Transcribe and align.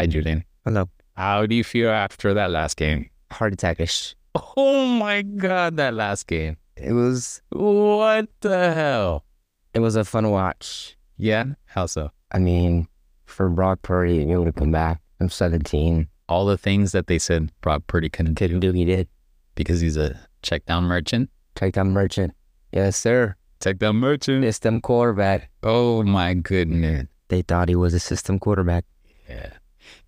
Hi, 0.00 0.06
Giulian. 0.06 0.44
Hello. 0.64 0.88
How 1.14 1.44
do 1.44 1.54
you 1.54 1.62
feel 1.62 1.90
after 1.90 2.32
that 2.32 2.50
last 2.50 2.78
game? 2.78 3.10
Heart 3.32 3.52
attackish. 3.52 4.14
Oh 4.56 4.86
my 4.86 5.20
God, 5.20 5.76
that 5.76 5.92
last 5.92 6.26
game. 6.26 6.56
It 6.74 6.92
was 6.94 7.42
What 7.50 8.30
the 8.40 8.72
hell? 8.72 9.26
it 9.74 9.80
was 9.80 9.96
a 9.96 10.04
fun 10.06 10.30
watch. 10.30 10.96
Yeah? 11.18 11.44
How 11.66 11.84
so? 11.84 12.12
I 12.32 12.38
mean, 12.38 12.88
for 13.26 13.50
Brock 13.50 13.82
Purdy 13.82 14.20
to 14.20 14.24
be 14.24 14.32
able 14.32 14.46
to 14.46 14.52
come 14.52 14.72
back 14.72 15.02
from 15.18 15.28
17, 15.28 16.08
All 16.30 16.46
the 16.46 16.56
things 16.56 16.92
that 16.92 17.06
they 17.06 17.18
said 17.18 17.52
Brock 17.60 17.82
Purdy 17.86 18.08
couldn't 18.08 18.32
do 18.32 18.44
couldn't 18.44 18.60
do 18.60 18.72
he 18.72 18.86
did. 18.86 19.06
because 19.54 19.80
he's 19.82 19.98
a 19.98 20.18
check 20.40 20.64
down 20.64 20.84
merchant. 20.84 21.28
Take 21.56 21.74
down 21.74 21.90
Merchant. 21.90 22.32
Yes, 22.72 22.96
sir. 22.96 23.34
Check 23.62 23.76
down 23.76 23.96
merchant. 23.96 24.44
System 24.44 24.80
quarterback. 24.80 25.50
Oh 25.62 26.02
my 26.04 26.32
goodness. 26.32 27.06
They 27.28 27.42
thought 27.42 27.68
he 27.68 27.76
was 27.76 27.92
a 27.92 28.00
system 28.00 28.38
quarterback. 28.38 28.86
Yeah, 29.28 29.50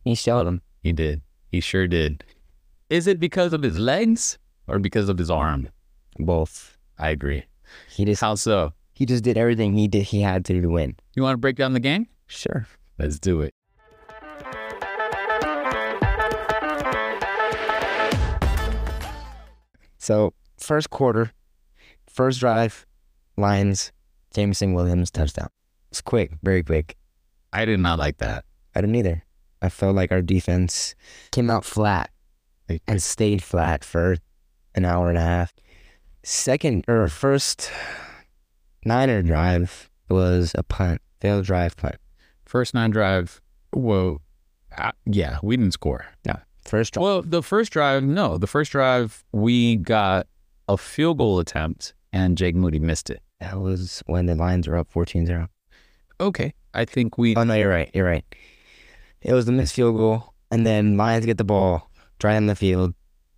He 0.05 0.15
showed 0.15 0.47
him. 0.47 0.63
he 0.83 0.93
did. 0.93 1.23
He 1.51 1.61
sure 1.61 1.87
did. 1.87 2.25
Is 2.91 3.07
it 3.07 3.21
because 3.21 3.53
of 3.53 3.63
his 3.63 3.79
legs 3.79 4.39
or 4.67 4.79
because 4.79 5.09
of 5.09 5.19
his 5.19 5.31
arm? 5.31 5.69
Both. 6.19 6.77
I 6.99 7.11
agree. 7.11 7.45
He 7.91 8.05
just 8.05 8.21
How 8.21 8.35
so? 8.35 8.73
he 8.95 9.07
just 9.07 9.25
did 9.25 9.39
everything 9.39 9.75
he 9.75 9.89
did 9.89 10.03
he 10.05 10.21
had 10.21 10.45
to 10.47 10.61
to 10.61 10.67
win. 10.69 10.97
You 11.15 11.23
want 11.23 11.35
to 11.35 11.39
break 11.39 11.57
down 11.57 11.73
the 11.73 11.81
game? 11.81 12.07
Sure. 12.27 12.67
Let's 12.99 13.19
do 13.19 13.41
it. 13.41 13.55
So 19.99 20.35
first 20.59 20.91
quarter, 20.91 21.33
first 22.09 22.41
drive, 22.41 22.87
Lions, 23.37 23.93
Jameson 24.35 24.75
Williams 24.75 25.11
touchdown. 25.11 25.49
It's 25.91 26.01
quick, 26.01 26.33
very 26.43 26.63
quick. 26.63 26.97
I 27.53 27.65
did 27.65 27.81
not 27.81 27.99
like 27.99 28.19
that. 28.19 28.45
I 28.75 28.81
didn't 28.81 28.97
either. 28.97 29.23
I 29.63 29.69
felt 29.69 29.95
like 29.97 30.11
our 30.13 30.21
defense 30.23 30.95
came 31.31 31.49
out 31.49 31.65
flat 31.65 32.11
Like- 32.69 32.83
and 32.89 33.01
stayed 33.03 33.43
flat 33.43 33.85
for 33.85 34.17
an 34.75 34.85
hour 34.85 35.09
and 35.09 35.17
a 35.17 35.23
half. 35.23 35.53
Second 36.25 36.85
or 36.89 37.07
first 37.09 37.71
Niner 38.85 39.23
drive 39.23 39.89
was 40.09 40.53
a 40.57 40.63
punt, 40.63 41.01
failed 41.21 41.45
drive 41.45 41.77
punt. 41.77 41.97
First 42.45 42.75
nine 42.75 42.91
drive. 42.91 43.41
Whoa. 43.73 44.21
Uh, 44.77 44.93
yeah, 45.07 45.39
we 45.43 45.57
didn't 45.57 45.73
score. 45.73 46.07
Yeah, 46.25 46.37
First 46.65 46.95
drive, 46.95 47.03
Well, 47.03 47.23
the 47.23 47.43
first 47.43 47.73
drive, 47.73 48.03
no. 48.03 48.39
The 48.39 48.47
first 48.47 48.73
drive, 48.73 49.25
we 49.33 49.77
got 49.77 50.27
a 50.69 50.77
field 50.77 51.19
goal 51.19 51.39
attempt 51.39 51.95
and 52.13 52.37
Jake 52.37 52.55
Moody 52.55 52.79
missed 52.79 53.11
it. 53.11 53.21
that 53.41 53.61
was 53.61 54.03
when 54.07 54.27
the 54.27 54.35
Lions 54.35 54.69
were 54.69 54.77
up 54.77 54.93
14-0. 54.93 55.49
Okay. 56.21 56.53
I 56.75 56.85
think 56.85 57.19
we. 57.19 57.35
Oh 57.37 57.45
no, 57.45 57.55
you're 57.55 57.69
right. 57.69 57.91
You're 57.93 58.07
right. 58.07 58.25
It 59.23 59.33
was 59.33 59.47
the 59.47 59.53
missed 59.53 59.75
field 59.75 59.97
goal, 59.97 60.35
and 60.51 60.67
then 60.67 60.97
Lions 60.97 61.27
get 61.27 61.39
the 61.39 61.45
ball, 61.45 61.91
drive 62.19 62.37
on 62.39 62.47
the 62.47 62.57
field, 62.57 62.95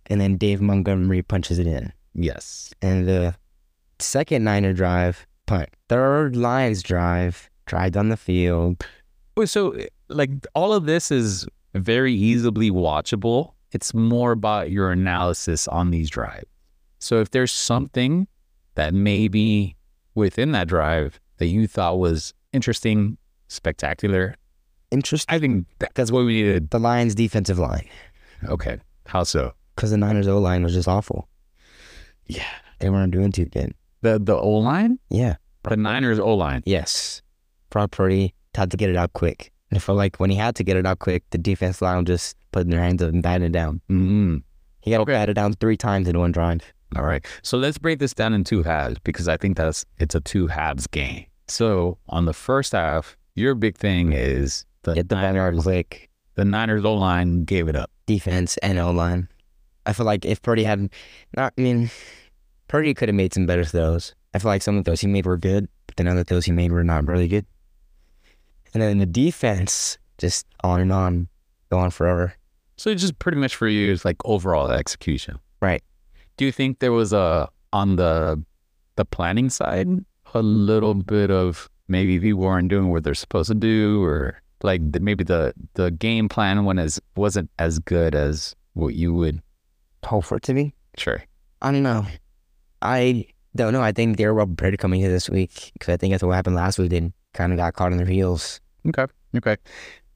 and 0.07 0.19
then 0.19 0.37
Dave 0.37 0.61
Montgomery 0.61 1.21
punches 1.21 1.59
it 1.59 1.67
in. 1.67 1.91
yes. 2.13 2.73
And 2.81 3.07
the 3.07 3.35
second 3.99 4.43
Niner 4.43 4.73
drive, 4.73 5.25
punt. 5.45 5.69
Third 5.89 6.35
Lions 6.35 6.81
drive, 6.81 7.49
drive 7.65 7.93
down 7.93 8.09
the 8.09 8.17
field. 8.17 8.83
So, 9.45 9.77
like, 10.09 10.29
all 10.55 10.73
of 10.73 10.85
this 10.85 11.11
is 11.11 11.47
very 11.73 12.13
easily 12.13 12.71
watchable. 12.71 13.53
It's 13.71 13.93
more 13.93 14.31
about 14.31 14.71
your 14.71 14.91
analysis 14.91 15.67
on 15.67 15.91
these 15.91 16.09
drives. 16.09 16.45
So, 16.99 17.19
if 17.19 17.31
there's 17.31 17.51
something 17.51 18.27
that 18.75 18.93
maybe 18.93 19.75
within 20.15 20.51
that 20.53 20.67
drive 20.67 21.19
that 21.37 21.47
you 21.47 21.67
thought 21.67 21.99
was 21.99 22.33
interesting, 22.53 23.17
spectacular, 23.49 24.35
Interesting. 24.95 25.35
I 25.35 25.39
think 25.39 25.65
that- 25.79 25.93
that's 25.95 26.11
what 26.11 26.25
we 26.25 26.33
needed. 26.41 26.69
The 26.71 26.79
Lions 26.79 27.13
defensive 27.15 27.59
line, 27.59 27.87
Okay. 28.47 28.79
How 29.07 29.23
so? 29.23 29.53
because 29.75 29.91
the 29.91 29.97
Niners 29.97 30.27
O 30.27 30.39
line 30.39 30.63
was 30.63 30.73
just 30.73 30.87
awful. 30.87 31.27
Yeah. 32.27 32.43
They 32.79 32.89
weren't 32.89 33.11
doing 33.11 33.31
too 33.31 33.45
good. 33.45 33.73
The 34.01 34.19
the 34.19 34.35
O 34.35 34.49
line, 34.57 34.99
Yeah. 35.09 35.35
the 35.63 35.77
Niners 35.77 36.19
O 36.19 36.33
line. 36.33 36.63
Yes. 36.65 37.21
Brock 37.69 37.91
Purdy 37.91 38.33
had 38.55 38.71
to 38.71 38.77
get 38.77 38.89
it 38.89 38.95
out 38.95 39.13
quick. 39.13 39.51
And 39.69 39.77
I 39.77 39.79
felt 39.79 39.97
like 39.97 40.17
when 40.17 40.29
he 40.29 40.35
had 40.37 40.55
to 40.55 40.63
get 40.63 40.77
it 40.77 40.85
out 40.85 40.99
quick, 40.99 41.23
the 41.31 41.37
defense 41.37 41.81
line 41.81 42.05
just 42.05 42.37
put 42.51 42.69
their 42.69 42.79
hands 42.81 43.01
up 43.01 43.09
and 43.09 43.21
batted 43.23 43.47
it 43.47 43.51
down. 43.51 43.81
Mm-hmm. 43.89 44.37
He 44.81 44.91
got 44.91 45.05
batted 45.07 45.35
down 45.35 45.53
three 45.53 45.75
times 45.77 46.07
in 46.07 46.17
one 46.17 46.31
drive. 46.31 46.61
All 46.95 47.03
right. 47.03 47.25
So 47.41 47.57
let's 47.57 47.77
break 47.77 47.99
this 47.99 48.13
down 48.13 48.33
in 48.33 48.43
two 48.43 48.63
halves 48.63 48.97
because 49.03 49.27
I 49.27 49.37
think 49.37 49.57
that's 49.57 49.85
it's 49.97 50.15
a 50.15 50.21
two 50.21 50.47
halves 50.47 50.87
game. 50.87 51.25
So 51.47 51.97
on 52.09 52.25
the 52.25 52.33
first 52.33 52.71
half, 52.73 53.17
your 53.35 53.55
big 53.55 53.75
thing 53.77 54.13
is 54.13 54.65
the 54.85 55.03
ball 55.03 55.37
out 55.37 55.57
quick. 55.57 56.09
the 56.35 56.45
Niners 56.45 56.85
O 56.85 56.93
line 56.93 57.43
gave 57.43 57.67
it 57.67 57.75
up. 57.75 57.91
defense 58.05 58.57
and 58.57 58.77
O 58.79 58.91
line. 58.91 59.27
I 59.85 59.93
feel 59.93 60.05
like 60.05 60.25
if 60.25 60.41
Purdy 60.41 60.63
had, 60.63 60.89
not, 61.35 61.53
I 61.57 61.61
mean, 61.61 61.89
Purdy 62.67 62.93
could 62.93 63.09
have 63.09 63.15
made 63.15 63.33
some 63.33 63.45
better 63.45 63.63
throws. 63.65 64.15
I 64.33 64.39
feel 64.39 64.49
like 64.49 64.61
some 64.61 64.77
of 64.77 64.85
those 64.85 65.01
he 65.01 65.07
made 65.07 65.25
were 65.25 65.37
good, 65.37 65.67
but 65.87 65.95
then 65.95 66.07
other 66.07 66.23
throws 66.23 66.45
he 66.45 66.51
made 66.51 66.71
were 66.71 66.83
not 66.83 67.07
really 67.07 67.27
good. 67.27 67.45
And 68.73 68.81
then 68.81 68.97
the 68.97 69.05
defense, 69.05 69.97
just 70.17 70.45
on 70.63 70.81
and 70.81 70.91
on, 70.91 71.27
go 71.69 71.77
on 71.79 71.91
forever. 71.91 72.33
So 72.77 72.89
it's 72.89 73.01
just 73.01 73.17
pretty 73.19 73.37
much 73.37 73.55
for 73.55 73.67
you 73.67 73.91
is 73.91 74.03
like 74.03 74.17
overall 74.25 74.69
execution. 74.69 75.39
Right. 75.61 75.81
Do 76.37 76.45
you 76.45 76.51
think 76.51 76.79
there 76.79 76.91
was 76.91 77.13
a 77.13 77.49
on 77.71 77.95
the 77.95 78.43
the 78.97 79.05
planning 79.05 79.49
side 79.49 79.87
a 80.33 80.41
little 80.41 80.93
bit 80.93 81.31
of 81.31 81.69
maybe 81.87 82.19
people 82.19 82.41
weren't 82.41 82.67
doing 82.67 82.89
what 82.89 83.03
they're 83.03 83.13
supposed 83.13 83.47
to 83.47 83.55
do 83.55 84.03
or 84.03 84.41
like 84.63 84.81
maybe 85.01 85.23
the 85.23 85.53
the 85.73 85.91
game 85.91 86.29
plan 86.29 86.65
when 86.65 86.79
as 86.79 86.99
wasn't 87.15 87.49
as 87.59 87.79
good 87.79 88.15
as 88.15 88.55
what 88.73 88.93
you 88.95 89.13
would 89.13 89.41
Hope 90.03 90.25
for 90.25 90.37
it 90.37 90.43
to 90.43 90.53
be. 90.53 90.73
sure. 90.97 91.23
I 91.61 91.71
don't 91.71 91.81
know. 91.83 92.05
I 92.81 93.25
don't 93.55 93.73
know. 93.73 93.81
I 93.81 93.91
think 93.91 94.17
they 94.17 94.25
were 94.27 94.33
well 94.35 94.45
prepared 94.45 94.77
coming 94.77 95.01
into 95.01 95.11
this 95.11 95.29
week 95.29 95.71
because 95.73 95.93
I 95.93 95.97
think 95.97 96.11
that's 96.13 96.21
what 96.23 96.33
happened 96.35 96.55
last 96.55 96.77
week. 96.77 96.91
They 96.91 97.11
kind 97.33 97.51
of 97.51 97.57
got 97.57 97.73
caught 97.73 97.91
on 97.91 97.97
their 97.97 98.05
heels. 98.05 98.61
Okay. 98.87 99.07
Okay. 99.35 99.57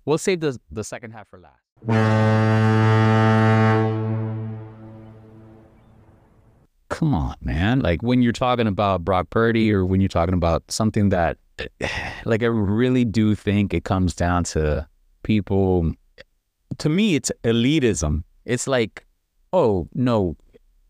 We'll 0.05 0.19
save 0.19 0.41
the 0.41 0.59
the 0.71 0.83
second 0.83 1.11
half 1.11 1.27
for 1.27 1.39
last. 1.39 1.55
Come 6.89 7.13
on, 7.13 7.35
man. 7.41 7.79
Like 7.79 8.01
when 8.01 8.21
you're 8.21 8.31
talking 8.33 8.67
about 8.67 9.05
Brock 9.05 9.29
Purdy 9.29 9.71
or 9.71 9.85
when 9.85 10.01
you're 10.01 10.07
talking 10.09 10.33
about 10.33 10.63
something 10.69 11.09
that 11.09 11.37
like 12.25 12.43
I 12.43 12.47
really 12.47 13.05
do 13.05 13.35
think 13.35 13.73
it 13.73 13.83
comes 13.83 14.15
down 14.15 14.43
to 14.45 14.87
people 15.23 15.91
to 16.77 16.89
me 16.89 17.15
it's 17.15 17.31
elitism. 17.43 18.23
It's 18.45 18.67
like, 18.67 19.05
oh, 19.53 19.87
no, 19.93 20.35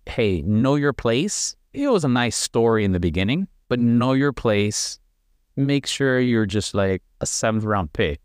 hey, 0.05 0.41
know 0.41 0.75
your 0.75 0.93
place. 0.93 1.55
It 1.73 1.87
was 1.89 2.03
a 2.03 2.07
nice 2.09 2.35
story 2.35 2.83
in 2.85 2.93
the 2.93 2.99
beginning, 2.99 3.47
but 3.67 3.79
know 3.79 4.13
your 4.13 4.33
place. 4.33 4.99
Make 5.55 5.85
sure 5.85 6.19
you're 6.19 6.45
just 6.45 6.73
like 6.73 7.01
a 7.21 7.25
seventh 7.25 7.63
round 7.63 7.93
pick. 7.93 8.19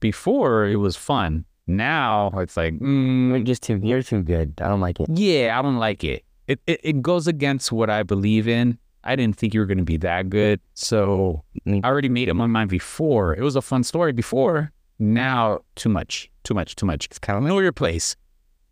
Before 0.00 0.66
it 0.66 0.76
was 0.76 0.96
fun. 0.96 1.44
Now 1.68 2.32
it's 2.36 2.56
like, 2.56 2.74
mm, 2.74 3.28
You're 3.28 3.40
just 3.44 3.62
too, 3.62 3.80
you're 3.82 4.02
too 4.02 4.22
good. 4.22 4.54
I 4.60 4.66
don't 4.68 4.80
like 4.80 4.98
it. 4.98 5.08
yeah, 5.10 5.56
I 5.58 5.62
don't 5.62 5.78
like 5.78 6.02
it. 6.02 6.24
It, 6.48 6.60
it. 6.66 6.80
it 6.82 7.02
goes 7.02 7.28
against 7.28 7.70
what 7.70 7.88
I 7.88 8.02
believe 8.02 8.48
in. 8.48 8.78
I 9.04 9.16
didn't 9.16 9.36
think 9.36 9.54
you 9.54 9.60
were 9.60 9.66
going 9.66 9.78
to 9.78 9.84
be 9.84 9.96
that 9.98 10.30
good. 10.30 10.60
So 10.74 11.44
I 11.66 11.80
already 11.84 12.08
made 12.08 12.28
up 12.28 12.36
my 12.36 12.46
mind 12.46 12.70
before. 12.70 13.34
It 13.34 13.42
was 13.42 13.56
a 13.56 13.62
fun 13.62 13.82
story 13.82 14.12
before. 14.12 14.72
Now, 14.98 15.60
too 15.74 15.88
much, 15.88 16.30
too 16.44 16.54
much, 16.54 16.76
too 16.76 16.86
much. 16.86 17.06
It's 17.06 17.18
kind 17.18 17.36
of 17.36 17.44
know 17.44 17.58
your 17.58 17.72
place. 17.72 18.16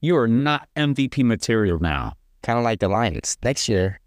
You 0.00 0.16
are 0.16 0.28
not 0.28 0.68
MVP 0.76 1.24
material 1.24 1.78
now. 1.80 2.14
Kind 2.42 2.58
of 2.58 2.64
like 2.64 2.78
the 2.78 2.88
Lions. 2.88 3.36
Next 3.42 3.68
year, 3.68 4.00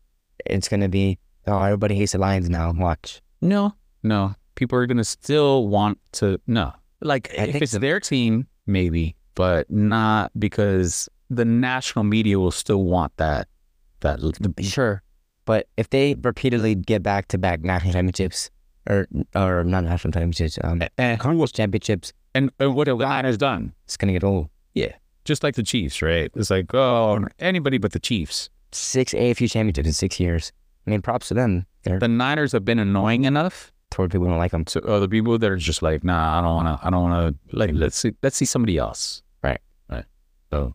it's 0.45 0.67
going 0.67 0.79
to 0.79 0.87
be, 0.87 1.19
oh, 1.45 1.61
everybody 1.61 1.95
hates 1.95 2.13
the 2.13 2.17
Lions 2.17 2.49
now. 2.49 2.71
Watch. 2.71 3.21
No, 3.41 3.75
no. 4.03 4.35
People 4.55 4.79
are 4.79 4.85
going 4.85 4.97
to 4.97 5.03
still 5.03 5.67
want 5.67 5.99
to, 6.13 6.39
no. 6.47 6.71
Like, 7.01 7.29
I 7.37 7.43
if 7.43 7.61
it's 7.61 7.73
so. 7.73 7.79
their 7.79 7.99
team, 7.99 8.47
maybe, 8.65 9.15
but 9.35 9.69
not 9.69 10.31
because 10.39 11.09
the 11.29 11.45
national 11.45 12.05
media 12.05 12.39
will 12.39 12.51
still 12.51 12.83
want 12.83 13.15
that. 13.17 13.47
That 13.99 14.19
Sure. 14.61 15.02
But 15.45 15.67
if 15.77 15.89
they 15.89 16.15
repeatedly 16.15 16.75
get 16.75 17.03
back 17.03 17.27
to 17.29 17.37
back 17.37 17.61
national 17.61 17.93
championships, 17.93 18.49
or 18.89 19.07
or 19.35 19.63
not 19.63 19.83
national 19.83 20.11
championships, 20.13 20.57
um, 20.63 20.81
and, 20.97 21.19
conference 21.19 21.51
championships, 21.51 22.13
and, 22.33 22.51
and 22.59 22.75
what 22.75 22.85
the 22.85 22.95
line 22.95 23.25
has 23.25 23.37
done. 23.37 23.73
it's 23.85 23.97
gonna 23.97 24.13
get 24.13 24.23
old. 24.23 24.49
Yeah, 24.73 24.93
just 25.25 25.43
like 25.43 25.55
the 25.55 25.63
Chiefs, 25.63 26.01
right? 26.01 26.31
It's 26.35 26.49
like, 26.49 26.73
oh, 26.73 27.25
anybody 27.39 27.77
but 27.77 27.91
the 27.91 27.99
Chiefs. 27.99 28.49
Six 28.71 29.13
AFU 29.13 29.51
championships 29.51 29.87
in 29.87 29.93
six 29.93 30.19
years. 30.19 30.51
I 30.87 30.89
mean, 30.89 31.01
props 31.01 31.27
to 31.27 31.33
them. 31.33 31.65
They're 31.83 31.99
The 31.99 32.07
Niners 32.07 32.51
have 32.53 32.65
been 32.65 32.79
annoying 32.79 33.25
enough 33.25 33.71
toward 33.91 34.11
people 34.11 34.25
who 34.25 34.31
don't 34.31 34.39
like 34.39 34.51
them. 34.51 34.65
to 34.65 34.81
other 34.85 35.07
people 35.07 35.37
that 35.37 35.49
are 35.49 35.57
just 35.57 35.81
like, 35.81 36.03
nah, 36.03 36.39
I 36.39 36.41
don't 36.41 36.55
wanna, 36.55 36.79
I 36.81 36.89
don't 36.89 37.03
wanna, 37.03 37.35
like, 37.51 37.71
let's 37.73 37.97
see, 37.97 38.13
let's 38.23 38.35
see 38.35 38.45
somebody 38.45 38.77
else. 38.77 39.21
Right. 39.43 39.59
Right. 39.89 40.05
So 40.51 40.73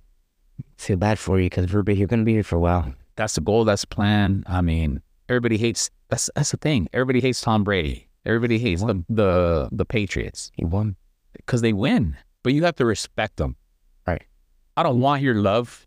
Feel 0.76 0.96
bad 0.96 1.18
for 1.18 1.38
you 1.40 1.46
because 1.46 1.72
you're 1.72 2.06
gonna 2.06 2.24
be 2.24 2.34
here 2.34 2.44
for 2.44 2.56
a 2.56 2.60
while. 2.60 2.94
That's 3.18 3.34
the 3.34 3.42
goal, 3.42 3.64
that's 3.66 3.82
the 3.82 3.88
plan. 3.88 4.44
I 4.46 4.62
mean, 4.62 5.02
everybody 5.28 5.58
hates, 5.58 5.90
that's, 6.08 6.30
that's 6.34 6.50
the 6.52 6.56
thing. 6.56 6.88
Everybody 6.94 7.20
hates 7.20 7.40
Tom 7.42 7.62
Brady. 7.64 8.08
Everybody 8.24 8.58
hates 8.58 8.82
the, 8.82 9.04
the, 9.10 9.68
the 9.72 9.84
Patriots 9.84 10.50
He 10.54 10.64
won. 10.64 10.96
because 11.36 11.60
they 11.60 11.72
win. 11.74 12.16
but 12.42 12.52
you 12.54 12.64
have 12.64 12.76
to 12.76 12.84
respect 12.86 13.36
them. 13.36 13.56
Right. 14.06 14.22
I 14.76 14.82
don't 14.82 15.00
want 15.00 15.20
your 15.22 15.34
love 15.34 15.86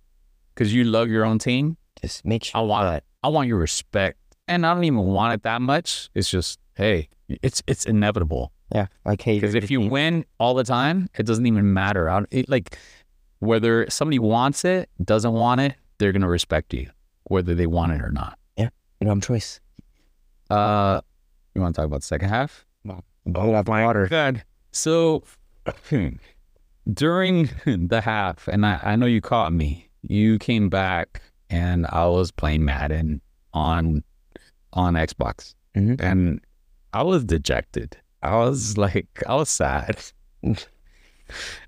because 0.53 0.73
you 0.73 0.83
love 0.83 1.09
your 1.09 1.25
own 1.25 1.39
team. 1.39 1.77
Just 2.01 2.23
make 2.25 2.43
sure. 2.43 2.59
I 2.59 2.63
want 2.63 2.95
it. 2.97 3.03
I 3.23 3.27
want 3.29 3.47
your 3.47 3.57
respect, 3.57 4.17
and 4.47 4.65
I 4.65 4.73
don't 4.73 4.83
even 4.85 4.99
want 4.99 5.33
it 5.35 5.43
that 5.43 5.61
much. 5.61 6.09
It's 6.15 6.29
just, 6.29 6.59
hey, 6.75 7.09
it's 7.29 7.61
it's 7.67 7.85
inevitable. 7.85 8.51
Yeah. 8.73 8.87
Like, 9.05 9.21
hey, 9.21 9.35
Because 9.35 9.53
if 9.53 9.69
you 9.69 9.79
team. 9.81 9.89
win 9.91 10.25
all 10.39 10.55
the 10.55 10.63
time, 10.63 11.07
it 11.17 11.25
doesn't 11.27 11.45
even 11.45 11.73
matter. 11.73 12.09
I, 12.09 12.23
it, 12.31 12.49
like 12.49 12.77
whether 13.39 13.87
somebody 13.89 14.17
wants 14.19 14.65
it, 14.65 14.89
doesn't 15.03 15.33
want 15.33 15.61
it, 15.61 15.75
they're 15.99 16.11
gonna 16.11 16.27
respect 16.29 16.73
you, 16.73 16.89
whether 17.25 17.53
they 17.55 17.67
want 17.67 17.91
it 17.93 18.01
or 18.01 18.11
not. 18.11 18.37
Yeah, 18.57 18.69
you 18.99 19.07
don't 19.07 19.17
have 19.17 19.23
choice. 19.27 19.59
Uh, 20.49 21.01
you 21.55 21.61
want 21.61 21.75
to 21.75 21.79
talk 21.81 21.85
about 21.87 22.01
the 22.01 22.05
second 22.07 22.29
half? 22.29 22.65
I'll 23.35 23.53
have 23.53 23.67
my 23.67 23.85
water. 23.85 24.07
Good. 24.07 24.43
So 24.71 25.23
during 26.91 27.49
the 27.65 28.01
half, 28.01 28.47
and 28.47 28.65
I, 28.65 28.79
I 28.83 28.95
know 28.95 29.05
you 29.05 29.21
caught 29.21 29.53
me. 29.53 29.89
You 30.01 30.39
came 30.39 30.69
back, 30.69 31.21
and 31.49 31.85
I 31.87 32.07
was 32.07 32.31
playing 32.31 32.65
Madden 32.65 33.21
on 33.53 34.03
on 34.73 34.93
Xbox, 34.95 35.53
Mhm. 35.75 36.01
and 36.01 36.41
I 36.93 37.03
was 37.03 37.23
dejected. 37.25 37.97
I 38.23 38.37
was 38.37 38.77
like, 38.77 39.07
I 39.27 39.35
was 39.35 39.49
sad, 39.49 40.01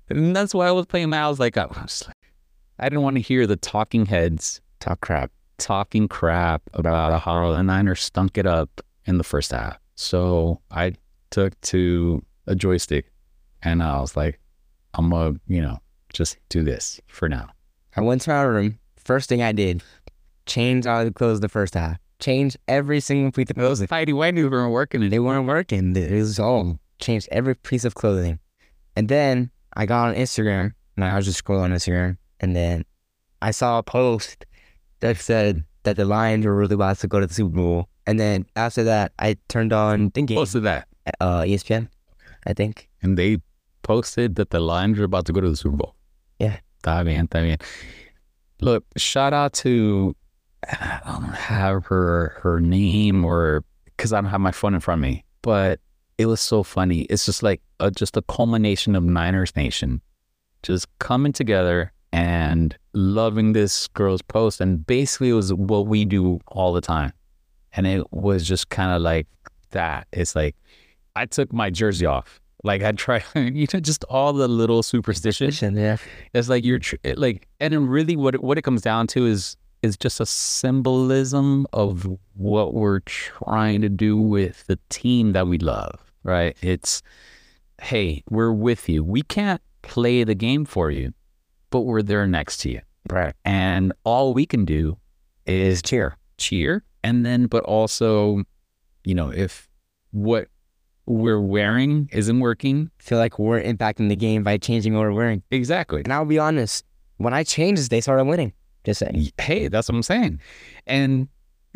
and 0.08 0.34
that's 0.34 0.52
why 0.54 0.66
I 0.66 0.70
was 0.72 0.86
playing 0.86 1.10
Madden. 1.10 1.24
I 1.26 1.28
was 1.28 1.38
like, 1.40 1.56
I 1.56 1.66
was 1.66 2.04
like, 2.06 2.16
I 2.78 2.88
didn't 2.88 3.02
want 3.02 3.16
to 3.16 3.22
hear 3.22 3.46
the 3.46 3.56
talking 3.56 4.06
heads 4.06 4.60
Talk 4.80 5.00
crap. 5.00 5.30
Talking 5.58 6.08
crap 6.08 6.62
about 6.74 7.20
how 7.22 7.52
the 7.52 7.62
Niners 7.62 8.00
stunk 8.00 8.38
it 8.38 8.46
up 8.46 8.80
in 9.06 9.18
the 9.18 9.24
first 9.24 9.52
half. 9.52 9.78
So 9.94 10.60
I 10.70 10.94
took 11.30 11.60
to 11.62 12.24
a 12.46 12.54
joystick 12.54 13.10
and 13.62 13.82
I 13.82 14.00
was 14.00 14.16
like, 14.16 14.40
I'm 14.94 15.10
gonna, 15.10 15.38
you 15.46 15.60
know, 15.60 15.78
just 16.12 16.38
do 16.48 16.62
this 16.62 17.00
for 17.06 17.28
now. 17.28 17.48
I 17.96 18.00
went 18.00 18.22
to 18.22 18.30
my 18.30 18.42
room. 18.42 18.78
First 18.96 19.28
thing 19.28 19.42
I 19.42 19.52
did, 19.52 19.82
change 20.46 20.86
all 20.86 21.04
the 21.04 21.12
clothes 21.12 21.40
the 21.40 21.48
first 21.48 21.74
half. 21.74 21.98
Change 22.20 22.56
every 22.68 23.00
single 23.00 23.32
piece 23.32 23.50
of 23.50 23.56
clothing. 23.56 23.88
Heidi 23.88 24.12
Whitey 24.12 24.48
weren't 24.50 24.72
working 24.72 25.02
and 25.02 25.12
They 25.12 25.18
weren't 25.18 25.46
working. 25.46 25.94
It 25.96 26.12
was 26.12 26.38
all 26.38 26.78
changed 26.98 27.28
every 27.30 27.54
piece 27.54 27.84
of 27.84 27.94
clothing. 27.94 28.38
And 28.96 29.08
then 29.08 29.50
I 29.76 29.86
got 29.86 30.08
on 30.08 30.14
Instagram 30.14 30.72
and 30.96 31.04
I 31.04 31.16
was 31.16 31.26
just 31.26 31.44
scrolling 31.44 31.64
on 31.64 31.72
Instagram. 31.72 32.16
And 32.40 32.54
then 32.54 32.84
I 33.42 33.50
saw 33.50 33.78
a 33.78 33.82
post 33.82 34.46
that 35.04 35.18
said 35.18 35.64
that 35.82 35.96
the 35.96 36.06
Lions 36.06 36.46
were 36.46 36.56
really 36.56 36.74
about 36.74 36.98
to 37.00 37.06
go 37.06 37.20
to 37.20 37.26
the 37.26 37.34
Super 37.34 37.54
Bowl. 37.54 37.88
And 38.06 38.18
then 38.18 38.46
after 38.56 38.82
that, 38.84 39.12
I 39.18 39.36
turned 39.48 39.70
on 39.74 40.08
game, 40.08 40.28
posted 40.28 40.62
that. 40.62 40.88
uh, 41.20 41.42
ESPN, 41.42 41.88
I 42.46 42.54
think. 42.54 42.88
And 43.02 43.18
they 43.18 43.38
posted 43.82 44.36
that 44.36 44.48
the 44.48 44.60
Lions 44.60 44.98
were 44.98 45.04
about 45.04 45.26
to 45.26 45.32
go 45.34 45.42
to 45.42 45.50
the 45.50 45.56
Super 45.56 45.76
Bowl. 45.76 45.94
Yeah. 46.38 46.56
Está 46.82 47.04
bien, 47.04 47.28
está 47.28 47.42
bien. 47.42 47.58
Look, 48.62 48.84
shout 48.96 49.34
out 49.34 49.52
to 49.64 50.16
I 50.66 51.00
don't 51.04 51.34
have 51.34 51.84
her 51.86 52.38
her 52.40 52.58
name 52.60 53.26
or 53.26 53.62
because 53.84 54.14
I 54.14 54.22
don't 54.22 54.30
have 54.30 54.40
my 54.40 54.52
phone 54.52 54.72
in 54.74 54.80
front 54.80 55.00
of 55.00 55.02
me, 55.02 55.22
but 55.42 55.80
it 56.16 56.26
was 56.26 56.40
so 56.40 56.62
funny. 56.62 57.02
It's 57.10 57.26
just 57.26 57.42
like 57.42 57.60
a, 57.78 57.90
just 57.90 58.16
a 58.16 58.22
culmination 58.22 58.96
of 58.96 59.04
Niners 59.04 59.54
Nation 59.54 60.00
just 60.62 60.86
coming 60.98 61.32
together 61.34 61.92
and 62.14 62.76
loving 62.92 63.54
this 63.54 63.88
girl's 63.88 64.22
post. 64.22 64.60
And 64.60 64.86
basically, 64.86 65.30
it 65.30 65.34
was 65.34 65.52
what 65.52 65.88
we 65.88 66.04
do 66.04 66.38
all 66.46 66.72
the 66.72 66.80
time. 66.80 67.12
And 67.72 67.88
it 67.88 68.12
was 68.12 68.46
just 68.46 68.68
kind 68.68 68.92
of 68.92 69.02
like 69.02 69.26
that. 69.70 70.06
It's 70.12 70.36
like 70.36 70.54
I 71.16 71.26
took 71.26 71.52
my 71.52 71.70
jersey 71.70 72.06
off. 72.06 72.40
Like 72.62 72.84
I 72.84 72.92
tried, 72.92 73.24
you 73.34 73.66
know, 73.72 73.80
just 73.80 74.04
all 74.04 74.32
the 74.32 74.46
little 74.46 74.84
superstitions. 74.84 75.60
Yeah. 75.60 75.96
It's 76.32 76.48
like 76.48 76.64
you're 76.64 76.78
tr- 76.78 76.94
like, 77.16 77.48
and 77.58 77.90
really, 77.90 78.14
what 78.14 78.36
it, 78.36 78.44
what 78.44 78.58
it 78.58 78.62
comes 78.62 78.80
down 78.80 79.08
to 79.08 79.26
is 79.26 79.56
is 79.82 79.96
just 79.96 80.20
a 80.20 80.24
symbolism 80.24 81.66
of 81.72 82.06
what 82.34 82.74
we're 82.74 83.00
trying 83.00 83.82
to 83.82 83.88
do 83.88 84.16
with 84.16 84.64
the 84.66 84.78
team 84.88 85.32
that 85.32 85.46
we 85.48 85.58
love, 85.58 85.98
right? 86.22 86.56
It's 86.62 87.02
hey, 87.82 88.22
we're 88.30 88.52
with 88.52 88.88
you. 88.88 89.02
We 89.02 89.22
can't 89.22 89.60
play 89.82 90.24
the 90.24 90.34
game 90.34 90.64
for 90.64 90.90
you, 90.92 91.12
but 91.74 91.80
we're 91.82 92.02
there 92.02 92.24
next 92.26 92.58
to 92.58 92.70
you, 92.70 92.80
Right. 93.10 93.34
and 93.44 93.92
all 94.04 94.32
we 94.32 94.46
can 94.46 94.64
do 94.64 94.96
is 95.44 95.82
cheer, 95.82 96.16
cheer, 96.38 96.84
and 97.02 97.26
then, 97.26 97.46
but 97.46 97.64
also, 97.64 98.44
you 99.04 99.14
know, 99.14 99.30
if 99.30 99.68
what 100.12 100.46
we're 101.06 101.40
wearing 101.40 102.08
isn't 102.12 102.38
working, 102.38 102.90
Feel 102.98 103.18
like 103.18 103.40
we're 103.40 103.60
impacting 103.60 104.08
the 104.08 104.14
game 104.16 104.44
by 104.44 104.56
changing 104.56 104.94
what 104.94 105.00
we're 105.00 105.12
wearing. 105.12 105.42
exactly. 105.50 106.02
And 106.04 106.12
I'll 106.12 106.24
be 106.24 106.38
honest, 106.38 106.84
when 107.16 107.34
I 107.34 107.42
changed, 107.42 107.90
they 107.90 108.00
started 108.00 108.24
winning. 108.26 108.52
Just 108.84 109.00
saying. 109.00 109.30
Hey, 109.38 109.66
that's 109.68 109.88
what 109.88 109.96
I'm 109.96 110.02
saying. 110.02 110.40
And 110.86 111.26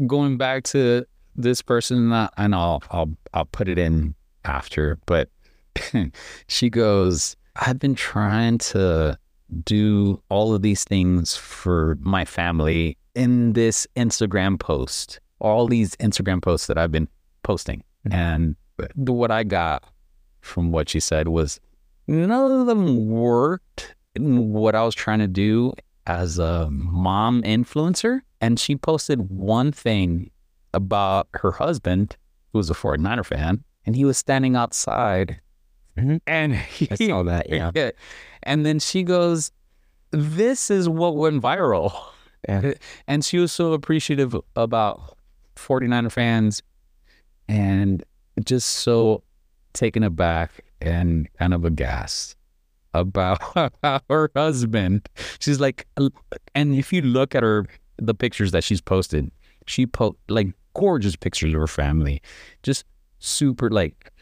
going 0.06 0.36
back 0.38 0.62
to 0.74 1.04
this 1.34 1.60
person, 1.60 2.12
and 2.12 2.54
I'll 2.54 2.82
I'll 2.90 3.10
I'll 3.34 3.46
put 3.46 3.66
it 3.68 3.78
in 3.78 4.14
after, 4.44 4.98
but 5.06 5.28
she 6.48 6.70
goes, 6.70 7.34
I've 7.56 7.78
been 7.80 7.94
trying 7.96 8.58
to 8.72 9.18
do 9.64 10.22
all 10.28 10.54
of 10.54 10.62
these 10.62 10.84
things 10.84 11.36
for 11.36 11.96
my 12.00 12.24
family 12.24 12.96
in 13.14 13.52
this 13.54 13.86
Instagram 13.96 14.58
post, 14.58 15.20
all 15.40 15.66
these 15.66 15.96
Instagram 15.96 16.42
posts 16.42 16.66
that 16.66 16.78
I've 16.78 16.92
been 16.92 17.08
posting. 17.42 17.82
Mhm. 18.06 18.14
And 18.14 18.56
what 18.94 19.30
I 19.30 19.42
got 19.44 19.84
from 20.40 20.70
what 20.70 20.88
she 20.88 21.00
said 21.00 21.28
was 21.28 21.58
none 22.06 22.30
of 22.30 22.66
them 22.66 23.08
worked 23.08 23.94
in 24.14 24.52
what 24.52 24.74
I 24.74 24.84
was 24.84 24.94
trying 24.94 25.18
to 25.18 25.28
do 25.28 25.72
as 26.06 26.38
a 26.38 26.68
mom 26.70 27.42
influencer. 27.42 28.20
And 28.40 28.58
she 28.58 28.76
posted 28.76 29.30
one 29.30 29.72
thing 29.72 30.30
about 30.74 31.28
her 31.34 31.52
husband, 31.52 32.16
who 32.52 32.58
was 32.58 32.70
a 32.70 32.74
49er 32.74 33.24
fan, 33.24 33.64
and 33.84 33.96
he 33.96 34.04
was 34.04 34.16
standing 34.16 34.54
outside. 34.54 35.40
Mhm. 35.98 36.20
And 36.26 36.54
I 36.54 36.56
he, 36.56 37.08
saw 37.08 37.22
that. 37.24 37.48
Yeah. 37.50 37.70
yeah. 37.74 37.90
And 38.42 38.64
then 38.64 38.78
she 38.78 39.02
goes, 39.02 39.50
This 40.10 40.70
is 40.70 40.88
what 40.88 41.16
went 41.16 41.42
viral. 41.42 41.92
Yeah. 42.48 42.72
And 43.08 43.24
she 43.24 43.38
was 43.38 43.52
so 43.52 43.72
appreciative 43.72 44.36
about 44.54 45.16
49er 45.56 46.12
fans 46.12 46.62
and 47.48 48.04
just 48.44 48.68
so 48.68 49.22
taken 49.72 50.02
aback 50.02 50.64
and 50.80 51.28
kind 51.38 51.52
of 51.52 51.64
aghast 51.64 52.36
about 52.94 53.40
her 54.08 54.30
husband. 54.36 55.08
She's 55.40 55.58
like, 55.60 55.86
and 56.54 56.74
if 56.74 56.92
you 56.92 57.02
look 57.02 57.34
at 57.34 57.42
her, 57.42 57.66
the 57.96 58.14
pictures 58.14 58.52
that 58.52 58.62
she's 58.62 58.80
posted, 58.80 59.30
she 59.66 59.86
po 59.86 60.16
like 60.28 60.48
gorgeous 60.74 61.16
pictures 61.16 61.52
of 61.52 61.60
her 61.60 61.66
family, 61.66 62.22
just 62.62 62.84
super 63.18 63.68
like 63.70 64.12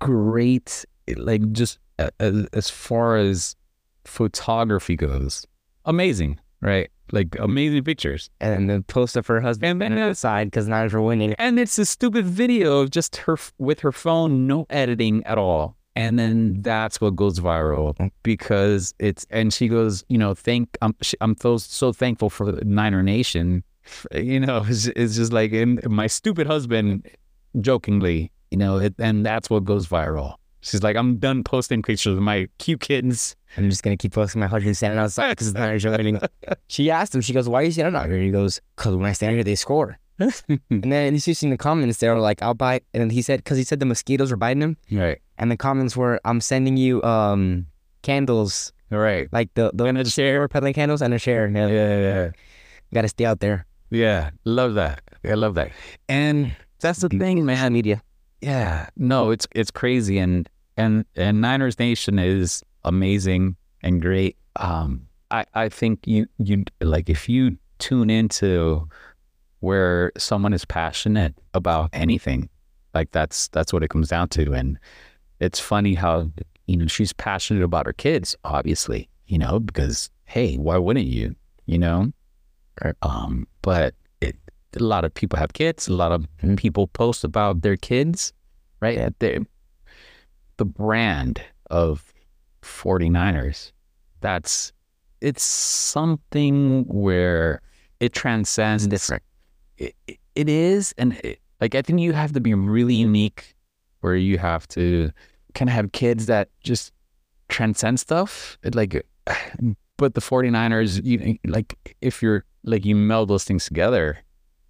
great, 0.00 0.84
like 1.16 1.52
just 1.52 1.78
a- 1.98 2.10
a- 2.20 2.46
as 2.52 2.70
far 2.70 3.16
as 3.16 3.56
photography 4.04 4.96
goes, 4.96 5.46
amazing, 5.84 6.38
right? 6.60 6.90
Like 7.12 7.36
amazing 7.38 7.84
pictures. 7.84 8.30
And 8.40 8.70
then 8.70 8.78
the 8.78 8.82
post 8.82 9.16
of 9.16 9.26
her 9.26 9.40
husband 9.40 9.82
And 9.82 9.96
then 9.96 10.14
side 10.14 10.50
because 10.50 10.68
were 10.92 11.02
winning. 11.02 11.34
And 11.34 11.58
it's 11.58 11.78
a 11.78 11.84
stupid 11.84 12.24
video 12.24 12.80
of 12.80 12.90
just 12.90 13.16
her 13.16 13.36
with 13.58 13.80
her 13.80 13.92
phone, 13.92 14.46
no 14.46 14.66
editing 14.70 15.22
at 15.24 15.38
all. 15.38 15.76
And 15.96 16.18
then 16.18 16.60
that's 16.62 17.00
what 17.00 17.14
goes 17.14 17.38
viral 17.38 17.96
mm. 17.96 18.10
because 18.22 18.94
it's, 18.98 19.26
and 19.30 19.54
she 19.54 19.68
goes, 19.68 20.04
you 20.08 20.18
know, 20.18 20.34
thank, 20.34 20.76
I'm, 20.82 20.96
she, 21.02 21.16
I'm 21.20 21.36
so, 21.36 21.56
so 21.56 21.92
thankful 21.92 22.30
for 22.30 22.50
the 22.50 22.64
Niner 22.64 23.02
Nation. 23.02 23.62
You 24.12 24.40
know, 24.40 24.64
it's, 24.66 24.86
it's 24.86 25.14
just 25.14 25.30
like, 25.30 25.52
and 25.52 25.86
my 25.90 26.06
stupid 26.06 26.46
husband 26.46 27.06
jokingly, 27.60 28.32
you 28.54 28.58
know, 28.58 28.78
it, 28.78 28.94
and 28.98 29.26
that's 29.26 29.50
what 29.50 29.64
goes 29.64 29.88
viral. 29.88 30.36
She's 30.60 30.82
like, 30.82 30.96
I'm 30.96 31.16
done 31.18 31.42
posting 31.42 31.82
pictures 31.82 32.14
of 32.16 32.22
my 32.22 32.46
cute 32.58 32.80
kittens. 32.80 33.34
I'm 33.56 33.68
just 33.68 33.82
gonna 33.82 33.96
keep 33.96 34.12
posting 34.14 34.40
my 34.40 34.46
husband 34.46 34.76
standing 34.76 34.98
outside 35.00 35.30
because 35.30 35.52
Niners 35.52 35.84
are. 35.86 35.98
She 36.68 36.90
asked 36.90 37.14
him. 37.14 37.20
She 37.20 37.32
goes, 37.32 37.48
"Why 37.48 37.60
are 37.60 37.64
you 37.64 37.72
standing 37.72 37.96
out 38.00 38.06
here?" 38.06 38.18
He 38.20 38.30
goes, 38.30 38.60
"Cause 38.76 38.94
when 38.94 39.06
I 39.06 39.12
stand 39.12 39.34
here, 39.34 39.44
they 39.44 39.56
score." 39.56 39.98
and 40.18 40.92
then 40.92 41.12
he's 41.14 41.26
using 41.26 41.50
the 41.50 41.56
comments. 41.58 41.98
They 41.98 42.08
were 42.08 42.18
like, 42.30 42.40
"I'll 42.42 42.54
buy," 42.54 42.80
and 42.94 43.10
he 43.12 43.20
said, 43.22 43.44
"Cause 43.44 43.58
he 43.58 43.64
said 43.64 43.80
the 43.80 43.86
mosquitoes 43.86 44.30
were 44.30 44.36
biting 44.36 44.62
him." 44.62 44.76
Right. 44.90 45.18
And 45.38 45.50
the 45.50 45.56
comments 45.56 45.96
were, 45.96 46.20
"I'm 46.24 46.40
sending 46.40 46.76
you 46.76 47.02
um 47.02 47.66
candles, 48.02 48.72
Right. 48.90 49.28
like 49.32 49.52
the 49.54 49.70
the 49.74 49.84
And 49.84 49.98
a 49.98 50.04
chair. 50.04 50.46
peddling 50.48 50.74
candles 50.74 51.02
and 51.02 51.12
a 51.12 51.18
chair. 51.18 51.48
Yeah, 51.48 51.66
Yeah. 51.66 51.98
Yeah. 52.00 52.30
got 52.94 53.02
to 53.02 53.08
stay 53.08 53.24
out 53.26 53.40
there. 53.40 53.66
Yeah. 53.90 54.30
Love 54.44 54.74
that. 54.74 55.02
I 55.24 55.34
love 55.34 55.54
that. 55.56 55.70
And 56.08 56.54
that's 56.80 57.00
the 57.00 57.08
thing, 57.08 57.44
man. 57.44 57.72
Media. 57.72 58.02
Yeah, 58.44 58.90
no, 58.98 59.30
it's 59.30 59.46
it's 59.54 59.70
crazy, 59.70 60.18
and 60.18 60.46
and 60.76 61.06
and 61.16 61.40
Niners 61.40 61.78
Nation 61.78 62.18
is 62.18 62.62
amazing 62.84 63.56
and 63.82 64.02
great. 64.02 64.36
Um, 64.56 65.06
I 65.30 65.46
I 65.54 65.70
think 65.70 66.06
you 66.06 66.26
you 66.36 66.64
like 66.82 67.08
if 67.08 67.26
you 67.26 67.56
tune 67.78 68.10
into 68.10 68.86
where 69.60 70.12
someone 70.18 70.52
is 70.52 70.66
passionate 70.66 71.34
about 71.54 71.88
anything, 71.94 72.50
like 72.92 73.12
that's 73.12 73.48
that's 73.48 73.72
what 73.72 73.82
it 73.82 73.88
comes 73.88 74.08
down 74.08 74.28
to, 74.30 74.52
and 74.52 74.78
it's 75.40 75.58
funny 75.58 75.94
how 75.94 76.30
you 76.66 76.76
know, 76.76 76.86
she's 76.86 77.14
passionate 77.14 77.62
about 77.62 77.86
her 77.86 77.94
kids, 77.94 78.36
obviously, 78.44 79.08
you 79.26 79.38
know, 79.38 79.58
because 79.58 80.10
hey, 80.26 80.56
why 80.56 80.76
wouldn't 80.76 81.06
you? 81.06 81.34
You 81.64 81.78
know? 81.78 82.12
Right. 82.84 82.94
Um, 83.00 83.46
but 83.62 83.94
a 84.76 84.84
lot 84.84 85.04
of 85.04 85.12
people 85.14 85.38
have 85.38 85.52
kids, 85.52 85.88
a 85.88 85.92
lot 85.94 86.12
of 86.12 86.26
Mhm. 86.42 86.56
people 86.56 86.86
post 86.88 87.24
about 87.24 87.62
their 87.62 87.76
kids, 87.76 88.32
right? 88.80 88.96
Yeah. 88.98 89.10
The, 89.18 89.46
the 90.56 90.64
brand 90.64 91.40
of 91.70 92.12
49ers, 92.62 93.72
that's 94.20 94.72
it's 95.20 95.42
something 95.42 96.84
where 96.88 97.60
it 98.00 98.12
transcends 98.12 98.86
it- 99.78 99.94
it 100.34 100.48
is 100.48 100.92
and 100.98 101.14
it, 101.24 101.38
like 101.60 101.74
i 101.74 101.80
think 101.82 102.00
you 102.00 102.12
have 102.12 102.32
to 102.32 102.40
be 102.40 102.52
really 102.54 102.94
unique 102.94 103.54
where 104.00 104.16
you 104.16 104.36
have 104.38 104.66
to 104.68 105.10
kind 105.54 105.68
of 105.70 105.74
have 105.74 105.92
kids 105.92 106.26
that 106.26 106.48
just 106.62 106.92
transcend 107.48 107.98
stuff 108.00 108.58
It, 108.62 108.74
like 108.74 109.02
but 109.96 110.14
the 110.14 110.20
49ers 110.20 111.00
you 111.04 111.38
like 111.46 111.96
if 112.00 112.22
you're 112.22 112.44
like 112.64 112.84
you 112.84 112.96
meld 112.96 113.28
those 113.28 113.44
things 113.44 113.64
together 113.64 114.18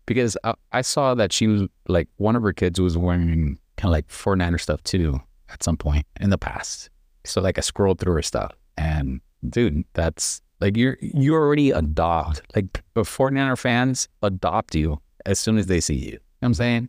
because 0.06 0.36
I, 0.44 0.54
I 0.72 0.82
saw 0.82 1.14
that 1.14 1.32
she 1.32 1.46
was 1.46 1.62
like 1.88 2.08
one 2.16 2.36
of 2.36 2.42
her 2.42 2.52
kids 2.52 2.80
was 2.80 2.96
wearing 2.96 3.58
kind 3.76 3.90
of 3.90 3.92
like 3.92 4.08
49er 4.08 4.60
stuff 4.60 4.82
too 4.84 5.20
at 5.50 5.62
some 5.62 5.76
point 5.76 6.06
in 6.20 6.30
the 6.30 6.38
past 6.38 6.90
so 7.24 7.40
like 7.40 7.58
i 7.58 7.60
scrolled 7.60 7.98
through 7.98 8.14
her 8.14 8.22
stuff 8.22 8.52
and 8.76 9.20
dude 9.50 9.84
that's 9.94 10.40
like 10.60 10.76
you're 10.76 10.96
you 11.00 11.34
already 11.34 11.70
adopt 11.70 12.42
like 12.54 12.82
the 12.94 13.02
49er 13.02 13.58
fans 13.58 14.08
adopt 14.22 14.74
you 14.74 15.00
as 15.26 15.38
soon 15.38 15.58
as 15.58 15.66
they 15.66 15.80
see 15.80 15.94
you. 15.94 16.04
You 16.04 16.12
know 16.12 16.18
what 16.40 16.48
I'm 16.48 16.54
saying? 16.54 16.88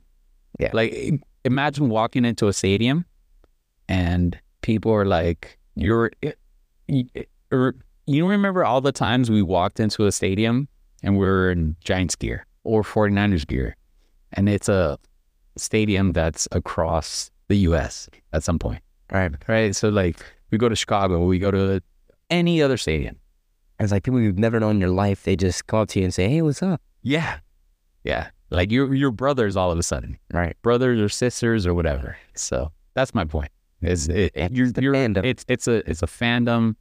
Yeah. 0.60 0.70
Like 0.74 1.22
imagine 1.44 1.90
walking 1.90 2.26
into 2.26 2.48
a 2.48 2.54
stadium 2.54 3.06
and 3.88 4.40
people 4.62 4.92
are 4.94 5.06
like, 5.06 5.58
you're, 5.76 6.12
eh, 6.24 6.32
you, 6.88 7.06
or 7.16 7.22
eh, 7.22 7.24
er, 7.54 7.76
you 8.08 8.28
remember 8.28 8.64
all 8.64 8.82
the 8.82 8.92
times 8.92 9.30
we 9.30 9.42
walked 9.42 9.80
into 9.80 10.06
a 10.06 10.12
stadium 10.12 10.68
and 11.04 11.18
we 11.18 11.28
are 11.28 11.52
in 11.52 11.76
Giants 11.84 12.16
gear 12.16 12.46
or 12.66 12.84
49ers 12.84 13.48
gear 13.48 13.76
and 14.34 14.50
it's 14.50 14.68
a 14.68 14.98
stadium 15.58 16.12
that's 16.12 16.48
across 16.52 17.32
the 17.48 17.56
US 17.70 18.10
at 18.34 18.44
some 18.44 18.60
point, 18.60 18.82
Right. 19.12 19.32
right? 19.48 19.76
So 19.76 19.90
like 19.90 20.20
we 20.52 20.58
go 20.58 20.68
to 20.68 20.76
Chicago, 20.76 21.24
we 21.26 21.40
go 21.40 21.52
to 21.52 21.82
any 22.30 22.62
other 22.62 22.78
stadium. 22.78 23.18
It's 23.80 23.92
like 23.92 24.04
people 24.04 24.20
you've 24.20 24.38
never 24.40 24.60
known 24.60 24.76
in 24.76 24.82
your 24.82 24.90
life, 24.90 25.24
they 25.24 25.36
just 25.36 25.68
come 25.68 25.82
up 25.82 25.90
to 25.90 26.00
you 26.00 26.06
and 26.06 26.14
say, 26.14 26.28
Hey, 26.30 26.42
what's 26.42 26.64
up? 26.64 26.82
Yeah. 27.04 27.40
Yeah. 28.04 28.30
Like 28.50 28.72
your 28.72 28.94
your 28.94 29.12
brothers 29.12 29.56
all 29.56 29.72
of 29.72 29.78
a 29.80 29.84
sudden. 29.84 30.18
Right. 30.34 30.56
Brothers 30.62 31.00
or 31.00 31.10
sisters 31.10 31.66
or 31.68 31.74
whatever. 31.74 32.18
So 32.36 32.72
that's 32.94 33.14
my 33.14 33.26
point. 33.26 33.52
Is 33.82 34.08
it 34.10 34.32
It's 34.36 34.54
you're, 34.56 34.68
you're 34.80 34.94
fandom. 34.94 35.24
it's 35.26 35.46
it's 35.48 35.68
a 35.68 35.90
it's 35.90 36.02
a 36.04 36.08
fandom. 36.08 36.76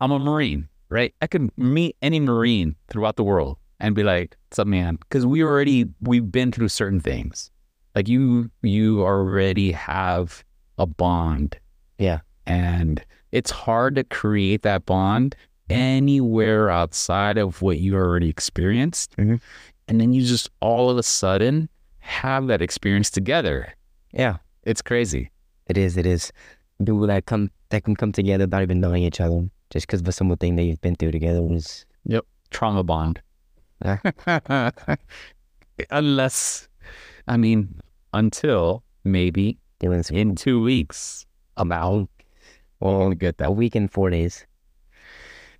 I'm 0.00 0.10
a 0.12 0.18
Marine, 0.18 0.68
right? 0.88 1.14
I 1.22 1.26
could 1.26 1.50
meet 1.58 1.96
any 2.02 2.20
Marine 2.20 2.74
throughout 2.88 3.16
the 3.16 3.24
world 3.24 3.58
and 3.80 3.94
be 3.94 4.02
like, 4.02 4.36
what's 4.48 4.58
up, 4.58 4.66
man? 4.66 4.96
Because 4.96 5.26
we 5.26 5.42
already 5.42 5.86
we've 6.02 6.30
been 6.30 6.52
through 6.52 6.68
certain 6.68 7.00
things. 7.00 7.50
Like 7.94 8.08
you 8.08 8.50
you 8.62 9.02
already 9.02 9.72
have 9.72 10.44
a 10.78 10.86
bond. 10.86 11.58
Yeah. 11.98 12.20
And 12.46 13.04
it's 13.32 13.50
hard 13.50 13.94
to 13.96 14.04
create 14.04 14.62
that 14.62 14.86
bond 14.86 15.34
anywhere 15.68 16.70
outside 16.70 17.38
of 17.38 17.62
what 17.62 17.78
you 17.78 17.94
already 17.96 18.28
experienced. 18.28 19.16
Mhm. 19.16 19.40
And 19.88 20.00
then 20.00 20.12
you 20.12 20.22
just 20.24 20.50
all 20.60 20.90
of 20.90 20.98
a 20.98 21.02
sudden 21.02 21.68
have 21.98 22.46
that 22.48 22.62
experience 22.62 23.10
together. 23.10 23.72
Yeah. 24.12 24.36
It's 24.64 24.82
crazy. 24.82 25.30
It 25.66 25.78
is, 25.78 25.96
it 25.96 26.06
is. 26.06 26.32
People 26.78 27.06
that 27.06 27.26
come 27.26 27.50
that 27.70 27.84
can 27.84 27.94
come 27.94 28.12
together 28.12 28.44
without 28.44 28.62
even 28.62 28.80
knowing 28.80 29.02
each 29.02 29.20
other. 29.20 29.48
Just 29.70 29.86
because 29.86 30.00
of 30.00 30.08
a 30.08 30.12
simple 30.12 30.36
thing 30.36 30.56
that 30.56 30.64
you've 30.64 30.80
been 30.80 30.96
through 30.96 31.12
together 31.12 31.46
is 31.52 31.86
Trauma 32.50 32.82
bond. 32.82 33.20
Yeah. 33.84 33.98
Unless, 35.90 36.68
I 37.26 37.36
mean, 37.36 37.80
until 38.12 38.82
maybe 39.04 39.58
in 39.82 40.34
two 40.34 40.62
weeks. 40.62 41.26
About, 41.56 42.08
well, 42.80 43.10
get 43.12 43.34
a 43.34 43.38
that. 43.38 43.56
week 43.56 43.74
and 43.74 43.90
four 43.90 44.08
days. 44.10 44.46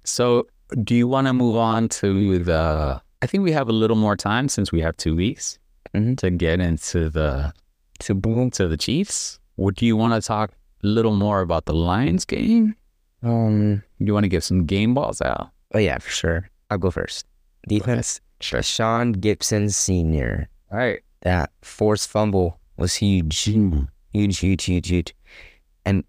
So, 0.04 0.46
do 0.82 0.94
you 0.94 1.06
want 1.08 1.26
to 1.26 1.32
move 1.34 1.56
on 1.56 1.88
to 2.00 2.38
the? 2.38 3.02
I 3.22 3.26
think 3.26 3.44
we 3.44 3.52
have 3.52 3.68
a 3.68 3.72
little 3.72 3.96
more 3.96 4.16
time 4.16 4.48
since 4.48 4.72
we 4.72 4.80
have 4.80 4.96
two 4.96 5.14
weeks 5.14 5.58
Mhm. 5.94 6.16
to 6.18 6.30
get 6.30 6.60
into 6.60 7.10
the 7.10 7.52
to 8.00 8.14
boom. 8.14 8.50
to 8.52 8.66
the 8.68 8.78
Chiefs. 8.78 9.38
What 9.56 9.74
do 9.74 9.84
you 9.84 9.94
want 9.96 10.14
to 10.14 10.26
talk 10.26 10.52
a 10.82 10.86
little 10.86 11.14
more 11.14 11.40
about 11.42 11.66
the 11.66 11.74
Lions 11.74 12.24
game? 12.24 12.74
Um 13.22 13.82
Do 13.98 14.04
you 14.06 14.14
want 14.14 14.24
to 14.24 14.28
give 14.30 14.44
some 14.44 14.64
game 14.64 14.94
balls 14.94 15.20
out? 15.20 15.50
oh 15.74 15.78
yeah, 15.78 15.98
for 15.98 16.10
sure. 16.10 16.48
I'll 16.70 16.78
go 16.78 16.90
first. 16.90 17.26
Defense. 17.68 18.20
Sean 18.40 19.12
Gibson 19.12 19.68
Senior. 19.70 20.48
All 20.72 20.78
right. 20.78 21.00
That 21.22 21.50
forced 21.62 22.08
fumble 22.08 22.58
was 22.76 22.94
huge. 22.94 23.42
Huge, 23.42 24.38
huge, 24.38 24.64
huge, 24.64 24.88
huge. 24.88 25.14
And 25.84 26.04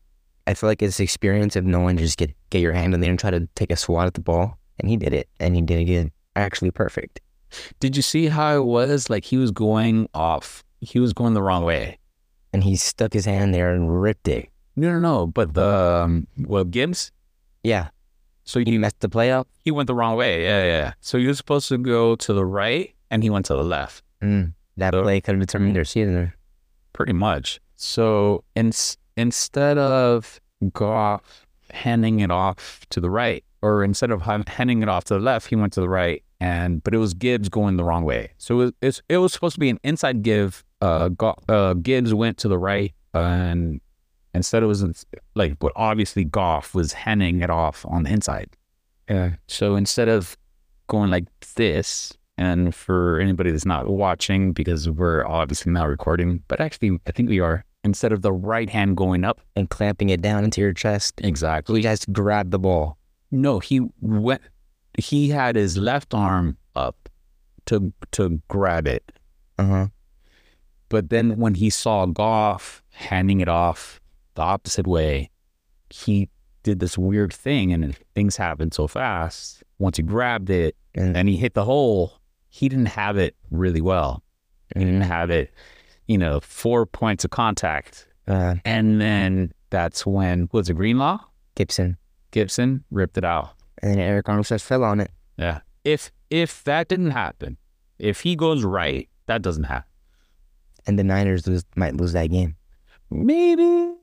I 0.48 0.54
feel 0.54 0.70
like 0.70 0.80
his 0.80 1.00
experience 1.00 1.56
of 1.56 1.66
knowing 1.66 1.98
to 1.98 2.04
just 2.04 2.18
get 2.18 2.34
get 2.50 2.60
your 2.62 2.74
hand 2.74 2.94
in 2.94 3.02
there 3.02 3.10
and 3.10 3.20
try 3.20 3.32
to 3.32 3.48
take 3.56 3.72
a 3.72 3.76
swat 3.76 4.08
at 4.08 4.14
the 4.14 4.22
ball. 4.22 4.58
And 4.80 4.90
he 4.90 4.98
did 4.98 5.14
it. 5.14 5.30
And 5.40 5.56
he 5.56 5.62
did 5.62 5.80
it 5.80 5.86
good. 5.86 6.12
Actually 6.36 6.72
perfect. 6.72 7.20
Did 7.80 7.96
you 7.96 8.02
see 8.02 8.28
how 8.28 8.56
it 8.56 8.66
was? 8.66 9.10
Like 9.10 9.26
he 9.26 9.38
was 9.38 9.52
going 9.52 10.08
off. 10.14 10.64
He 10.80 11.00
was 11.00 11.14
going 11.14 11.34
the 11.34 11.42
wrong 11.42 11.64
way. 11.64 11.98
And 12.54 12.64
he 12.64 12.76
stuck 12.76 13.14
his 13.14 13.26
hand 13.26 13.54
there 13.54 13.74
and 13.74 14.02
ripped 14.02 14.28
it. 14.28 14.50
No, 14.76 14.92
no, 14.92 15.00
no. 15.00 15.28
But 15.28 15.54
the 15.54 15.68
um, 16.04 16.28
well, 16.38 16.64
Gibbs. 16.64 17.12
Yeah. 17.64 17.90
So 18.52 18.60
He 18.60 18.66
he 18.66 18.78
messed 18.78 19.00
the 19.00 19.10
play 19.10 19.32
up. 19.32 19.48
he 19.64 19.72
went 19.72 19.88
the 19.88 19.96
wrong 19.96 20.16
way. 20.18 20.44
Yeah, 20.44 20.64
yeah. 20.66 20.94
So 21.00 21.18
he 21.18 21.26
was 21.28 21.38
supposed 21.38 21.68
to 21.70 21.78
go 21.78 22.16
to 22.18 22.34
the 22.34 22.46
right, 22.46 22.94
and 23.10 23.24
he 23.24 23.30
went 23.30 23.46
to 23.48 23.54
the 23.54 23.64
left. 23.64 24.04
Mm. 24.22 24.54
That 24.78 24.94
So- 24.94 25.04
play 25.04 25.22
could 25.22 25.36
have 25.36 25.40
determined 25.40 25.76
their 25.76 25.86
season. 25.86 26.34
Pretty 26.94 27.14
much. 27.14 27.60
So 27.78 28.44
in, 28.56 28.72
instead 29.18 29.78
of 29.78 30.40
Goff 30.74 31.48
handing 31.72 32.20
it 32.20 32.30
off 32.32 32.86
to 32.90 33.00
the 33.00 33.10
right, 33.10 33.44
or 33.62 33.84
instead 33.84 34.12
of 34.12 34.22
handing 34.48 34.82
it 34.84 34.90
off 34.90 35.06
to 35.06 35.14
the 35.16 35.20
left, 35.20 35.48
he 35.48 35.56
went 35.56 35.74
to 35.74 35.82
the 35.82 35.90
right, 35.90 36.22
and 36.40 36.84
but 36.84 36.94
it 36.94 36.98
was 36.98 37.14
Gibbs 37.14 37.48
going 37.50 37.78
the 37.78 37.84
wrong 37.84 38.04
way. 38.04 38.32
So 38.38 38.60
it, 38.62 38.76
it's, 38.82 39.02
it 39.08 39.18
was 39.18 39.32
supposed 39.34 39.54
to 39.56 39.60
be 39.60 39.70
an 39.70 39.80
inside 39.84 40.22
give. 40.24 40.64
Uh, 40.82 41.10
uh, 41.48 41.74
Gibbs 41.76 42.14
went 42.14 42.38
to 42.40 42.48
the 42.48 42.58
right, 42.58 42.94
and 43.14 43.80
instead 44.34 44.64
it 44.64 44.68
was 44.68 45.06
like, 45.36 45.60
but 45.60 45.72
obviously 45.76 46.24
Goff 46.24 46.74
was 46.74 46.94
handing 46.94 47.42
it 47.42 47.50
off 47.50 47.86
on 47.88 48.04
the 48.04 48.12
inside. 48.12 48.50
Yeah. 49.10 49.32
So 49.48 49.76
instead 49.76 50.08
of 50.10 50.38
going 50.88 51.10
like 51.12 51.26
this, 51.56 52.14
and 52.38 52.74
for 52.74 53.20
anybody 53.20 53.52
that's 53.52 53.66
not 53.66 53.88
watching, 53.88 54.52
because 54.54 54.90
we're 54.90 55.26
obviously 55.26 55.72
not 55.72 55.88
recording, 55.88 56.42
but 56.48 56.60
actually 56.60 57.00
I 57.08 57.12
think 57.12 57.30
we 57.30 57.40
are. 57.40 57.64
Instead 57.84 58.12
of 58.12 58.22
the 58.22 58.32
right 58.32 58.70
hand 58.70 58.96
going 58.96 59.24
up, 59.24 59.42
And 59.56 59.68
clamping 59.70 60.10
it 60.10 60.22
down 60.22 60.44
into 60.44 60.62
your 60.62 60.72
chest. 60.74 61.16
Exactly. 61.24 61.80
he 61.80 61.84
just 61.84 62.12
grabbed 62.14 62.52
the 62.52 62.60
ball. 62.60 62.98
No, 63.32 63.60
he 63.60 63.82
went. 64.02 64.42
He 64.98 65.30
had 65.30 65.56
his 65.56 65.78
left 65.78 66.14
arm 66.14 66.58
up 66.76 67.10
to 67.68 67.92
to 68.12 68.42
grab 68.50 68.88
it, 68.88 69.12
Uh 69.58 69.66
huh. 69.66 69.88
but 70.90 71.10
then 71.10 71.38
when 71.38 71.56
he 71.56 71.70
saw 71.70 72.06
Goff 72.06 72.84
handing 72.90 73.40
it 73.40 73.48
off 73.48 74.01
the 74.36 74.42
opposite 74.42 74.88
way, 74.88 75.30
he 75.90 76.30
did 76.64 76.80
this 76.80 76.98
weird 76.98 77.34
thing, 77.34 77.74
and 77.74 77.96
things 78.16 78.38
happened 78.38 78.74
so 78.74 78.88
fast. 78.88 79.64
Once 79.80 79.98
he 79.98 80.04
grabbed 80.04 80.50
it, 80.50 80.76
And 80.94 81.16
and 81.18 81.28
he 81.30 81.38
hit 81.38 81.54
the 81.54 81.64
hole, 81.66 82.14
he 82.50 82.70
didn't 82.70 82.88
have 82.88 83.18
it 83.18 83.36
really 83.50 83.82
well. 83.82 84.22
He 84.76 84.84
didn't 84.86 85.02
have 85.02 85.30
it, 85.30 85.52
you 86.08 86.18
know, 86.18 86.40
four 86.42 86.86
points 86.86 87.26
of 87.26 87.32
contact. 87.32 88.08
uh, 88.28 88.56
And 88.66 89.02
then 89.02 89.52
that's 89.70 90.06
when, 90.06 90.50
was 90.52 90.70
it 90.70 90.76
Greenlaw? 90.76 91.20
Gibson. 91.56 91.98
Gibson 92.32 92.84
ripped 92.92 93.18
it 93.18 93.24
out. 93.26 93.50
And 93.82 93.96
then 93.96 94.00
Arik 94.00 94.24
Armstead 94.24 94.62
fell 94.62 94.84
on 94.84 95.00
it. 95.00 95.12
Yeah. 95.38 95.62
If 95.84 96.12
if 96.30 96.64
that 96.66 96.88
didn't 96.88 97.12
happen, 97.12 97.58
if 98.00 98.22
he 98.22 98.36
goes 98.36 98.64
right, 98.64 99.10
that 99.26 99.42
doesn't 99.42 99.64
happen. 99.66 99.90
And 100.88 100.98
the 101.00 101.04
Niners 101.04 101.46
lose, 101.48 101.64
might 101.76 101.96
lose 101.98 102.14
that 102.14 102.28
game. 102.28 102.56
Maybe. 103.10 103.94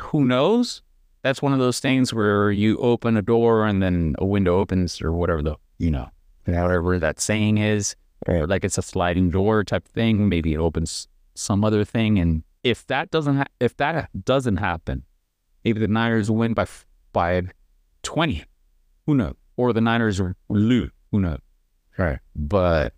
Who 0.00 0.24
knows? 0.24 0.82
That's 1.22 1.42
one 1.42 1.52
of 1.52 1.58
those 1.58 1.80
things 1.80 2.14
where 2.14 2.50
you 2.50 2.76
open 2.78 3.16
a 3.16 3.22
door 3.22 3.66
and 3.66 3.82
then 3.82 4.14
a 4.18 4.24
window 4.24 4.58
opens 4.58 5.00
or 5.02 5.12
whatever 5.12 5.42
the 5.42 5.56
you 5.78 5.90
know, 5.90 6.08
whatever 6.44 6.98
that 6.98 7.20
saying 7.20 7.58
is. 7.58 7.96
Like 8.26 8.64
it's 8.64 8.78
a 8.78 8.82
sliding 8.82 9.30
door 9.30 9.62
type 9.64 9.86
thing. 9.88 10.28
Maybe 10.28 10.54
it 10.54 10.58
opens 10.58 11.06
some 11.34 11.64
other 11.64 11.84
thing, 11.84 12.18
and 12.18 12.42
if 12.64 12.86
that 12.86 13.10
doesn't 13.10 13.36
ha- 13.36 13.44
if 13.60 13.76
that 13.76 14.08
doesn't 14.24 14.56
happen, 14.56 15.04
maybe 15.64 15.78
the 15.80 15.86
Niners 15.88 16.30
win 16.30 16.54
by 16.54 16.62
f- 16.62 16.86
by 17.12 17.42
twenty. 18.02 18.44
Who 19.06 19.14
knows? 19.14 19.34
Or 19.56 19.72
the 19.72 19.80
Niners 19.82 20.20
lose. 20.48 20.90
Who 21.12 21.20
knows? 21.20 21.38
Right. 21.98 22.18
But 22.34 22.94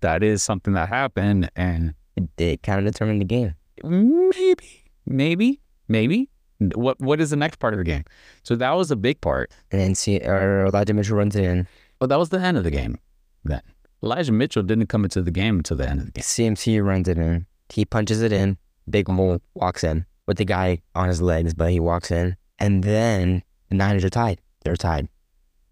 that 0.00 0.22
is 0.22 0.42
something 0.42 0.72
that 0.74 0.88
happened, 0.88 1.50
and 1.56 1.94
It, 2.16 2.28
it 2.38 2.62
kind 2.62 2.78
of 2.78 2.90
determined 2.92 3.20
the 3.20 3.24
game. 3.26 3.54
maybe, 3.82 4.84
maybe, 5.06 5.60
maybe. 5.88 6.28
What 6.74 7.00
what 7.00 7.20
is 7.20 7.30
the 7.30 7.36
next 7.36 7.58
part 7.58 7.74
of 7.74 7.78
the 7.78 7.84
game? 7.84 8.04
So 8.42 8.56
that 8.56 8.70
was 8.70 8.90
a 8.90 8.96
big 8.96 9.20
part. 9.20 9.50
And 9.70 9.80
then 9.80 9.94
see, 9.94 10.18
or 10.18 10.66
Elijah 10.66 10.94
Mitchell 10.94 11.16
runs 11.16 11.36
it 11.36 11.44
in. 11.44 11.66
Well, 12.00 12.08
that 12.08 12.18
was 12.18 12.28
the 12.28 12.38
end 12.38 12.56
of 12.56 12.64
the 12.64 12.70
game. 12.70 12.98
Then 13.44 13.60
Elijah 14.02 14.32
Mitchell 14.32 14.62
didn't 14.62 14.86
come 14.86 15.04
into 15.04 15.22
the 15.22 15.30
game 15.30 15.56
until 15.56 15.76
the 15.76 15.88
end 15.88 16.00
of 16.00 16.06
the 16.06 16.12
game. 16.12 16.22
CMC 16.22 16.84
runs 16.84 17.08
it 17.08 17.18
in. 17.18 17.46
He 17.70 17.84
punches 17.84 18.22
it 18.22 18.32
in. 18.32 18.56
Big 18.88 19.08
Mole 19.08 19.40
walks 19.54 19.82
in 19.82 20.04
with 20.26 20.36
the 20.36 20.44
guy 20.44 20.80
on 20.94 21.08
his 21.08 21.22
legs, 21.22 21.54
but 21.54 21.70
he 21.70 21.80
walks 21.80 22.10
in. 22.10 22.36
And 22.58 22.84
then 22.84 23.42
the 23.68 23.76
Niners 23.76 24.04
are 24.04 24.10
tied. 24.10 24.40
They're 24.64 24.76
tied. 24.76 25.08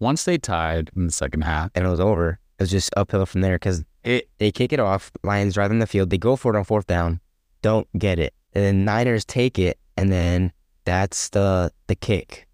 Once 0.00 0.24
they 0.24 0.38
tied 0.38 0.90
in 0.96 1.06
the 1.06 1.12
second 1.12 1.42
half, 1.42 1.70
And 1.74 1.86
it 1.86 1.88
was 1.88 2.00
over. 2.00 2.40
It 2.58 2.62
was 2.62 2.70
just 2.70 2.92
uphill 2.96 3.26
from 3.26 3.40
there 3.40 3.56
because 3.56 3.84
it 4.04 4.28
they 4.38 4.50
kick 4.50 4.72
it 4.72 4.80
off. 4.80 5.12
Lions 5.22 5.54
drive 5.54 5.70
in 5.70 5.78
the 5.78 5.86
field. 5.86 6.10
They 6.10 6.18
go 6.18 6.36
for 6.36 6.54
it 6.54 6.58
on 6.58 6.64
fourth 6.64 6.86
down. 6.86 7.20
Don't 7.62 7.86
get 7.98 8.18
it. 8.18 8.34
And 8.52 8.64
then 8.64 8.84
Niners 8.84 9.24
take 9.24 9.58
it. 9.58 9.78
And 9.96 10.12
then 10.12 10.52
that's 10.84 11.28
the 11.30 11.72
the 11.86 11.94
kick. 11.94 12.48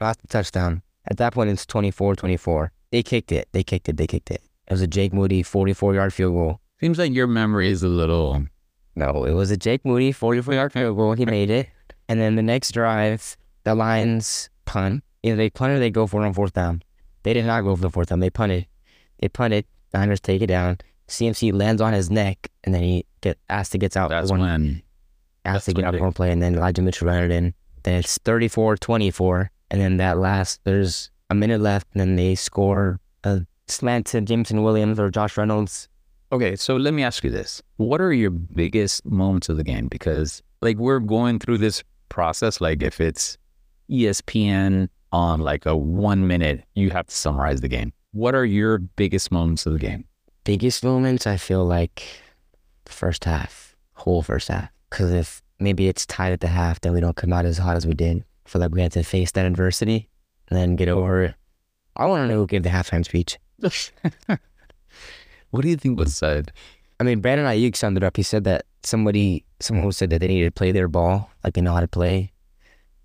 Not 0.00 0.18
the 0.18 0.28
touchdown. 0.28 0.82
At 1.08 1.16
that 1.18 1.34
point, 1.34 1.50
it's 1.50 1.66
24 1.66 2.16
24. 2.16 2.72
They 2.90 3.02
kicked 3.02 3.32
it. 3.32 3.48
They 3.52 3.62
kicked 3.62 3.88
it. 3.88 3.96
They 3.96 4.06
kicked 4.06 4.30
it. 4.30 4.42
It 4.66 4.72
was 4.72 4.82
a 4.82 4.86
Jake 4.86 5.12
Moody 5.12 5.42
44 5.42 5.94
yard 5.94 6.12
field 6.12 6.34
goal. 6.34 6.60
seems 6.80 6.98
like 6.98 7.12
your 7.12 7.26
memory 7.26 7.68
is 7.68 7.82
a 7.82 7.88
little. 7.88 8.32
Um, 8.32 8.50
no, 8.94 9.24
it 9.24 9.32
was 9.32 9.50
a 9.50 9.56
Jake 9.56 9.84
Moody 9.84 10.12
44 10.12 10.54
yard 10.54 10.72
field 10.72 10.96
goal. 10.96 11.14
He 11.14 11.24
made 11.24 11.50
it. 11.50 11.68
And 12.08 12.20
then 12.20 12.36
the 12.36 12.42
next 12.42 12.72
drive, 12.72 13.36
the 13.64 13.74
Lions 13.74 14.50
punt. 14.64 15.02
Either 15.22 15.36
they 15.36 15.50
punt 15.50 15.72
or 15.72 15.78
they 15.78 15.90
go 15.90 16.06
for 16.06 16.22
it 16.22 16.26
on 16.26 16.34
fourth 16.34 16.52
down. 16.52 16.82
They 17.22 17.32
did 17.32 17.44
not 17.44 17.62
go 17.62 17.76
for 17.76 17.82
the 17.82 17.90
fourth 17.90 18.08
down. 18.08 18.20
They 18.20 18.30
punted. 18.30 18.66
They 19.20 19.28
punted. 19.28 19.64
Niners 19.94 20.20
take 20.20 20.42
it 20.42 20.48
down. 20.48 20.78
CMC 21.08 21.52
lands 21.52 21.80
on 21.80 21.92
his 21.92 22.10
neck, 22.10 22.50
and 22.64 22.74
then 22.74 22.82
he 22.82 23.04
get 23.20 23.38
asked 23.48 23.72
to 23.72 23.78
get 23.78 23.96
out. 23.96 24.10
That's 24.10 24.30
one, 24.30 24.40
when 24.40 24.82
asked 25.44 25.66
to 25.66 25.72
that's 25.72 25.76
get 25.76 25.86
out 25.86 25.92
when 25.94 26.00
for 26.00 26.04
one 26.06 26.12
play, 26.12 26.32
and 26.32 26.42
then 26.42 26.54
Elijah 26.54 26.82
Mitchell 26.82 27.08
ran 27.08 27.24
it 27.24 27.30
in. 27.30 27.54
Then 27.82 27.94
it's 27.94 28.18
34-24, 28.18 29.48
and 29.70 29.80
then 29.80 29.96
that 29.96 30.18
last 30.18 30.60
there's 30.64 31.10
a 31.30 31.34
minute 31.34 31.60
left, 31.60 31.88
and 31.92 32.00
then 32.00 32.16
they 32.16 32.34
score 32.34 33.00
a 33.24 33.42
slant 33.68 34.06
to 34.06 34.20
Jameson 34.20 34.62
Williams 34.62 34.98
or 34.98 35.10
Josh 35.10 35.36
Reynolds. 35.36 35.88
Okay, 36.30 36.56
so 36.56 36.76
let 36.76 36.94
me 36.94 37.02
ask 37.02 37.24
you 37.24 37.30
this. 37.30 37.62
What 37.76 38.00
are 38.00 38.12
your 38.12 38.30
biggest 38.30 39.04
moments 39.04 39.48
of 39.48 39.56
the 39.56 39.64
game? 39.64 39.88
Because 39.88 40.42
like 40.60 40.78
we're 40.78 41.00
going 41.00 41.38
through 41.38 41.58
this 41.58 41.82
process, 42.08 42.60
like 42.60 42.82
if 42.82 43.00
it's 43.00 43.36
ESPN 43.90 44.88
on 45.12 45.40
like 45.40 45.66
a 45.66 45.76
one 45.76 46.26
minute, 46.26 46.64
you 46.74 46.90
have 46.90 47.06
to 47.06 47.14
summarize 47.14 47.60
the 47.60 47.68
game. 47.68 47.92
What 48.12 48.34
are 48.34 48.44
your 48.44 48.78
biggest 48.78 49.30
moments 49.30 49.66
of 49.66 49.74
the 49.74 49.78
game? 49.78 50.04
biggest 50.44 50.84
moments, 50.84 51.26
I 51.26 51.36
feel 51.36 51.64
like 51.64 52.04
the 52.84 52.92
first 52.92 53.24
half, 53.24 53.76
whole 53.94 54.22
first 54.22 54.48
half. 54.48 54.70
Because 54.92 55.10
if 55.10 55.42
maybe 55.58 55.88
it's 55.88 56.04
tied 56.04 56.34
at 56.34 56.40
the 56.40 56.48
half, 56.48 56.82
then 56.82 56.92
we 56.92 57.00
don't 57.00 57.16
come 57.16 57.32
out 57.32 57.46
as 57.46 57.56
hot 57.56 57.76
as 57.76 57.86
we 57.86 57.94
did. 57.94 58.22
I 58.44 58.48
feel 58.48 58.60
like 58.60 58.72
we 58.72 58.82
had 58.82 58.92
to 58.92 59.02
face 59.02 59.32
that 59.32 59.46
adversity 59.46 60.10
and 60.48 60.58
then 60.58 60.76
get 60.76 60.88
over 60.88 61.22
it. 61.22 61.34
I 61.96 62.04
want 62.04 62.24
to 62.24 62.28
know 62.28 62.40
who 62.40 62.46
gave 62.46 62.62
the 62.62 62.68
halftime 62.68 63.02
speech. 63.02 63.38
What 65.50 65.62
do 65.62 65.68
you 65.68 65.76
think 65.76 65.98
was 65.98 66.16
said? 66.16 66.50
I 66.98 67.04
mean, 67.04 67.20
Brandon 67.20 67.46
Aiyuk 67.46 67.76
summed 67.76 67.98
it 67.98 68.02
up. 68.02 68.16
He 68.16 68.22
said 68.22 68.44
that 68.44 68.64
somebody, 68.82 69.44
someone 69.60 69.84
who 69.84 69.92
said 69.92 70.08
that 70.08 70.20
they 70.20 70.28
needed 70.28 70.46
to 70.46 70.50
play 70.50 70.72
their 70.72 70.88
ball, 70.88 71.30
like 71.44 71.52
they 71.52 71.60
know 71.60 71.74
how 71.74 71.80
to 71.80 71.88
play, 71.88 72.32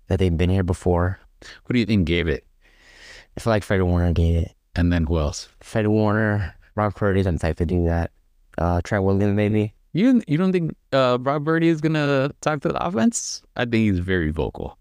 that 0.06 0.18
they've 0.18 0.34
been 0.34 0.48
here 0.48 0.62
before. 0.62 1.20
Who 1.64 1.74
do 1.74 1.78
you 1.78 1.84
think 1.84 2.06
gave 2.06 2.26
it? 2.26 2.46
I 3.36 3.40
feel 3.40 3.50
like 3.50 3.64
Fred 3.64 3.82
Warner 3.82 4.12
gave 4.12 4.36
it. 4.36 4.54
And 4.74 4.90
then 4.90 5.04
who 5.04 5.18
else? 5.18 5.48
Fred 5.60 5.86
Warner, 5.88 6.54
Rob 6.74 6.94
Purdy's 6.94 7.26
the 7.26 7.38
type 7.38 7.58
to 7.58 7.66
do 7.66 7.84
that. 7.84 8.12
Uh, 8.56 8.80
Trent 8.82 9.04
Williams, 9.04 9.36
maybe. 9.36 9.74
You 9.92 10.22
you 10.28 10.36
don't 10.38 10.52
think 10.52 10.76
uh, 10.92 11.18
Brock 11.18 11.44
Purdy 11.44 11.68
is 11.68 11.80
gonna 11.80 12.30
talk 12.40 12.60
to 12.62 12.68
the 12.68 12.86
offense? 12.86 13.42
I 13.56 13.62
think 13.62 13.74
he's 13.74 13.98
very 13.98 14.30
vocal 14.30 14.78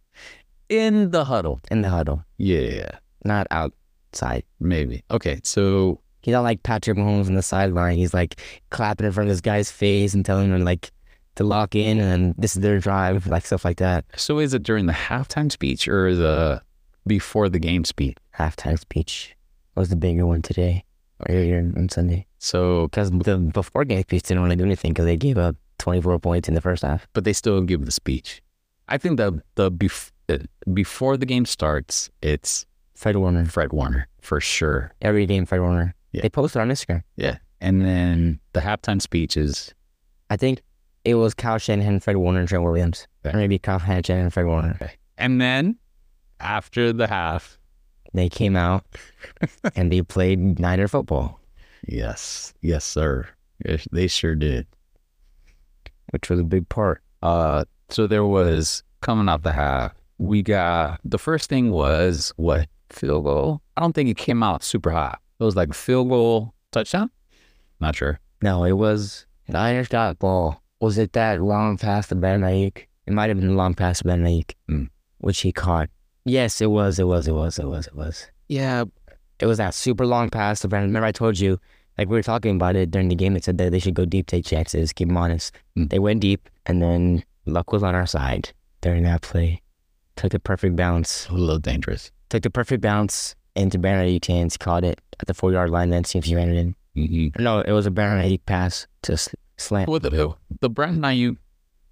in 0.69 1.11
the 1.11 1.23
huddle. 1.25 1.61
In 1.71 1.81
the 1.81 1.89
huddle, 1.89 2.23
Yeah, 2.37 2.89
not 3.23 3.47
outside. 3.51 4.43
maybe. 4.59 5.03
Okay, 5.11 5.39
so 5.43 6.01
He's 6.21 6.33
not 6.33 6.41
like 6.41 6.61
Patrick 6.63 6.97
Mahomes 6.97 7.27
on 7.27 7.35
the 7.35 7.41
sideline. 7.41 7.95
He's 7.95 8.13
like 8.13 8.41
clapping 8.69 9.05
in 9.07 9.13
front 9.13 9.29
of 9.29 9.33
this 9.33 9.39
guy's 9.39 9.71
face 9.71 10.13
and 10.13 10.25
telling 10.25 10.51
him 10.51 10.65
like 10.65 10.91
to 11.35 11.45
lock 11.45 11.73
in 11.73 11.99
and 12.01 12.35
this 12.37 12.57
is 12.57 12.61
their 12.61 12.79
drive, 12.79 13.27
like 13.27 13.45
stuff 13.45 13.63
like 13.63 13.77
that. 13.77 14.03
so 14.17 14.39
is 14.39 14.53
it 14.53 14.63
during 14.63 14.87
the 14.87 14.93
halftime 14.93 15.49
speech 15.49 15.87
or 15.87 16.13
the 16.13 16.61
before 17.05 17.47
the 17.47 17.59
game 17.59 17.85
speech? 17.85 18.17
Halftime 18.37 18.77
speech 18.77 19.37
was 19.75 19.87
the 19.87 19.95
bigger 19.95 20.25
one 20.25 20.41
today 20.41 20.83
or 21.21 21.33
earlier 21.33 21.59
on 21.59 21.87
Sunday 21.87 22.26
So, 22.39 22.87
because 22.87 23.09
the 23.11 23.37
before 23.37 23.83
game 23.85 24.01
speech 24.01 24.23
didn't 24.23 24.43
really 24.43 24.55
do 24.55 24.63
anything 24.65 24.91
because 24.91 25.05
they 25.05 25.17
gave 25.17 25.37
up 25.37 25.55
24 25.79 26.19
points 26.19 26.47
in 26.47 26.53
the 26.55 26.61
first 26.61 26.83
half. 26.83 27.07
but 27.13 27.23
they 27.23 27.33
still 27.33 27.61
give 27.61 27.85
the 27.85 27.91
speech. 27.91 28.41
I 28.87 28.97
think 28.97 29.17
the 29.17 29.41
the 29.55 29.71
bef- 29.71 30.11
uh, 30.29 30.37
before 30.73 31.17
the 31.17 31.25
game 31.25 31.45
starts, 31.45 32.09
it's 32.21 32.65
Fred 32.95 33.15
Warner, 33.17 33.45
Fred 33.45 33.73
Warner 33.73 34.07
for 34.21 34.39
sure. 34.39 34.93
every 35.01 35.25
game 35.25 35.45
Fred 35.45 35.61
Warner. 35.61 35.93
Yeah. 36.11 36.21
They 36.21 36.29
posted 36.29 36.61
on 36.61 36.69
Instagram. 36.69 37.03
Yeah, 37.15 37.37
and 37.61 37.81
then 37.85 38.39
the 38.53 38.59
halftime 38.61 39.01
speech 39.01 39.35
is 39.37 39.73
I 40.29 40.37
think 40.37 40.61
it 41.05 41.15
was 41.15 41.33
Kyle 41.33 41.57
Shanahan, 41.57 41.99
Fred 41.99 42.17
Warner, 42.17 42.39
and 42.39 42.47
Trent 42.49 42.63
Williams, 42.63 43.07
Okay. 43.25 43.35
or 43.35 43.39
maybe 43.39 43.57
Kyle 43.59 43.79
Shanahan 43.79 44.25
and 44.25 44.33
Fred 44.33 44.45
Warner. 44.45 44.77
Okay. 44.81 44.93
and 45.17 45.39
then 45.41 45.77
after 46.39 46.93
the 46.93 47.07
half, 47.07 47.57
They 48.13 48.29
came 48.29 48.55
out 48.55 48.85
and 49.75 49.91
they 49.91 50.01
played 50.01 50.59
Niner 50.59 50.87
football, 50.87 51.39
yes, 51.87 52.53
yes, 52.61 52.85
sir, 52.85 53.27
yes, 53.65 53.87
they 53.91 54.07
sure 54.07 54.35
did. 54.35 54.67
which 56.11 56.29
was 56.29 56.39
a 56.39 56.43
big 56.43 56.67
part. 56.69 57.01
Uh, 57.21 57.65
so 57.89 58.07
there 58.07 58.25
was 58.25 58.83
coming 59.01 59.27
out 59.29 59.43
the 59.43 59.51
half. 59.51 59.93
We 60.17 60.41
got 60.41 60.99
the 61.03 61.17
first 61.19 61.49
thing 61.49 61.71
was 61.71 62.33
what 62.37 62.67
field 62.89 63.25
goal. 63.25 63.61
I 63.75 63.81
don't 63.81 63.93
think 63.93 64.09
it 64.09 64.17
came 64.17 64.41
out 64.43 64.63
super 64.63 64.91
high. 64.91 65.17
It 65.39 65.43
was 65.43 65.55
like 65.55 65.73
field 65.73 66.09
goal 66.09 66.53
touchdown. 66.71 67.09
Not 67.79 67.95
sure. 67.95 68.19
No, 68.41 68.63
it 68.63 68.71
was 68.73 69.25
Niners 69.47 69.87
got 69.87 70.17
ball. 70.19 70.61
Was 70.79 70.97
it 70.97 71.13
that 71.13 71.41
long 71.41 71.77
pass 71.77 72.07
to 72.07 72.15
Ben 72.15 72.41
Aiyuk? 72.41 72.85
It 73.05 73.13
might 73.13 73.29
have 73.29 73.39
been 73.39 73.55
long 73.55 73.73
pass 73.73 73.99
to 73.99 74.05
Ben 74.05 74.23
Aiyuk, 74.23 74.53
Mm. 74.69 74.89
which 75.19 75.41
he 75.41 75.51
caught. 75.51 75.89
Yes, 76.25 76.59
it 76.61 76.67
was. 76.71 76.99
It 76.99 77.05
was. 77.05 77.27
It 77.27 77.33
was. 77.33 77.57
It 77.59 77.65
was. 77.67 77.87
It 77.87 77.95
was. 77.95 78.27
Yeah, 78.49 78.85
It 79.39 79.45
was 79.45 79.59
that 79.59 79.73
super 79.75 80.05
long 80.05 80.29
pass 80.29 80.61
to 80.61 80.67
Brandon. 80.67 80.89
Remember, 80.89 81.05
I 81.05 81.11
told 81.11 81.37
you, 81.39 81.59
like 81.97 82.07
we 82.09 82.15
were 82.15 82.23
talking 82.23 82.55
about 82.55 82.75
it 82.75 82.91
during 82.91 83.09
the 83.09 83.15
game. 83.15 83.35
It 83.35 83.43
said 83.43 83.57
that 83.57 83.71
they 83.71 83.79
should 83.79 83.93
go 83.95 84.05
deep, 84.05 84.27
take 84.27 84.45
chances, 84.45 84.93
keep 84.93 85.07
them 85.07 85.17
honest. 85.17 85.53
Mm. 85.77 85.89
They 85.89 85.99
went 85.99 86.21
deep, 86.21 86.49
and 86.65 86.81
then 86.81 87.23
luck 87.45 87.71
was 87.71 87.83
on 87.83 87.95
our 87.95 88.05
side 88.07 88.51
during 88.81 89.03
that 89.03 89.21
play. 89.21 89.61
Took 90.15 90.31
the 90.31 90.39
perfect 90.39 90.75
bounce. 90.75 91.27
a 91.29 91.33
little 91.33 91.59
dangerous. 91.59 92.11
Took 92.29 92.43
the 92.43 92.49
perfect 92.49 92.81
bounce 92.81 93.35
into 93.55 93.77
Brandon 93.77 94.07
Aiyuk's 94.07 94.27
hands. 94.27 94.57
Caught 94.57 94.83
it 94.83 95.01
at 95.19 95.27
the 95.27 95.33
four 95.33 95.51
yard 95.51 95.69
line. 95.69 95.89
Then 95.89 96.03
see 96.03 96.17
if 96.19 96.25
he 96.25 96.35
ran 96.35 96.49
it 96.49 96.57
in. 96.57 96.75
Mm-hmm. 96.95 97.41
No, 97.43 97.61
it 97.61 97.71
was 97.71 97.85
a 97.85 97.91
Brandon 97.91 98.27
Aiyuk 98.29 98.41
pass 98.45 98.87
to 99.03 99.13
s- 99.13 99.29
slant. 99.57 99.87
What 99.89 100.01
the 100.03 100.33
the 100.61 100.69
Brandon 100.69 101.01
Aiyuk? 101.03 101.37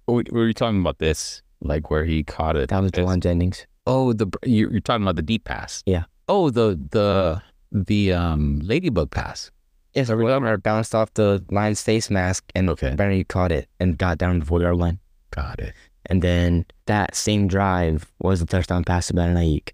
We 0.08 0.24
were 0.30 0.46
you 0.48 0.54
talking 0.54 0.80
about 0.80 0.98
this, 0.98 1.42
like 1.60 1.90
where 1.90 2.04
he 2.04 2.22
caught 2.22 2.56
it. 2.56 2.68
That 2.70 2.80
was 2.82 2.88
It's- 2.90 3.04
Jauan 3.04 3.20
Jennings. 3.20 3.66
Oh, 3.88 4.12
the 4.12 4.26
you're, 4.44 4.70
you're 4.72 4.80
talking 4.80 5.02
about 5.04 5.14
the 5.16 5.22
deep 5.22 5.44
pass. 5.44 5.82
Yeah. 5.86 6.04
Oh, 6.28 6.50
the 6.50 6.78
the 6.90 7.40
the 7.70 8.12
um 8.12 8.58
ladybug 8.64 9.10
pass. 9.12 9.50
Yes, 9.96 10.08
a 10.10 10.16
runner 10.16 10.56
bounced 10.58 10.94
off 10.94 11.12
the 11.14 11.42
line's 11.50 11.82
face 11.82 12.10
mask, 12.10 12.44
and 12.54 12.68
Okay. 12.70 12.90
Aiyuk 12.90 13.28
caught 13.28 13.50
it 13.50 13.68
and 13.80 13.96
got 13.98 14.18
down 14.18 14.38
the 14.40 14.44
four 14.46 14.60
yard 14.60 14.76
line. 14.76 15.00
Got 15.30 15.58
it. 15.58 15.72
And 16.04 16.20
then 16.22 16.66
that 16.84 17.16
same 17.16 17.48
drive 17.48 18.12
was 18.20 18.38
the 18.40 18.46
touchdown 18.46 18.84
pass 18.84 19.06
to 19.08 19.14
Brandon 19.14 19.42
Aiyuk. 19.42 19.70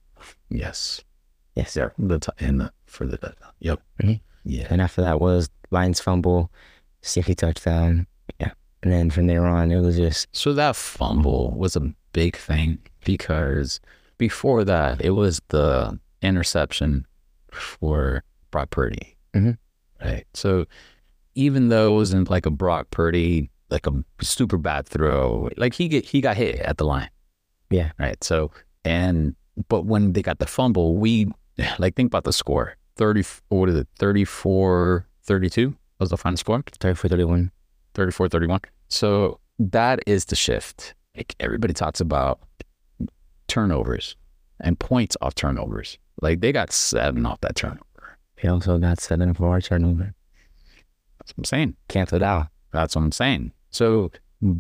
Yes. 0.49 1.03
Yes, 1.57 1.73
sir. 1.73 1.93
The 1.99 2.21
t- 2.21 2.31
in 2.39 2.59
the 2.59 2.73
for 2.87 3.05
the 3.07 3.19
touchdown. 3.19 3.51
Yep. 3.59 3.83
Mhm. 4.03 4.21
Yeah. 4.45 4.69
And 4.71 4.81
after 4.81 5.03
that 5.03 5.21
was 5.21 5.51
Lions 5.73 6.01
fumble, 6.01 6.51
safety 7.03 7.35
touchdown. 7.35 8.07
Yeah. 8.39 8.53
And 8.83 8.93
then 8.93 9.11
from 9.11 9.27
there 9.27 9.45
on, 9.45 9.71
it 9.73 9.81
was 9.81 9.97
just 9.97 10.29
So 10.33 10.53
that 10.55 10.77
fumble 10.77 11.51
was 11.57 11.75
a 11.77 11.93
big 12.13 12.37
thing 12.37 12.79
because 13.05 13.81
before 14.19 14.65
that, 14.65 15.01
it 15.01 15.11
was 15.11 15.41
the 15.49 15.99
interception 16.23 17.07
for 17.51 18.23
Brock 18.53 18.71
Purdy. 18.71 19.17
Mhm. 19.35 19.59
Right. 20.05 20.27
So 20.35 20.67
even 21.35 21.69
though 21.69 21.93
it 21.93 21.97
wasn't 21.97 22.31
like 22.31 22.47
a 22.47 22.51
Brock 22.51 22.91
Purdy, 22.91 23.51
like 23.71 23.87
a 23.87 23.93
super 24.21 24.59
bad 24.59 24.87
throw, 24.87 25.49
like 25.57 25.75
he 25.75 25.89
get 25.89 26.05
he 26.05 26.21
got 26.21 26.37
hit 26.37 26.61
at 26.61 26.79
the 26.79 26.85
line. 26.85 27.11
Yeah. 27.71 27.93
Right. 27.99 28.23
So 28.23 28.51
and 28.85 29.35
but 29.69 29.87
when 29.87 30.13
they 30.13 30.23
got 30.23 30.39
the 30.39 30.47
fumble, 30.47 30.97
we 30.97 31.31
like 31.79 31.95
think 31.95 32.09
about 32.09 32.25
the 32.25 32.33
score. 32.33 32.77
30 32.97 33.25
what 33.49 33.69
is 33.69 33.77
it? 33.77 33.89
34 33.99 35.07
32 35.25 35.75
was 35.99 36.11
the 36.11 36.17
final 36.17 36.37
score. 36.37 36.63
34 36.81 37.09
31. 37.09 37.51
34 37.95 38.29
31. 38.29 38.61
So 38.89 39.41
that 39.59 40.01
is 40.07 40.27
the 40.27 40.37
shift. 40.37 40.95
Like 41.17 41.35
everybody 41.41 41.75
talks 41.75 42.01
about 42.01 42.41
turnovers 43.49 44.17
and 44.61 44.79
points 44.79 45.17
off 45.21 45.35
turnovers. 45.35 45.99
Like 46.21 46.41
they 46.41 46.53
got 46.53 46.73
seven 46.73 47.27
off 47.27 47.41
that 47.43 47.57
turnover. 47.57 47.87
He 48.43 48.49
also 48.49 48.77
got 48.79 49.01
seven 49.01 49.33
for 49.35 49.49
our 49.49 49.61
turnover. 49.61 50.13
That's 51.19 51.31
what 51.31 51.39
I'm 51.39 51.45
saying. 51.45 51.77
Canceled 51.89 52.25
out. 52.25 52.49
That's 52.73 52.97
what 52.97 53.03
I'm 53.03 53.13
saying. 53.13 53.53
So 53.71 54.11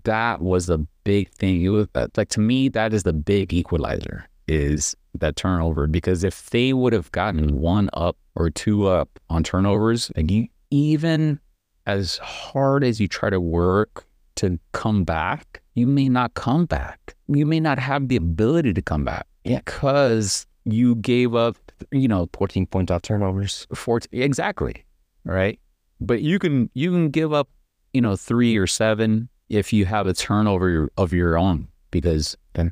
that 0.04 0.40
was 0.40 0.66
the 0.66 0.86
big 1.02 1.28
thing. 1.32 1.62
It 1.62 1.70
was 1.70 1.88
uh, 1.96 2.06
like 2.16 2.28
to 2.30 2.40
me 2.40 2.68
that 2.70 2.94
is 2.94 3.02
the 3.02 3.12
big 3.12 3.52
equalizer 3.52 4.28
is 4.46 4.94
that 5.18 5.34
turnover 5.36 5.86
because 5.88 6.22
if 6.24 6.50
they 6.50 6.72
would 6.72 6.92
have 6.92 7.10
gotten 7.12 7.58
one 7.60 7.90
up 7.92 8.16
or 8.36 8.50
two 8.50 8.86
up 8.86 9.08
on 9.28 9.42
turnovers, 9.42 10.12
like 10.16 10.30
you, 10.30 10.46
even 10.70 11.40
as 11.86 12.18
hard 12.18 12.84
as 12.84 13.00
you 13.00 13.08
try 13.08 13.30
to 13.30 13.40
work 13.40 14.06
to 14.36 14.58
come 14.70 15.02
back, 15.02 15.60
you 15.74 15.86
may 15.88 16.08
not 16.08 16.34
come 16.34 16.64
back. 16.66 17.16
You 17.26 17.46
may 17.46 17.58
not 17.58 17.78
have 17.80 18.06
the 18.08 18.16
ability 18.16 18.72
to 18.74 18.82
come 18.82 19.04
back 19.04 19.26
Yeah. 19.44 19.60
because 19.64 20.46
you 20.64 20.94
gave 20.96 21.34
up, 21.34 21.56
you 21.90 22.08
know, 22.08 22.28
14 22.34 22.66
points 22.66 22.90
off 22.92 23.02
turnovers. 23.02 23.66
14 23.74 24.08
exactly 24.22 24.84
right 25.24 25.58
but 26.00 26.20
you 26.22 26.38
can 26.38 26.68
you 26.74 26.90
can 26.90 27.08
give 27.10 27.32
up 27.32 27.48
you 27.92 28.00
know 28.00 28.16
three 28.16 28.56
or 28.56 28.66
seven 28.66 29.28
if 29.48 29.72
you 29.72 29.84
have 29.84 30.06
a 30.06 30.12
turnover 30.14 30.90
of 30.96 31.12
your 31.12 31.38
own 31.38 31.68
because 31.90 32.36
Okay. 32.58 32.70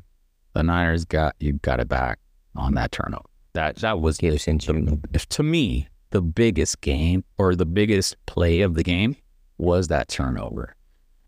the 0.53 0.63
niners 0.63 1.05
got 1.05 1.35
you 1.39 1.53
got 1.53 1.79
it 1.79 1.87
back 1.87 2.19
on 2.55 2.73
that 2.75 2.91
turnover 2.91 3.23
that 3.53 3.77
that 3.77 3.99
was 4.01 4.17
sense. 4.17 4.67
if 5.13 5.29
to 5.29 5.43
me 5.43 5.87
the 6.09 6.21
biggest 6.21 6.81
game 6.81 7.23
or 7.37 7.55
the 7.55 7.65
biggest 7.65 8.15
play 8.25 8.59
of 8.61 8.75
the 8.75 8.83
game 8.83 9.15
was 9.57 9.87
that 9.87 10.07
turnover 10.09 10.75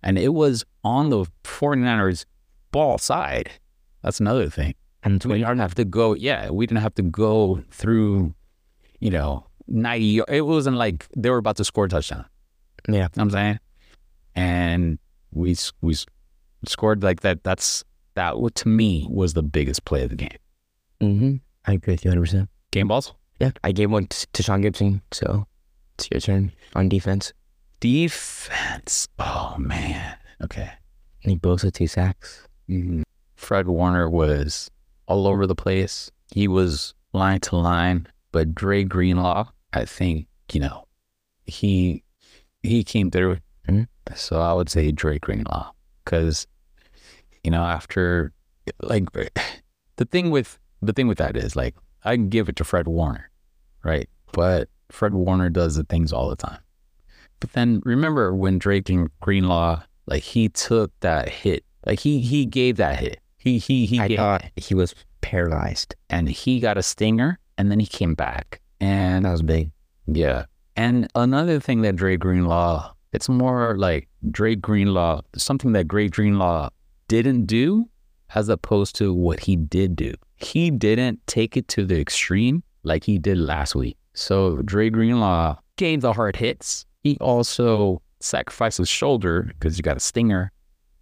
and 0.01 0.17
it 0.19 0.33
was 0.33 0.65
on 0.83 1.09
the 1.09 1.25
49ers 1.45 2.25
ball 2.71 2.97
side 2.97 3.49
that's 4.01 4.19
another 4.19 4.49
thing 4.49 4.73
And 5.03 5.23
we 5.25 5.39
didn't 5.39 5.59
have 5.59 5.75
to 5.75 5.85
go. 5.85 6.13
Yeah, 6.13 6.49
we 6.49 6.65
didn't 6.65 6.81
have 6.81 6.95
to 6.95 7.01
go 7.03 7.61
through, 7.71 8.33
you 8.99 9.09
know, 9.11 9.45
ninety. 9.67 10.21
It 10.29 10.45
wasn't 10.45 10.77
like 10.77 11.07
they 11.15 11.29
were 11.29 11.37
about 11.37 11.57
to 11.57 11.63
score 11.65 11.85
a 11.85 11.89
touchdown. 11.89 12.25
yeah. 12.87 12.93
You 12.93 12.99
know 12.99 13.03
what 13.15 13.19
I'm 13.23 13.29
saying, 13.31 13.59
and 14.35 14.99
we 15.33 15.55
we 15.81 15.95
scored 16.65 17.03
like 17.03 17.21
that. 17.21 17.43
That's 17.43 17.83
that. 18.15 18.39
wa- 18.39 18.49
To 18.55 18.69
me, 18.69 19.05
was 19.09 19.33
the 19.33 19.43
biggest 19.43 19.83
play 19.85 20.03
of 20.03 20.09
the 20.09 20.15
game. 20.15 20.37
Mm-hmm. 21.01 21.35
I 21.65 21.73
agree 21.73 21.93
with 21.95 22.05
you 22.05 22.11
100%. 22.11 22.47
Game 22.71 22.87
balls, 22.87 23.13
Yeah. 23.39 23.51
I 23.63 23.71
gave 23.73 23.91
one 23.91 24.07
t- 24.07 24.25
to 24.33 24.43
Sean 24.43 24.61
Gibson. 24.61 25.01
So 25.11 25.45
it's 25.97 26.07
your 26.11 26.19
turn 26.21 26.51
on 26.75 26.87
defense. 26.89 27.33
defense. 27.79 29.07
Oh 29.19 29.55
man. 29.59 30.15
Okay. 30.41 30.71
Nick 31.25 31.39
Bosa, 31.39 31.71
two 31.73 31.87
sacks. 31.87 32.47
Mhm. 32.69 33.03
Fred 33.35 33.67
Warner 33.67 34.09
was 34.09 34.69
all 35.07 35.27
over 35.27 35.45
the 35.47 35.55
place. 35.55 36.11
He 36.31 36.47
was 36.47 36.93
line 37.13 37.39
to 37.41 37.55
line, 37.55 38.07
but 38.31 38.55
Dre 38.55 38.83
Greenlaw, 38.83 39.49
I 39.73 39.85
think, 39.85 40.27
you 40.51 40.59
know, 40.59 40.87
he 41.45 42.03
he 42.61 42.83
came 42.83 43.11
through. 43.11 43.37
Mhm. 43.67 43.87
So 44.15 44.39
I 44.41 44.53
would 44.53 44.69
say 44.69 44.91
Dre 44.91 45.19
Greenlaw 45.19 45.71
because, 46.03 46.47
you 47.43 47.51
know, 47.51 47.63
after 47.63 48.33
like 48.81 49.11
the 49.97 50.05
thing 50.05 50.31
with 50.31 50.59
the 50.81 50.93
thing 50.93 51.07
with 51.07 51.17
that 51.17 51.37
is 51.37 51.55
like 51.55 51.75
I 52.03 52.15
can 52.15 52.29
give 52.29 52.49
it 52.49 52.55
to 52.57 52.63
Fred 52.63 52.87
Warner, 52.87 53.29
right? 53.83 54.09
But 54.31 54.69
Fred 54.89 55.13
Warner 55.13 55.49
does 55.49 55.75
the 55.75 55.83
things 55.83 56.11
all 56.11 56.29
the 56.29 56.35
time. 56.35 56.59
But 57.39 57.53
then 57.53 57.81
remember 57.85 58.33
when 58.33 58.57
Drake 58.57 58.89
and 58.89 59.09
Greenlaw, 59.21 59.83
like 60.05 60.23
he 60.23 60.49
took 60.49 60.91
that 61.01 61.29
hit, 61.29 61.63
like 61.85 61.99
he 61.99 62.19
he 62.19 62.45
gave 62.45 62.77
that 62.77 62.99
hit. 62.99 63.19
He 63.43 63.57
he 63.57 63.85
he 63.85 63.99
I 63.99 64.15
thought 64.15 64.45
he 64.55 64.73
was 64.73 64.95
paralyzed. 65.21 65.95
and 66.09 66.29
he 66.29 66.59
got 66.59 66.77
a 66.77 66.83
stinger, 66.83 67.39
and 67.57 67.69
then 67.69 67.79
he 67.79 67.85
came 67.85 68.13
back, 68.15 68.61
and 68.79 69.25
That 69.25 69.31
was 69.31 69.41
big. 69.41 69.71
yeah. 70.07 70.45
And 70.75 71.07
another 71.13 71.59
thing 71.59 71.81
that 71.83 71.95
Dre 71.97 72.17
Greenlaw, 72.17 72.93
it's 73.11 73.29
more 73.29 73.77
like 73.77 74.07
Dre 74.31 74.55
Greenlaw, 74.55 75.21
something 75.35 75.73
that 75.73 75.87
Dre 75.87 76.07
Greenlaw 76.07 76.69
didn't 77.07 77.45
do 77.45 77.87
as 78.33 78.49
opposed 78.49 78.95
to 78.95 79.13
what 79.13 79.41
he 79.41 79.55
did 79.55 79.95
do. 79.95 80.13
He 80.37 80.71
didn't 80.71 81.19
take 81.27 81.55
it 81.55 81.67
to 81.69 81.85
the 81.85 81.99
extreme 81.99 82.63
like 82.83 83.03
he 83.03 83.19
did 83.19 83.37
last 83.37 83.75
week. 83.75 83.97
So 84.15 84.57
Dre 84.63 84.89
Greenlaw 84.89 85.57
gave 85.77 86.01
the 86.01 86.13
hard 86.13 86.35
hits. 86.37 86.85
He 87.03 87.17
also 87.21 88.01
sacrificed 88.19 88.79
his 88.79 88.89
shoulder 88.89 89.43
because 89.43 89.77
you 89.77 89.83
got 89.83 89.97
a 89.97 89.99
stinger. 89.99 90.51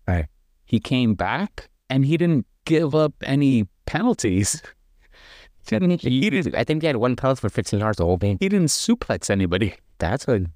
Right. 0.08 0.28
He 0.66 0.80
came 0.82 1.14
back 1.16 1.70
and 1.92 2.06
he 2.06 2.18
didn't 2.18 2.48
give 2.66 2.96
up 2.96 3.14
any 3.24 3.68
penalties. 3.86 4.62
He 5.70 5.78
didn't, 5.78 6.02
he 6.02 6.30
didn't, 6.32 6.56
I 6.56 6.64
think 6.64 6.82
he 6.82 6.88
had 6.88 6.96
one 6.96 7.16
penalty 7.16 7.42
for 7.42 7.50
15 7.50 7.80
yards 7.80 8.00
the 8.00 8.04
whole 8.04 8.18
game. 8.18 8.38
he 8.40 8.50
didn't 8.50 8.70
suplex 8.70 9.30
anybody. 9.30 9.76
That's 10.00 10.28
a 10.28 10.48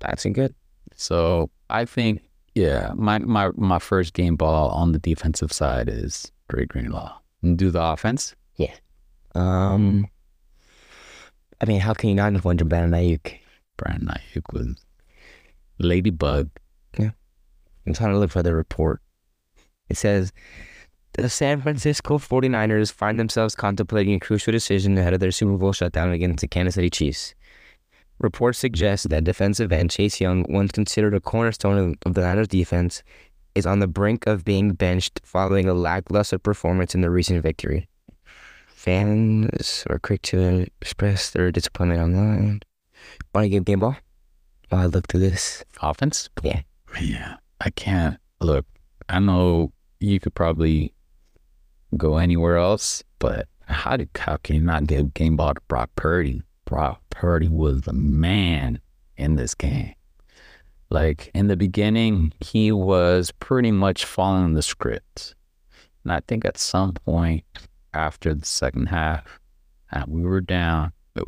that's 0.00 0.24
a 0.24 0.30
good. 0.30 0.52
So 0.96 1.48
I 1.70 1.84
think, 1.84 2.22
yeah, 2.56 2.90
my 2.96 3.20
my 3.20 3.50
my 3.54 3.78
first 3.78 4.14
game 4.14 4.34
ball 4.34 4.70
on 4.70 4.90
the 4.90 4.98
defensive 4.98 5.52
side 5.52 5.88
is 5.88 6.32
Dre 6.48 6.66
Greenlaw. 6.66 7.16
And 7.42 7.56
do 7.56 7.70
the 7.70 7.80
offense. 7.80 8.34
Yeah. 8.56 8.74
Um, 9.36 10.08
I 11.60 11.66
mean, 11.66 11.78
how 11.78 11.94
can 11.94 12.08
you 12.08 12.16
not 12.16 12.32
have 12.32 12.44
won 12.44 12.56
to 12.56 12.64
Brandon 12.64 13.00
Aiyuk? 13.00 13.32
Brandon 13.76 14.08
Aiyuk 14.08 14.52
was 14.52 14.74
Ladybug. 15.78 16.50
Yeah. 16.98 17.10
I'm 17.86 17.94
trying 17.94 18.10
to 18.10 18.18
look 18.18 18.32
for 18.32 18.42
the 18.42 18.56
report. 18.56 19.00
It 19.88 19.96
says 19.96 20.32
the 21.14 21.30
San 21.30 21.62
Francisco 21.62 22.18
49ers 22.18 22.92
find 22.92 23.18
themselves 23.18 23.54
contemplating 23.54 24.14
a 24.14 24.20
crucial 24.20 24.52
decision 24.52 24.98
ahead 24.98 25.14
of 25.14 25.20
their 25.20 25.30
Super 25.30 25.56
Bowl 25.56 25.72
shutdown 25.72 26.10
against 26.10 26.40
the 26.40 26.48
Kansas 26.48 26.74
City 26.74 26.90
Chiefs. 26.90 27.34
Reports 28.18 28.58
suggest 28.58 29.08
that 29.10 29.24
defensive 29.24 29.72
end 29.72 29.90
Chase 29.90 30.20
Young, 30.20 30.44
once 30.48 30.72
considered 30.72 31.14
a 31.14 31.20
cornerstone 31.20 31.96
of, 32.04 32.14
the 32.14 32.20
Niners 32.22 32.48
defense, 32.48 33.02
is 33.54 33.66
on 33.66 33.78
the 33.78 33.86
brink 33.86 34.26
of 34.26 34.44
being 34.44 34.72
benched 34.72 35.20
following 35.24 35.68
a 35.68 35.74
lackluster 35.74 36.38
performance 36.38 36.94
in 36.94 37.00
the 37.00 37.10
recent 37.10 37.42
victory. 37.42 37.88
Fans 38.68 39.84
are 39.88 39.98
quick 39.98 40.22
to 40.22 40.66
express 40.80 41.30
their 41.30 41.50
disappointment 41.50 42.00
online. 42.00 42.60
Want 43.34 43.44
to 43.44 43.48
give 43.48 43.64
game 43.64 43.80
ball? 43.80 43.96
While 44.68 44.82
I 44.82 44.86
look 44.86 45.08
through 45.08 45.20
this. 45.20 45.64
Offense? 45.82 46.28
Yeah. 46.42 46.60
Yeah. 47.00 47.36
I 47.60 47.70
can't 47.70 48.18
look. 48.40 48.66
I 49.08 49.18
know 49.18 49.72
you 50.00 50.20
could 50.20 50.34
probably 50.34 50.92
go 51.96 52.16
anywhere 52.18 52.56
else, 52.56 53.02
but 53.18 53.48
how 53.66 53.96
did 53.96 54.10
how 54.16 54.36
can 54.36 54.56
you 54.56 54.62
not 54.62 54.86
give 54.86 55.14
game 55.14 55.36
ball 55.36 55.54
to 55.54 55.60
Brock 55.68 55.90
Purdy? 55.96 56.42
Brock 56.64 57.00
Purdy 57.10 57.48
was 57.48 57.82
the 57.82 57.92
man 57.92 58.80
in 59.16 59.36
this 59.36 59.54
game. 59.54 59.94
Like 60.90 61.30
in 61.34 61.48
the 61.48 61.56
beginning, 61.56 62.32
he 62.40 62.70
was 62.70 63.32
pretty 63.32 63.72
much 63.72 64.04
following 64.04 64.54
the 64.54 64.62
script. 64.62 65.34
And 66.04 66.12
I 66.12 66.20
think 66.28 66.44
at 66.44 66.58
some 66.58 66.92
point 66.92 67.44
after 67.92 68.34
the 68.34 68.46
second 68.46 68.86
half, 68.86 69.40
and 69.90 70.06
we 70.06 70.22
were 70.22 70.40
down, 70.40 70.92
it, 71.16 71.24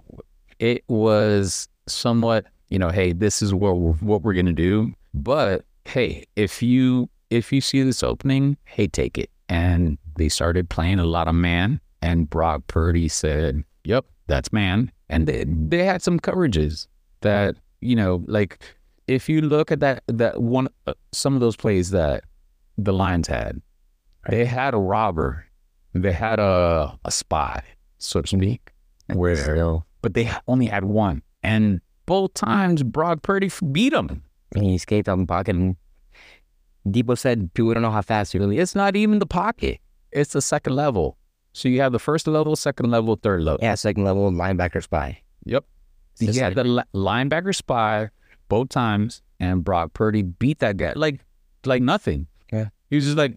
it 0.58 0.84
was 0.88 1.68
somewhat, 1.86 2.46
you 2.68 2.78
know, 2.78 2.90
hey, 2.90 3.12
this 3.12 3.42
is 3.42 3.52
what 3.52 3.78
we're, 3.78 3.94
what 3.94 4.22
we're 4.22 4.34
gonna 4.34 4.52
do. 4.52 4.92
But 5.14 5.64
hey, 5.84 6.24
if 6.36 6.62
you 6.62 7.08
if 7.30 7.52
you 7.52 7.60
see 7.60 7.82
this 7.82 8.02
opening, 8.02 8.56
hey, 8.64 8.86
take 8.86 9.18
it. 9.18 9.30
And 9.48 9.98
they 10.16 10.28
started 10.28 10.68
playing 10.68 10.98
a 10.98 11.04
lot 11.04 11.28
of 11.28 11.34
man, 11.34 11.80
and 12.02 12.28
Brock 12.28 12.66
Purdy 12.66 13.08
said, 13.08 13.64
"Yep, 13.84 14.04
that's 14.26 14.52
man." 14.52 14.92
And 15.08 15.26
they 15.26 15.44
they 15.46 15.84
had 15.84 16.02
some 16.02 16.20
coverages 16.20 16.86
that 17.22 17.56
you 17.80 17.96
know, 17.96 18.22
like 18.26 18.58
if 19.06 19.28
you 19.28 19.40
look 19.40 19.72
at 19.72 19.80
that 19.80 20.02
that 20.06 20.42
one 20.42 20.68
uh, 20.86 20.94
some 21.12 21.34
of 21.34 21.40
those 21.40 21.56
plays 21.56 21.90
that 21.90 22.24
the 22.76 22.92
Lions 22.92 23.26
had, 23.26 23.62
they 24.28 24.44
had 24.44 24.74
a 24.74 24.78
robber, 24.78 25.46
they 25.94 26.12
had 26.12 26.38
a 26.38 26.98
a 27.06 27.10
spy, 27.10 27.62
so 27.96 28.20
to 28.20 28.26
speak, 28.26 28.70
where 29.14 29.36
Still, 29.36 29.86
but 30.02 30.12
they 30.12 30.30
only 30.46 30.66
had 30.66 30.84
one, 30.84 31.22
and 31.42 31.80
both 32.04 32.34
times 32.34 32.82
Brock 32.82 33.22
Purdy 33.22 33.50
beat 33.72 33.94
him. 33.94 34.22
he 34.54 34.74
escaped 34.74 35.08
out 35.08 35.18
the 35.18 35.26
pocket. 35.26 35.56
And 35.56 35.76
Deebo 36.92 37.16
said 37.16 37.52
people 37.54 37.72
don't 37.74 37.82
know 37.82 37.90
how 37.90 38.02
fast 38.02 38.32
he 38.32 38.38
really 38.38 38.58
is. 38.58 38.70
It's 38.70 38.74
not 38.74 38.96
even 38.96 39.18
the 39.18 39.26
pocket; 39.26 39.80
it's 40.12 40.32
the 40.32 40.42
second 40.42 40.74
level. 40.76 41.16
So 41.52 41.68
you 41.68 41.80
have 41.80 41.92
the 41.92 41.98
first 41.98 42.26
level, 42.26 42.54
second 42.56 42.90
level, 42.90 43.16
third 43.16 43.42
level. 43.42 43.58
Yeah, 43.62 43.74
second 43.74 44.04
level 44.04 44.30
linebacker 44.30 44.82
spy. 44.82 45.22
Yep. 45.44 45.64
Yeah, 46.20 46.46
like- 46.48 46.54
the 46.56 46.64
li- 46.64 46.82
linebacker 46.94 47.54
spy 47.54 48.10
both 48.48 48.68
times, 48.68 49.22
and 49.40 49.64
Brock 49.64 49.92
Purdy 49.92 50.22
beat 50.22 50.58
that 50.60 50.76
guy 50.76 50.92
like 50.96 51.24
like 51.64 51.82
nothing. 51.82 52.26
Yeah. 52.52 52.68
he 52.90 52.96
was 52.96 53.04
just 53.04 53.16
like 53.16 53.36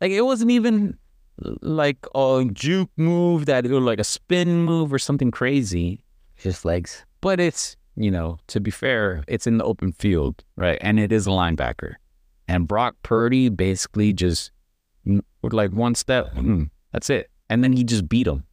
like 0.00 0.10
it 0.12 0.22
wasn't 0.22 0.50
even 0.50 0.96
like 1.62 2.06
a 2.14 2.44
juke 2.52 2.90
move 2.96 3.46
that 3.46 3.64
it 3.66 3.70
was 3.72 3.82
like 3.82 3.98
a 3.98 4.04
spin 4.04 4.64
move 4.64 4.92
or 4.92 4.98
something 4.98 5.30
crazy. 5.30 6.04
Just 6.38 6.64
legs. 6.64 7.04
But 7.20 7.40
it's 7.40 7.76
you 7.96 8.10
know 8.10 8.38
to 8.48 8.60
be 8.60 8.70
fair, 8.70 9.24
it's 9.28 9.46
in 9.46 9.58
the 9.58 9.64
open 9.64 9.92
field, 9.92 10.44
right? 10.56 10.78
And 10.80 10.98
it 11.00 11.12
is 11.12 11.26
a 11.26 11.30
linebacker, 11.30 11.94
and 12.52 12.68
Brock 12.68 12.96
Purdy 13.02 13.48
basically 13.48 14.12
just 14.12 14.52
like 15.42 15.72
one 15.72 15.94
step, 15.94 16.32
mm, 16.34 16.70
that's 16.92 17.10
it, 17.10 17.30
and 17.48 17.64
then 17.64 17.72
he 17.72 17.82
just 17.84 18.08
beat 18.08 18.26
him, 18.26 18.44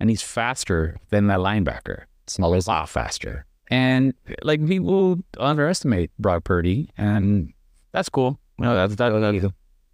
and 0.00 0.10
he's 0.10 0.22
faster 0.22 0.98
than 1.10 1.28
that 1.28 1.38
linebacker 1.38 2.04
It's 2.24 2.38
a 2.38 2.46
lot 2.46 2.88
faster. 2.88 3.46
And 3.68 4.14
like 4.42 4.64
people 4.66 5.18
underestimate 5.38 6.10
Brock 6.18 6.44
Purdy, 6.44 6.90
and 6.98 7.52
that's 7.92 8.08
cool. 8.08 8.38
No, 8.58 8.74
that's 8.74 8.96
that, 8.96 9.52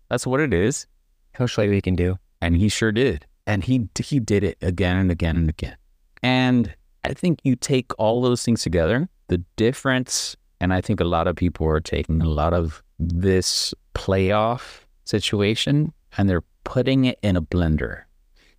that's 0.09 0.27
what 0.27 0.41
it 0.41 0.53
is. 0.53 0.87
He'll 1.37 1.47
show 1.47 1.63
you 1.63 1.71
what 1.71 1.75
he 1.77 1.81
can 1.81 1.97
do. 1.97 2.17
and 2.43 2.57
he 2.57 2.69
sure 2.69 2.93
did 2.93 3.25
and 3.47 3.65
he 3.65 3.89
he 3.99 4.19
did 4.21 4.45
it 4.45 4.59
again 4.63 4.97
and 4.97 5.11
again 5.11 5.37
and 5.37 5.49
again 5.49 5.77
and 6.23 6.75
i 7.05 7.13
think 7.15 7.41
you 7.45 7.57
take 7.57 7.93
all 7.99 8.21
those 8.21 8.43
things 8.45 8.63
together 8.63 9.09
the 9.29 9.39
difference 9.57 10.37
and 10.61 10.73
i 10.75 10.81
think 10.81 11.01
a 11.01 11.05
lot 11.05 11.27
of 11.27 11.37
people 11.37 11.67
are 11.67 11.81
taking 11.81 12.21
a 12.21 12.29
lot 12.29 12.53
of 12.53 12.83
this 13.09 13.75
playoff 13.95 14.81
situation 15.05 15.93
and 16.17 16.29
they're 16.29 16.45
putting 16.65 17.05
it 17.05 17.19
in 17.23 17.37
a 17.37 17.43
blender 17.43 18.03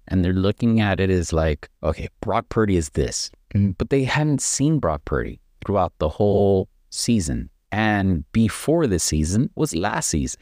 and 0.07 0.23
they're 0.23 0.33
looking 0.33 0.79
at 0.81 0.99
it 0.99 1.09
as 1.09 1.31
like 1.31 1.69
okay 1.81 2.07
brock 2.21 2.47
purdy 2.49 2.75
is 2.75 2.89
this 2.89 3.31
Mhm. 3.55 3.75
but 3.77 3.89
they 3.89 4.03
hadn't 4.03 4.41
seen 4.41 4.79
brock 4.79 5.05
purdy 5.05 5.39
throughout 5.65 5.93
the 5.99 6.09
whole 6.09 6.67
season 6.89 7.49
and 7.71 8.29
before 8.33 8.85
the 8.87 8.99
season 8.99 9.49
was 9.55 9.73
last 9.75 10.09
season 10.09 10.41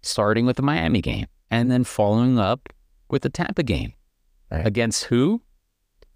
starting 0.00 0.46
with 0.46 0.56
the 0.56 0.62
miami 0.62 1.00
game 1.02 1.26
and 1.50 1.70
then 1.70 1.84
following 1.84 2.38
up 2.38 2.68
with 3.10 3.22
the 3.22 3.28
Tampa 3.30 3.62
game 3.62 3.92
Right. 4.50 4.66
against 4.66 5.04
who? 5.04 5.40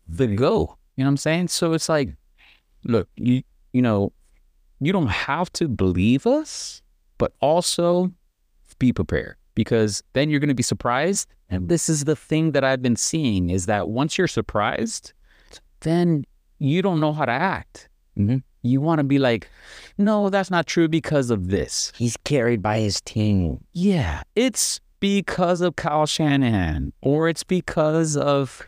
The 0.09 0.27
go. 0.27 0.77
You 0.96 1.05
know 1.05 1.09
what 1.09 1.12
I'm 1.12 1.16
saying? 1.16 1.49
So 1.49 1.72
it's 1.72 1.88
like, 1.88 2.11
look, 2.85 3.09
you 3.16 3.42
you 3.72 3.81
know, 3.83 4.12
you 4.81 4.92
don't 4.92 5.09
have 5.09 5.51
to 5.55 5.68
believe 5.68 6.27
us, 6.27 6.83
but 7.18 7.33
also 7.40 8.11
be 8.79 8.92
prepared 8.92 9.37
because 9.55 10.02
then 10.12 10.29
you're 10.31 10.40
going 10.40 10.48
to 10.48 10.55
be 10.55 10.62
surprised. 10.62 11.29
And 11.48 11.68
this 11.68 11.88
is 11.88 12.05
the 12.05 12.16
thing 12.16 12.52
that 12.52 12.64
I've 12.64 12.83
been 12.83 12.96
seeing 12.96 13.50
is 13.50 13.66
that 13.66 13.88
once 13.88 14.18
you're 14.18 14.26
surprised, 14.29 15.12
then 15.81 16.24
you 16.59 16.83
don't 16.83 17.00
know 17.00 17.12
how 17.12 17.24
to 17.24 17.33
act. 17.33 17.88
Mhm. 18.18 18.42
You 18.62 18.81
want 18.81 18.98
to 18.98 19.05
be 19.05 19.18
like, 19.18 19.48
no, 19.96 20.29
that's 20.29 20.50
not 20.50 20.66
true 20.66 20.88
because 20.88 21.31
of 21.31 21.48
this. 21.48 21.92
He's 21.96 22.16
carried 22.16 22.62
by 22.62 22.81
his 22.81 23.00
team. 23.00 23.64
Yeah, 23.72 24.22
it's 24.35 24.81
because 24.98 25.61
of 25.61 25.76
Kyle 25.76 26.07
Shanahan, 26.07 26.92
or 27.00 27.29
it's 27.29 27.44
because 27.44 28.16
of 28.16 28.66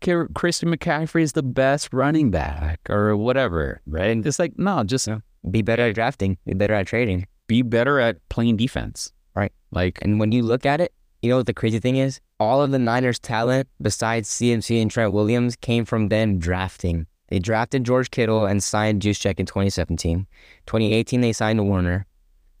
Christian 0.00 0.70
McCaffrey 0.74 1.22
is 1.22 1.32
the 1.32 1.42
best 1.42 1.92
running 1.92 2.30
back, 2.30 2.80
or 2.88 3.16
whatever, 3.16 3.82
right? 3.86 4.16
It's 4.24 4.38
like, 4.38 4.58
no, 4.58 4.82
just 4.84 5.08
Be 5.50 5.62
better 5.62 5.82
at 5.82 5.94
drafting. 5.94 6.38
Be 6.46 6.54
better 6.54 6.74
at 6.74 6.86
trading. 6.86 7.26
Be 7.48 7.62
better 7.62 7.98
at 7.98 8.16
playing 8.28 8.56
defense. 8.56 9.12
Right. 9.34 9.52
Like, 9.72 9.98
And 10.02 10.20
when 10.20 10.30
you 10.30 10.42
look 10.42 10.64
at 10.64 10.80
it, 10.80 10.92
you 11.22 11.30
know 11.30 11.38
what 11.38 11.46
the 11.46 11.54
crazy 11.54 11.80
thing 11.80 11.96
is? 11.96 12.20
All 12.38 12.62
of 12.62 12.70
the 12.70 12.78
Niners' 12.78 13.18
talent, 13.18 13.68
besides 13.82 14.28
CMC 14.28 14.80
and 14.80 14.90
Trent 14.90 15.12
Williams, 15.12 15.56
came 15.56 15.84
from 15.84 16.08
them 16.08 16.38
drafting. 16.38 17.06
They 17.28 17.40
drafted 17.40 17.84
George 17.84 18.10
Kittle 18.10 18.46
and 18.46 18.62
signed 18.62 19.02
Juszczyk 19.02 19.40
in 19.40 19.46
2017. 19.46 20.26
2018, 20.66 21.20
they 21.20 21.32
signed 21.32 21.66
Warner. 21.66 22.06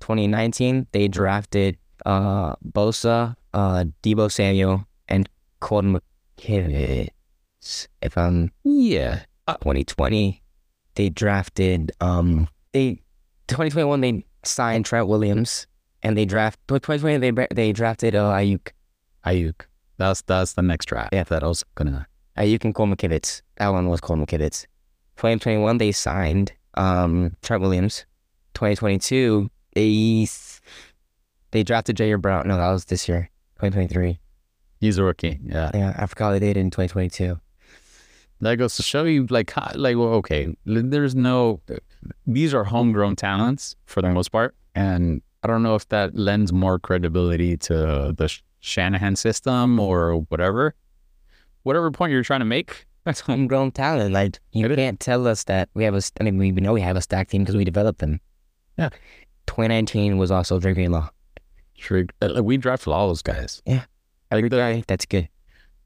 2019, 0.00 0.88
they 0.92 1.06
drafted 1.08 1.76
uh, 2.04 2.56
Bosa, 2.56 3.36
uh, 3.54 3.84
Deebo 4.02 4.30
Samuel, 4.30 4.86
and 5.08 5.28
Colton 5.60 6.00
McKivitz. 6.38 7.88
If 8.02 8.16
I'm 8.16 8.50
yeah, 8.64 9.20
2020, 9.48 10.42
they 10.94 11.08
drafted 11.08 11.92
um 12.00 12.48
they 12.72 13.00
2021 13.48 14.00
they 14.00 14.24
signed 14.48 14.84
Trent 14.84 15.08
Williams 15.08 15.66
and 16.02 16.16
they 16.16 16.24
draft 16.24 16.58
2020 16.68 17.18
they 17.18 17.46
they 17.54 17.72
drafted 17.72 18.14
uh 18.14 18.30
Aiyuk 18.32 18.68
Aiyuk. 19.26 19.62
That's 19.96 20.22
that's 20.22 20.52
the 20.54 20.62
next 20.62 20.86
draft. 20.86 21.10
Yeah. 21.12 21.24
that 21.24 21.42
I 21.42 21.46
was 21.48 21.64
gonna. 21.74 22.06
Aiyuk 22.36 22.64
and 22.64 22.74
Cole 22.74 22.86
McKivitz. 22.86 23.42
That 23.56 23.68
one 23.68 23.88
was 23.88 24.00
Cole 24.00 24.16
McKivitz. 24.16 24.66
2021 25.16 25.78
they 25.78 25.92
signed 25.92 26.52
um 26.74 27.36
Trent 27.42 27.62
Williams. 27.62 28.06
2022 28.54 29.50
they 29.74 30.26
they 31.50 31.62
drafted 31.62 31.96
Ji'Ayir 31.96 32.20
Brown. 32.20 32.46
No, 32.48 32.56
that 32.56 32.70
was 32.70 32.84
this 32.86 33.08
year. 33.08 33.30
2023. 33.56 34.18
He's 34.80 34.98
a 34.98 35.04
rookie. 35.04 35.40
Yeah, 35.44 35.70
Yeah, 35.74 35.94
I 35.98 36.06
forgot 36.06 36.30
they 36.32 36.38
did 36.38 36.56
in 36.56 36.70
2022. 36.70 37.40
That 38.40 38.56
goes 38.56 38.76
to 38.76 38.82
show 38.82 39.04
you, 39.04 39.26
like, 39.30 39.50
how, 39.50 39.70
like, 39.74 39.96
well, 39.96 40.08
okay, 40.14 40.54
there's 40.64 41.14
no. 41.14 41.60
These 42.26 42.54
are 42.54 42.64
homegrown 42.64 43.16
talents 43.16 43.76
for 43.86 44.02
the 44.02 44.10
most 44.10 44.30
part, 44.30 44.54
and 44.74 45.22
I 45.42 45.48
don't 45.48 45.62
know 45.62 45.74
if 45.74 45.88
that 45.88 46.14
lends 46.14 46.52
more 46.52 46.78
credibility 46.78 47.56
to 47.58 48.14
the 48.16 48.40
Shanahan 48.60 49.16
system 49.16 49.78
or 49.80 50.20
whatever. 50.28 50.74
Whatever 51.64 51.90
point 51.90 52.12
you're 52.12 52.22
trying 52.22 52.40
to 52.40 52.46
make, 52.46 52.86
That's 53.04 53.20
homegrown 53.20 53.72
talent. 53.72 54.12
Like 54.12 54.38
you 54.52 54.68
can't 54.68 55.00
tell 55.00 55.26
us 55.26 55.44
that 55.44 55.70
we 55.72 55.84
have 55.84 55.94
a. 55.94 56.02
I 56.20 56.24
mean, 56.24 56.36
we 56.36 56.50
know 56.50 56.74
we 56.74 56.82
have 56.82 56.96
a 56.96 57.00
stack 57.00 57.28
team 57.28 57.42
because 57.42 57.56
we 57.56 57.64
developed 57.64 58.00
them. 58.00 58.20
Yeah. 58.76 58.90
2019 59.46 60.18
was 60.18 60.30
also 60.30 60.60
Drake 60.60 60.76
Law. 60.90 61.08
Uh, 62.20 62.42
we 62.42 62.58
drafted 62.58 62.92
all 62.92 63.08
those 63.08 63.22
guys. 63.22 63.62
Yeah. 63.64 63.84
I 64.30 64.40
think 64.40 64.86
that's 64.86 65.06
good. 65.06 65.28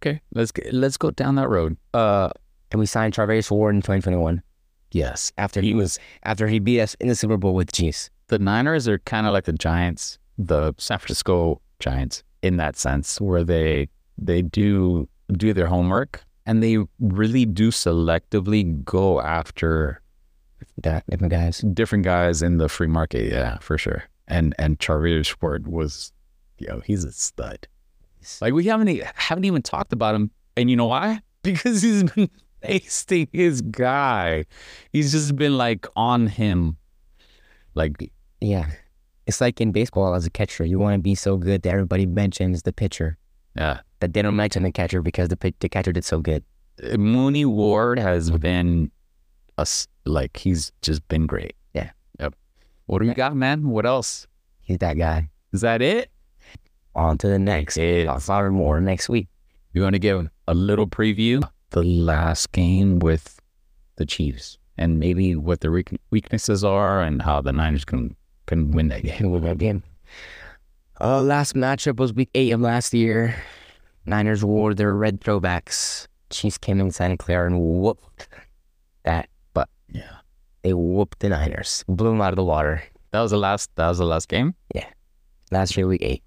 Okay, 0.01 0.21
let's 0.35 0.51
let's 0.73 0.97
go 0.97 1.12
down 1.12 1.37
that 1.37 1.49
road. 1.49 1.77
Uh, 1.95 2.31
And 2.73 2.81
we 2.81 2.87
signed 2.87 3.15
Travis 3.15 3.51
Ward 3.51 3.75
in 3.75 3.83
2021 3.83 4.43
yes, 4.93 5.33
after 5.39 5.61
he 5.61 5.75
was 5.75 5.99
after 6.25 6.49
he 6.49 6.59
beat 6.59 6.81
us 6.81 6.95
in 6.95 7.09
the 7.09 7.15
Super 7.15 7.37
Bowl 7.37 7.55
with 7.55 7.69
the 7.69 7.73
Chiefs. 7.73 8.11
the 8.29 8.39
Niners 8.39 8.89
are 8.89 8.99
kind 9.01 9.27
of 9.27 9.33
like 9.33 9.45
the 9.45 9.53
Giants, 9.53 10.19
the 10.39 10.75
San 10.79 10.99
Francisco 10.99 11.61
Giants, 11.79 12.23
in 12.43 12.57
that 12.59 12.77
sense, 12.77 13.21
where 13.21 13.45
they 13.45 13.89
they 14.19 14.43
do 14.43 15.09
do 15.33 15.53
their 15.55 15.67
homework 15.67 16.25
and 16.45 16.63
they 16.63 16.79
really 16.99 17.47
do 17.47 17.71
selectively 17.71 18.85
go 18.85 19.21
after 19.21 20.01
That 20.83 21.05
different 21.09 21.33
guys. 21.33 21.59
different 21.73 22.05
guys 22.05 22.43
in 22.43 22.59
the 22.59 22.69
free 22.69 22.87
market. 22.89 23.31
Yeah, 23.33 23.59
for 23.59 23.79
sure. 23.79 24.05
And 24.29 24.55
and 24.59 24.79
Charvarius 24.79 25.37
Ward 25.41 25.69
was, 25.69 26.13
yo, 26.59 26.81
he's 26.81 27.05
a 27.05 27.13
stud. 27.13 27.67
Like 28.41 28.53
we 28.55 28.65
haven't 28.65 28.89
haven't 29.15 29.45
even 29.45 29.63
talked 29.63 29.93
about 29.93 30.15
him, 30.15 30.31
and 30.57 30.71
you 30.71 30.77
know 30.77 30.87
why? 30.87 31.21
Because 31.43 31.83
he's 31.83 32.05
been 32.05 32.31
tasting 32.62 33.29
his 33.33 33.61
guy. 33.61 34.44
He's 34.92 35.12
just 35.12 35.37
been 35.37 35.57
like 35.57 35.87
on 35.96 36.27
him, 36.27 36.77
like 37.75 38.12
Yeah. 38.40 38.70
It's 39.27 39.40
like 39.40 39.61
in 39.61 39.70
baseball 39.70 40.14
as 40.14 40.27
a 40.27 40.31
catcher, 40.31 40.64
you 40.64 40.79
want 40.81 40.94
to 40.94 41.01
be 41.01 41.14
so 41.14 41.37
good 41.37 41.62
that 41.62 41.70
everybody 41.70 42.07
mentions 42.07 42.64
the 42.64 42.72
pitcher, 42.72 43.18
yeah. 43.55 43.81
that 44.01 44.14
they 44.14 44.22
don't 44.22 44.35
mention 44.35 44.64
the 44.64 44.72
catcher 44.72 45.01
because 45.01 45.29
the 45.29 45.55
the 45.61 45.68
catcher 45.68 45.92
did 45.92 46.05
so 46.05 46.20
good. 46.20 46.42
Uh, 46.83 46.96
Mooney 46.96 47.44
Ward 47.44 48.01
has 48.01 48.31
mm-hmm. 48.31 48.38
been 48.38 48.90
us 49.59 49.87
like 50.05 50.37
he's 50.37 50.72
just 50.83 51.07
been 51.09 51.27
great. 51.27 51.55
Yeah. 51.72 51.90
Yep. 52.18 52.35
What 52.87 52.98
do 53.01 53.07
you 53.07 53.14
got, 53.14 53.37
man? 53.37 53.68
What 53.68 53.87
else? 53.87 54.27
He's 54.61 54.79
that 54.79 54.98
guy. 54.98 55.29
Is 55.53 55.61
that 55.61 55.83
it? 55.83 56.11
On 56.94 57.16
to 57.18 57.29
the 57.29 57.38
next. 57.38 57.77
It- 57.77 58.07
Talk 58.07 58.25
about 58.25 58.46
it 58.46 58.51
more 58.51 58.81
next 58.81 59.09
week. 59.09 59.29
You 59.72 59.83
want 59.83 59.94
to 59.94 60.01
give 60.01 60.29
a 60.48 60.55
little 60.55 60.87
preview 60.87 61.42
the 61.73 61.83
last 61.83 62.53
game 62.53 62.99
with 62.99 63.41
the 63.97 64.07
Chiefs 64.07 64.59
and 64.79 64.99
maybe 64.99 65.37
what 65.37 65.61
their 65.61 65.83
weaknesses 66.11 66.65
are 66.65 67.03
and 67.03 67.21
how 67.23 67.41
the 67.41 67.53
Niners 67.53 67.85
can 67.85 68.17
can 68.47 68.71
win 68.73 68.89
that 68.89 69.03
game. 69.03 69.31
Will 69.31 69.41
that 69.41 69.59
game? 69.59 69.83
Uh, 71.01 71.21
last 71.21 71.55
matchup 71.55 71.97
was 71.99 72.13
week 72.13 72.31
eight 72.35 72.53
of 72.53 72.61
last 72.61 72.95
year. 72.95 73.35
Niners 74.07 74.45
wore 74.45 74.75
their 74.75 74.95
red 74.95 75.21
throwbacks. 75.21 76.07
Chiefs 76.31 76.59
came 76.59 76.81
in 76.81 76.91
Santa 76.91 77.17
Clara 77.17 77.47
and 77.47 77.61
whooped 77.61 78.29
that. 79.05 79.29
But 79.55 79.69
Yeah. 79.89 80.17
they 80.63 80.73
whooped 80.75 81.21
the 81.21 81.29
Niners, 81.29 81.85
blew 81.89 82.11
them 82.11 82.21
out 82.21 82.33
of 82.33 82.37
the 82.37 82.45
water. 82.45 82.83
That 83.11 83.21
was 83.21 83.31
the 83.31 83.37
last 83.39 83.71
that 83.77 83.89
was 83.89 83.99
the 83.99 84.07
last 84.07 84.29
game. 84.29 84.55
Yeah, 84.75 84.87
last 85.51 85.77
year, 85.77 85.87
week 85.87 86.03
eight. 86.03 86.23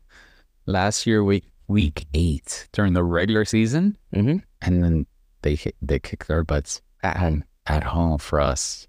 Last 0.68 1.06
year 1.08 1.24
week 1.24 1.46
week 1.68 2.06
eight 2.14 2.68
during 2.74 2.94
the 2.94 3.04
regular 3.04 3.44
season. 3.46 3.98
Mm-hmm. 4.16 4.38
And 4.62 4.84
then 4.84 5.06
they 5.46 5.58
they 5.82 6.00
kicked 6.00 6.30
our 6.30 6.44
butts 6.44 6.82
At 7.04 7.18
home. 7.18 7.44
at 7.68 7.84
home 7.84 8.18
for 8.18 8.42
us. 8.42 8.88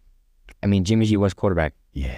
I 0.63 0.67
mean, 0.67 0.85
Jimmy 0.85 1.05
G 1.07 1.17
was 1.17 1.35
quarterback. 1.35 1.75
Yeah, 1.93 2.17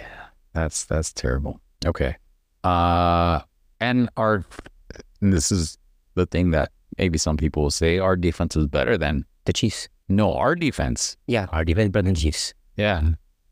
that's 0.55 0.85
that's 0.87 1.13
terrible. 1.13 1.61
Okay. 1.85 2.17
Uh 2.65 3.41
and 3.81 4.09
our 4.17 4.45
and 5.21 5.33
this 5.33 5.51
is 5.53 5.79
the 6.15 6.27
thing 6.27 6.51
that 6.53 6.71
maybe 6.99 7.19
some 7.19 7.37
people 7.37 7.63
will 7.65 7.71
say 7.71 7.99
our 7.99 8.17
defense 8.17 8.57
is 8.57 8.67
better 8.67 8.97
than 8.99 9.25
The 9.45 9.53
Chiefs. 9.53 9.89
no, 10.09 10.35
our 10.35 10.55
defense. 10.55 11.17
Yeah, 11.27 11.47
our 11.53 11.65
defense 11.65 11.91
better 11.91 12.05
than 12.05 12.15
the 12.15 12.21
Chiefs. 12.21 12.55
Yeah. 12.77 13.03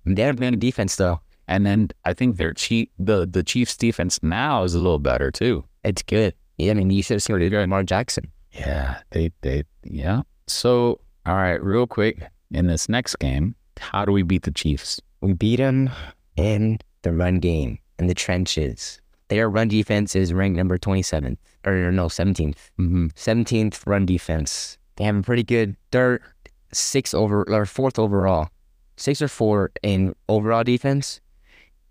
They're 0.05 0.33
better 0.35 0.57
defense 0.57 0.97
though. 0.97 1.21
And 1.49 1.65
then 1.67 1.91
I 2.05 2.13
think 2.15 2.37
their 2.37 2.53
chief 2.55 2.89
the 2.99 3.27
the 3.27 3.43
Chiefs 3.43 3.77
defense 3.77 4.23
now 4.23 4.63
is 4.65 4.75
a 4.75 4.79
little 4.79 4.99
better 4.99 5.31
too. 5.31 5.65
It's 5.85 6.03
good. 6.03 6.35
Yeah, 6.59 6.71
I 6.73 6.75
mean, 6.75 6.91
you 6.91 7.03
should 7.03 7.17
have 7.17 7.23
seen 7.23 7.35
what 7.35 7.41
they 7.41 7.49
did 7.51 7.59
Lamar 7.61 7.83
Jackson. 7.85 8.33
Yeah, 8.53 8.99
they 9.11 9.31
they 9.43 9.63
yeah. 9.85 10.23
So 10.47 11.01
all 11.27 11.35
right, 11.35 11.63
real 11.63 11.89
quick 11.89 12.23
in 12.53 12.69
this 12.69 12.89
next 12.89 13.17
game, 13.17 13.57
how 13.79 14.05
do 14.05 14.13
we 14.13 14.23
beat 14.23 14.43
the 14.43 14.53
Chiefs? 14.53 15.01
We 15.21 15.33
beat 15.33 15.57
them 15.57 15.91
in 16.37 16.79
the 17.03 17.13
run 17.13 17.41
game, 17.41 17.81
in 17.99 18.07
the 18.07 18.15
trenches. 18.15 19.01
Their 19.29 19.51
run 19.51 19.67
defense 19.67 20.15
is 20.15 20.33
ranked 20.33 20.57
number 20.57 20.79
27th, 20.79 21.39
or 21.65 21.91
no, 21.91 22.07
17th. 22.07 22.55
Mm-hmm. 22.79 23.07
17th 23.09 23.87
run 23.87 24.07
defense. 24.07 24.79
They 24.95 25.05
have 25.05 25.17
a 25.17 25.23
pretty 25.23 25.43
good, 25.43 25.77
they're 25.91 26.21
six 26.73 27.13
over, 27.13 27.43
or 27.53 27.67
fourth 27.67 27.99
overall. 27.99 28.49
Six 28.97 29.21
or 29.21 29.29
four 29.29 29.73
in 29.83 30.15
overall 30.29 30.63
defense, 30.63 31.21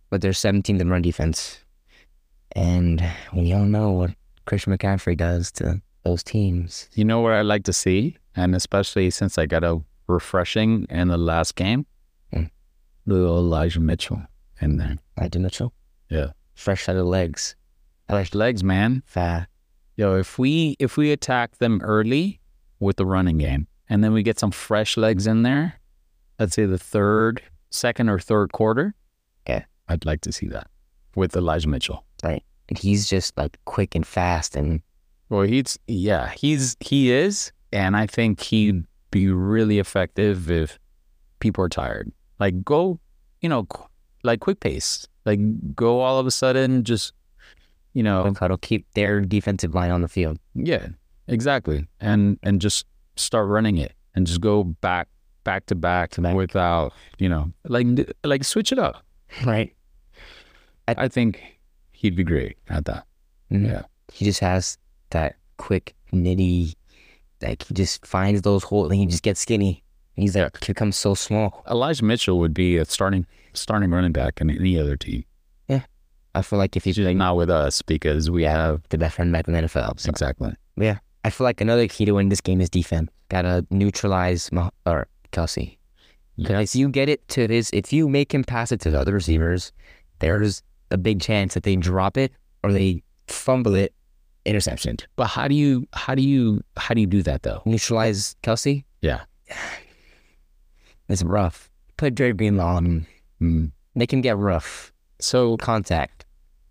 but 0.09 0.21
they're 0.21 0.31
17th 0.31 0.79
in 0.79 0.89
run 0.89 1.01
defense. 1.01 1.59
And 2.53 3.03
we 3.33 3.51
all 3.51 3.65
know 3.65 3.91
what 3.91 4.11
Christian 4.45 4.75
McCaffrey 4.75 5.17
does 5.17 5.51
to 5.53 5.81
those 6.03 6.23
teams. 6.23 6.89
You 6.93 7.03
know 7.03 7.19
what 7.19 7.33
I'd 7.33 7.41
like 7.41 7.65
to 7.65 7.73
see, 7.73 8.15
and 8.35 8.55
especially 8.55 9.09
since 9.09 9.37
I 9.37 9.45
got 9.45 9.63
a 9.63 9.81
refreshing 10.07 10.85
in 10.89 11.07
the 11.07 11.17
last 11.17 11.55
game, 11.55 11.85
Mm. 12.33 12.49
little 13.05 13.37
Elijah 13.37 13.79
Mitchell 13.79 14.21
in 14.61 14.77
there. 14.77 14.97
Elijah 15.17 15.39
Mitchell. 15.39 15.73
Yeah. 16.09 16.31
Fresh 16.55 16.85
set 16.85 16.95
of 16.95 17.05
legs. 17.05 17.55
Fresh 18.09 18.33
legs, 18.33 18.63
man. 18.63 19.03
Fat. 19.05 19.47
Yo, 19.97 20.15
if 20.17 20.37
we 20.37 20.75
if 20.79 20.97
we 20.97 21.11
attack 21.11 21.57
them 21.57 21.81
early 21.81 22.39
with 22.79 22.97
the 22.97 23.05
running 23.05 23.37
game, 23.37 23.67
and 23.89 24.03
then 24.03 24.13
we 24.13 24.21
get 24.23 24.37
some 24.39 24.51
fresh 24.51 24.97
legs 24.97 25.25
in 25.27 25.43
there, 25.43 25.79
let's 26.39 26.55
say 26.55 26.65
the 26.65 26.77
third, 26.77 27.41
second 27.71 28.09
or 28.09 28.19
third 28.19 28.51
quarter, 28.51 28.93
Yeah. 29.47 29.65
I'd 29.87 30.05
like 30.05 30.21
to 30.21 30.31
see 30.31 30.47
that 30.47 30.67
with 31.15 31.35
Elijah 31.35 31.69
Mitchell. 31.69 32.05
And 32.67 32.79
he's 32.79 33.07
just 33.07 33.37
like 33.37 33.57
quick 33.65 33.93
and 33.93 34.05
fast 34.07 34.55
and 34.55 34.81
Well, 35.29 35.43
he's 35.43 35.77
yeah, 35.87 36.31
he's 36.35 36.75
he 36.79 37.11
is, 37.11 37.51
and 37.75 37.95
I 37.97 38.07
think 38.07 38.39
he'd 38.39 38.83
be 39.11 39.27
really 39.29 39.79
effective 39.79 40.49
if 40.49 40.79
people 41.39 41.63
are 41.63 41.69
tired. 41.69 42.11
Like 42.39 42.63
go, 42.63 42.99
you 43.41 43.49
know, 43.49 43.65
qu- 43.65 43.87
like 44.23 44.39
quick 44.39 44.59
pace. 44.59 45.05
Like 45.25 45.39
go 45.75 45.99
all 45.99 46.17
of 46.19 46.25
a 46.27 46.31
sudden, 46.31 46.83
just 46.83 47.11
you 47.93 48.03
know, 48.03 48.23
Colorado 48.33 48.57
keep 48.57 48.85
their 48.93 49.21
defensive 49.21 49.73
line 49.75 49.91
on 49.91 50.01
the 50.01 50.07
field. 50.07 50.37
yeah, 50.55 50.87
exactly, 51.27 51.87
and 51.99 52.37
and 52.43 52.59
just 52.61 52.85
start 53.15 53.47
running 53.47 53.77
it 53.77 53.93
and 54.15 54.27
just 54.27 54.41
go 54.41 54.63
back 54.63 55.07
back 55.43 55.65
to 55.67 55.75
back 55.75 56.11
To 56.11 56.21
back. 56.21 56.35
without 56.35 56.93
you 57.19 57.29
know, 57.29 57.51
like 57.65 57.87
like 58.23 58.43
switch 58.43 58.71
it 58.71 58.79
up. 58.79 59.03
Right. 59.45 59.73
I 60.87 61.05
I 61.05 61.07
think 61.07 61.41
he'd 61.91 62.15
be 62.15 62.23
great 62.23 62.57
at 62.69 62.85
that. 62.85 63.05
Mhm. 63.51 63.67
Yeah. 63.67 63.83
He 64.13 64.25
just 64.25 64.39
has 64.41 64.77
that 65.11 65.35
quick 65.57 65.95
nitty 66.13 66.75
like 67.47 67.63
he 67.63 67.73
just 67.73 68.05
finds 68.05 68.41
those 68.41 68.63
holes 68.63 68.91
and 68.91 68.99
he 68.99 69.05
just 69.05 69.23
gets 69.23 69.39
skinny. 69.39 69.83
He's 70.15 70.35
like 70.35 70.63
he 70.63 70.73
becomes 70.73 70.95
so 70.97 71.13
small. 71.13 71.63
Elijah 71.69 72.03
Mitchell 72.03 72.39
would 72.39 72.53
be 72.53 72.77
a 72.77 72.85
starting 72.85 73.25
starting 73.53 73.91
running 73.91 74.11
back 74.11 74.41
in 74.41 74.49
any 74.49 74.79
other 74.79 74.95
team. 74.95 75.23
Yeah, 75.67 75.83
I 76.33 76.41
feel 76.41 76.59
like 76.59 76.75
if 76.75 76.83
he's 76.83 76.97
like 76.97 77.17
not 77.17 77.35
with 77.35 77.49
us 77.49 77.81
because 77.81 78.31
we 78.31 78.43
have 78.43 78.81
the 78.89 78.97
best 78.97 79.17
running 79.17 79.33
back 79.33 79.47
in 79.47 79.53
the 79.53 79.61
NFL. 79.61 79.99
So 79.99 80.09
exactly. 80.09 80.53
Yeah, 80.77 80.99
I 81.23 81.29
feel 81.29 81.45
like 81.45 81.61
another 81.61 81.87
key 81.87 82.05
to 82.05 82.13
win 82.13 82.29
this 82.29 82.41
game 82.41 82.61
is 82.61 82.69
defense. 82.69 83.09
Gotta 83.29 83.65
neutralize 83.71 84.51
Mah- 84.51 84.69
or 84.85 85.07
Kelce. 85.31 85.77
Because 86.37 86.75
you 86.75 86.89
get 86.89 87.07
it 87.07 87.25
to 87.29 87.47
his, 87.47 87.69
if 87.71 87.93
you 87.93 88.09
make 88.09 88.33
him 88.33 88.43
pass 88.43 88.71
it 88.73 88.81
to 88.81 88.91
the 88.91 88.99
other 88.99 89.13
receivers, 89.13 89.71
there's 90.19 90.61
a 90.91 90.97
big 90.97 91.21
chance 91.21 91.53
that 91.53 91.63
they 91.63 91.77
drop 91.77 92.17
it 92.17 92.33
or 92.61 92.73
they 92.73 93.01
fumble 93.27 93.73
it, 93.73 93.93
interception. 94.45 94.97
But 95.15 95.27
how 95.27 95.47
do 95.47 95.55
you 95.55 95.87
how 95.93 96.15
do 96.15 96.21
you 96.21 96.61
how 96.77 96.93
do 96.93 97.01
you 97.01 97.07
do 97.07 97.21
that 97.23 97.43
though? 97.43 97.61
Neutralize 97.65 98.35
Kelce. 98.43 98.83
Yeah. 99.01 99.21
It's 101.07 101.21
rough. 101.23 101.69
Put 101.97 102.15
Jerry 102.15 102.33
Greenlaw 102.33 102.77
on 102.77 102.85
him. 102.85 103.07
Mm. 103.39 103.71
Make 103.93 104.11
him 104.11 104.21
get 104.21 104.37
rough. 104.37 104.91
So 105.19 105.55
Contact. 105.57 106.25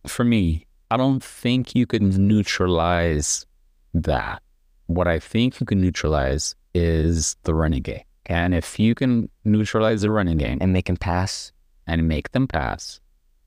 for 0.09 0.25
me, 0.25 0.67
I 0.91 0.97
don't 0.97 1.23
think 1.23 1.75
you 1.77 1.87
can 1.87 2.11
neutralize 2.27 3.47
that. 3.95 4.43
What 4.87 5.07
I 5.07 5.21
think 5.21 5.61
you 5.61 5.67
can 5.67 5.81
neutralize 5.81 6.55
is 6.75 7.37
the 7.45 7.55
running 7.55 7.83
game. 7.83 8.03
And 8.27 8.55
if 8.55 8.79
you 8.79 8.95
can 8.95 9.31
neutralize 9.45 10.03
the 10.03 10.11
running 10.11 10.39
game 10.39 10.59
and 10.61 10.73
make 10.73 10.89
him 10.89 10.97
pass. 10.97 11.53
and 11.87 12.09
make 12.09 12.33
them 12.33 12.49
pass, 12.49 13.01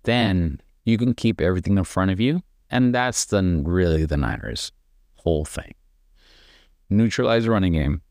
then 0.04 0.62
you 0.86 0.98
can 0.98 1.14
keep 1.16 1.42
everything 1.42 1.78
in 1.78 1.84
front 1.84 2.12
of 2.12 2.20
you. 2.20 2.42
And 2.70 2.94
that's 2.94 3.26
then 3.26 3.64
really 3.64 4.06
the 4.06 4.18
Niners' 4.18 4.72
whole 5.16 5.46
thing. 5.46 5.74
Neutralize 6.90 7.46
the 7.46 7.52
running 7.52 7.74
game, 7.74 8.02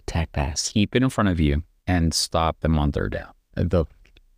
Attack 0.00 0.32
pass. 0.32 0.68
keep 0.70 0.94
it 0.94 1.02
in 1.02 1.10
front 1.10 1.28
of 1.28 1.40
you, 1.40 1.62
and 1.86 2.14
stop 2.14 2.60
them 2.60 2.78
on 2.78 2.92
third 2.92 3.12
down. 3.12 3.32
The 3.54 3.84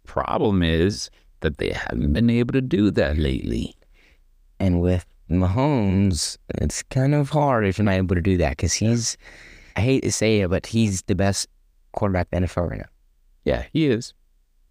problem 0.07 0.63
is 0.63 1.11
that 1.41 1.59
they 1.59 1.71
haven't 1.71 2.13
been 2.13 2.31
able 2.31 2.53
to 2.53 2.61
do 2.61 2.91
that 2.93 3.19
lately. 3.19 3.75
And 4.59 4.81
with 4.81 5.07
Mahomes, 5.31 6.39
it's 6.57 6.83
kind 6.85 7.15
of 7.15 7.31
hard 7.31 7.67
if 7.67 7.79
you're 7.79 7.85
not 7.85 7.95
able 7.95 8.15
to 8.17 8.23
do 8.23 8.37
that 8.39 8.51
because 8.51 8.73
he's, 8.75 9.17
I 9.77 9.81
hate 9.83 10.03
to 10.03 10.13
say 10.13 10.41
it, 10.41 10.51
but 10.51 10.67
he's 10.67 11.03
the 11.03 11.15
best 11.15 11.49
quarterback 11.93 12.29
in 12.33 12.43
the 12.43 12.49
NFL 12.49 12.71
right 12.71 12.79
now. 12.81 12.87
Yeah, 13.45 13.65
he 13.73 13.87
is. 13.87 14.15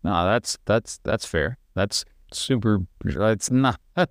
No, 0.03 0.25
that's 0.25 0.57
that's 0.65 0.99
that's 1.03 1.25
fair. 1.25 1.57
That's 1.73 2.05
super. 2.31 2.79
That's 3.03 3.49
not. 3.49 3.79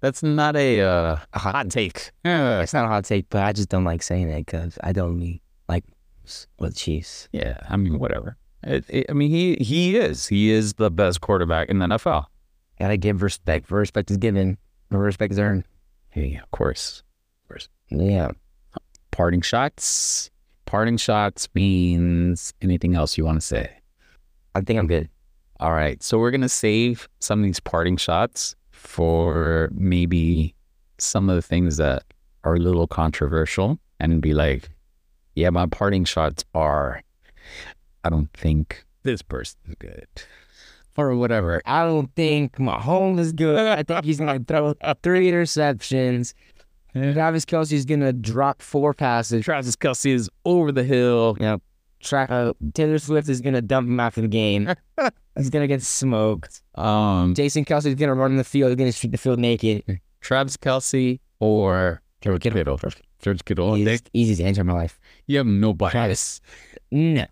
that's 0.00 0.22
not 0.22 0.56
a 0.56 0.80
uh, 0.80 1.16
A 1.32 1.38
hot- 1.38 1.70
take. 1.70 2.10
Yeah, 2.24 2.60
It's 2.60 2.72
not 2.72 2.84
a 2.84 2.88
hot 2.88 3.04
take, 3.04 3.26
but 3.30 3.42
I 3.42 3.52
just 3.52 3.68
don't 3.68 3.84
like 3.84 4.02
saying 4.02 4.28
it 4.30 4.46
because 4.46 4.78
I 4.82 4.92
don't 4.92 5.18
mean 5.18 5.40
like 5.68 5.84
with 6.58 6.76
Chiefs. 6.76 7.28
yeah. 7.32 7.58
I 7.68 7.76
mean, 7.76 7.98
whatever. 7.98 8.36
It, 8.62 8.84
it- 8.88 9.06
I 9.08 9.12
mean, 9.12 9.30
he 9.30 9.56
he 9.56 9.96
is. 9.96 10.26
He 10.26 10.50
is 10.50 10.74
the 10.74 10.90
best 10.90 11.20
quarterback 11.20 11.68
in 11.68 11.78
the 11.78 11.86
NFL. 11.86 12.26
Gotta 12.78 12.96
give 12.96 13.22
respect. 13.22 13.70
Respect 13.70 14.10
is 14.10 14.16
given, 14.16 14.56
respect 14.90 15.32
is 15.32 15.38
earned. 15.38 15.64
Hey, 16.08 16.40
of 16.42 16.50
course, 16.50 17.02
of 17.44 17.48
course. 17.48 17.68
Yeah. 17.90 18.30
Parting 19.10 19.40
shots. 19.42 20.30
Parting 20.66 20.96
shots 20.96 21.48
means 21.54 22.54
anything 22.62 22.94
else 22.94 23.18
you 23.18 23.24
want 23.24 23.40
to 23.40 23.46
say. 23.46 23.70
I 24.54 24.60
think 24.60 24.78
I'm 24.78 24.86
good. 24.86 25.08
All 25.58 25.72
right. 25.72 26.02
So 26.02 26.18
we're 26.18 26.30
to 26.40 26.48
save 26.48 27.08
some 27.20 27.40
of 27.40 27.44
these 27.44 27.60
parting 27.60 27.96
shots 27.96 28.54
for 28.80 29.68
maybe 29.72 30.54
some 30.98 31.28
of 31.28 31.36
the 31.36 31.42
things 31.42 31.76
that 31.76 32.02
are 32.44 32.54
a 32.54 32.58
little 32.58 32.86
controversial 32.86 33.78
and 34.00 34.22
be 34.22 34.32
like, 34.32 34.70
yeah, 35.34 35.50
my 35.50 35.66
parting 35.66 36.04
shots 36.04 36.44
are, 36.54 37.02
I 38.02 38.08
don't 38.08 38.32
think 38.32 38.84
this 39.02 39.22
person's 39.22 39.74
good 39.78 40.06
or 40.96 41.14
whatever. 41.14 41.62
I 41.66 41.84
don't 41.84 42.12
think 42.16 42.56
Mahomes 42.56 43.20
is 43.20 43.32
good. 43.32 43.66
I 43.66 43.82
think 43.82 44.04
he's 44.04 44.18
gonna 44.18 44.40
throw 44.40 44.74
three 45.02 45.30
interceptions. 45.30 46.34
Travis 46.92 47.44
Kelce's 47.44 47.84
gonna 47.84 48.12
drop 48.12 48.62
four 48.62 48.94
passes. 48.94 49.44
Travis 49.44 49.76
Kelce 49.76 50.12
is 50.12 50.28
over 50.44 50.72
the 50.72 50.82
hill. 50.82 51.36
Yep. 51.38 51.62
Tra- 52.00 52.26
uh, 52.30 52.52
Taylor 52.74 52.98
Swift 52.98 53.28
is 53.28 53.40
gonna 53.40 53.60
dump 53.62 53.88
him 53.88 54.00
after 54.00 54.20
the 54.20 54.28
game. 54.28 54.72
He's 55.36 55.50
gonna 55.50 55.66
get 55.66 55.82
smoked. 55.82 56.62
Um, 56.74 57.34
Jason 57.34 57.64
Kelce's 57.64 57.94
gonna 57.94 58.14
run 58.14 58.32
in 58.32 58.36
the 58.36 58.44
field. 58.44 58.70
He's 58.70 58.76
gonna 58.76 58.92
shoot 58.92 59.12
the 59.12 59.18
field 59.18 59.38
naked. 59.38 60.00
Travis 60.20 60.56
Kelce 60.56 61.20
or 61.40 62.02
George 62.20 62.42
Kittle. 62.42 62.78
George 63.20 63.44
Kittle. 63.44 63.76
Easy 64.12 64.36
to 64.36 64.44
answer 64.44 64.62
in 64.62 64.66
my 64.66 64.72
life. 64.74 64.98
you 65.26 65.38
have 65.38 65.46
no 65.46 65.72
bias. 65.74 66.40
No, 66.90 67.26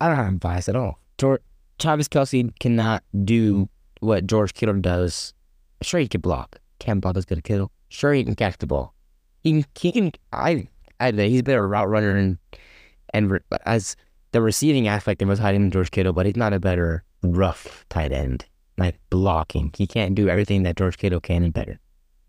I 0.00 0.08
don't 0.08 0.16
have 0.16 0.40
bias 0.40 0.68
at 0.68 0.76
all. 0.76 0.98
George, 1.18 1.40
Travis 1.78 2.08
Kelce 2.08 2.52
cannot 2.60 3.02
do 3.24 3.68
what 4.00 4.26
George 4.26 4.54
Kittle 4.54 4.80
does. 4.80 5.34
Sure, 5.82 6.00
he 6.00 6.08
can 6.08 6.20
block. 6.20 6.58
Can't 6.78 7.00
block 7.00 7.16
as 7.16 7.24
good 7.24 7.38
as 7.38 7.42
Kittle. 7.42 7.70
Sure, 7.88 8.12
he 8.12 8.24
can 8.24 8.34
catch 8.34 8.58
the 8.58 8.66
ball. 8.66 8.94
He 9.42 9.52
can. 9.62 9.64
He 9.78 9.92
can 9.92 10.12
I. 10.32 10.68
I. 11.00 11.12
He's 11.12 11.40
a 11.40 11.44
better 11.44 11.66
route 11.66 11.88
runner 11.88 12.14
and 12.16 12.38
and 13.12 13.30
re, 13.30 13.40
as 13.66 13.96
the 14.32 14.40
receiving 14.40 14.88
aspect 14.88 15.20
his 15.20 15.38
tight 15.38 15.54
end 15.54 15.72
George 15.72 15.90
Kittle, 15.90 16.12
but 16.12 16.26
he's 16.26 16.36
not 16.36 16.52
a 16.52 16.60
better 16.60 17.04
rough 17.22 17.84
tight 17.88 18.12
end 18.12 18.44
like 18.78 18.98
blocking. 19.10 19.72
He 19.76 19.86
can't 19.86 20.14
do 20.14 20.28
everything 20.28 20.62
that 20.64 20.76
George 20.76 20.96
Kittle 20.96 21.20
can 21.20 21.44
and 21.44 21.52
better. 21.52 21.78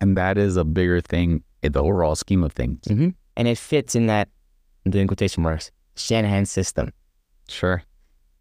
And 0.02 0.17
that 0.17 0.38
is 0.38 0.58
a 0.58 0.65
bigger 0.65 1.00
thing 1.00 1.44
in 1.63 1.72
the 1.72 1.82
overall 1.82 2.15
scheme 2.15 2.44
of 2.44 2.54
things. 2.54 2.82
Mm-hmm. 2.88 3.10
And 3.38 3.48
it 3.48 3.58
fits 3.58 3.96
in 3.96 4.08
that, 4.08 4.30
doing 4.89 5.08
quotation 5.08 5.44
marks, 5.44 5.72
Shanahan 5.96 6.46
system. 6.46 6.91
Sure. 7.48 7.84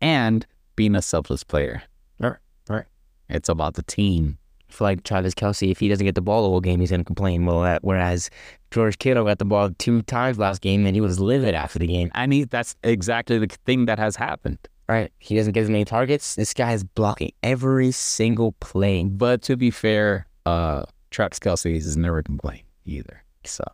And 0.01 0.47
being 0.75 0.97
a 0.97 1.03
selfless 1.03 1.45
player. 1.45 1.83
Right, 2.19 2.37
right. 2.69 2.87
It's 3.29 3.49
about 3.49 3.75
the 3.75 3.83
team. 3.83 4.39
Feel 4.71 4.87
like 4.87 5.05
Travis 5.05 5.35
Kelce, 5.35 5.71
if 5.71 5.81
he 5.81 5.89
doesn't 5.89 6.05
get 6.05 6.15
the 6.15 6.21
ball 6.21 6.43
the 6.43 6.49
whole 6.49 6.61
game, 6.61 6.81
he's 6.81 6.91
going 6.91 7.01
to 7.01 7.05
complain. 7.05 7.45
Well, 7.45 7.63
that, 7.63 7.83
whereas 7.83 8.31
George 8.71 8.99
Kittle 8.99 9.25
got 9.25 9.39
the 9.39 9.45
ball 9.45 9.71
two 9.79 10.03
times 10.03 10.39
last 10.39 10.61
game 10.63 10.87
and 10.87 10.95
he 10.95 11.01
was 11.01 11.19
livid 11.19 11.55
after 11.55 11.79
the 11.79 11.87
game. 11.87 12.11
And 12.15 12.33
he, 12.33 12.45
that's 12.45 12.77
exactly 12.83 13.39
the 13.39 13.49
thing 13.67 13.87
that 13.87 13.99
has 13.99 14.17
happened. 14.17 14.59
Right. 14.89 15.13
He 15.19 15.37
doesn't 15.37 15.53
get 15.53 15.63
as 15.63 15.71
many 15.71 15.85
targets. 15.85 16.35
This 16.35 16.53
guy 16.53 16.73
is 16.73 16.83
blocking 16.83 17.33
every 17.43 17.93
single 17.93 18.53
play. 18.53 19.05
But 19.05 19.43
to 19.43 19.57
be 19.57 19.71
fair, 19.71 20.27
uh, 20.47 20.85
Travis 21.11 21.39
Kelce 21.39 21.75
has 21.75 21.97
never 21.97 22.23
complained 22.23 22.65
either. 22.85 23.23
So 23.45 23.65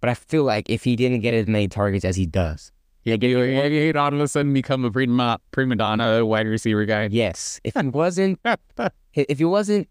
But 0.00 0.10
I 0.10 0.14
feel 0.14 0.44
like 0.44 0.70
if 0.70 0.84
he 0.84 0.94
didn't 0.94 1.20
get 1.20 1.34
as 1.34 1.46
many 1.46 1.68
targets 1.68 2.04
as 2.04 2.16
he 2.16 2.26
does, 2.26 2.70
yeah, 3.08 3.16
you, 3.20 3.40
you, 3.42 3.62
you 3.92 3.92
all 3.98 4.12
of 4.12 4.20
a 4.20 4.28
sudden 4.28 4.52
become 4.52 4.84
a 4.84 4.90
prima, 4.90 5.38
prima 5.50 5.76
donna 5.76 6.24
wide 6.24 6.46
receiver 6.46 6.84
guy. 6.84 7.08
yes, 7.10 7.60
if 7.64 7.74
he 7.74 7.88
wasn't, 7.88 8.38
if 9.14 9.38
he 9.38 9.44
wasn't 9.44 9.88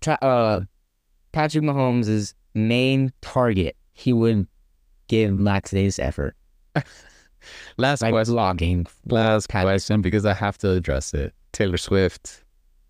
tra- 0.00 0.18
uh, 0.22 0.60
Patrick 1.32 1.64
Mahomes' 1.64 2.34
main 2.54 3.12
target, 3.20 3.76
he 3.92 4.12
would 4.12 4.46
give 5.08 5.40
laxative 5.40 5.98
effort. 5.98 6.36
Last 7.76 8.02
Like 8.02 8.12
question. 8.12 8.34
blocking. 8.34 8.86
Last 9.06 9.48
question 9.48 10.02
because 10.02 10.26
I 10.26 10.34
have 10.34 10.58
to 10.58 10.72
address 10.72 11.14
it. 11.14 11.32
Taylor 11.52 11.76
Swift. 11.78 12.44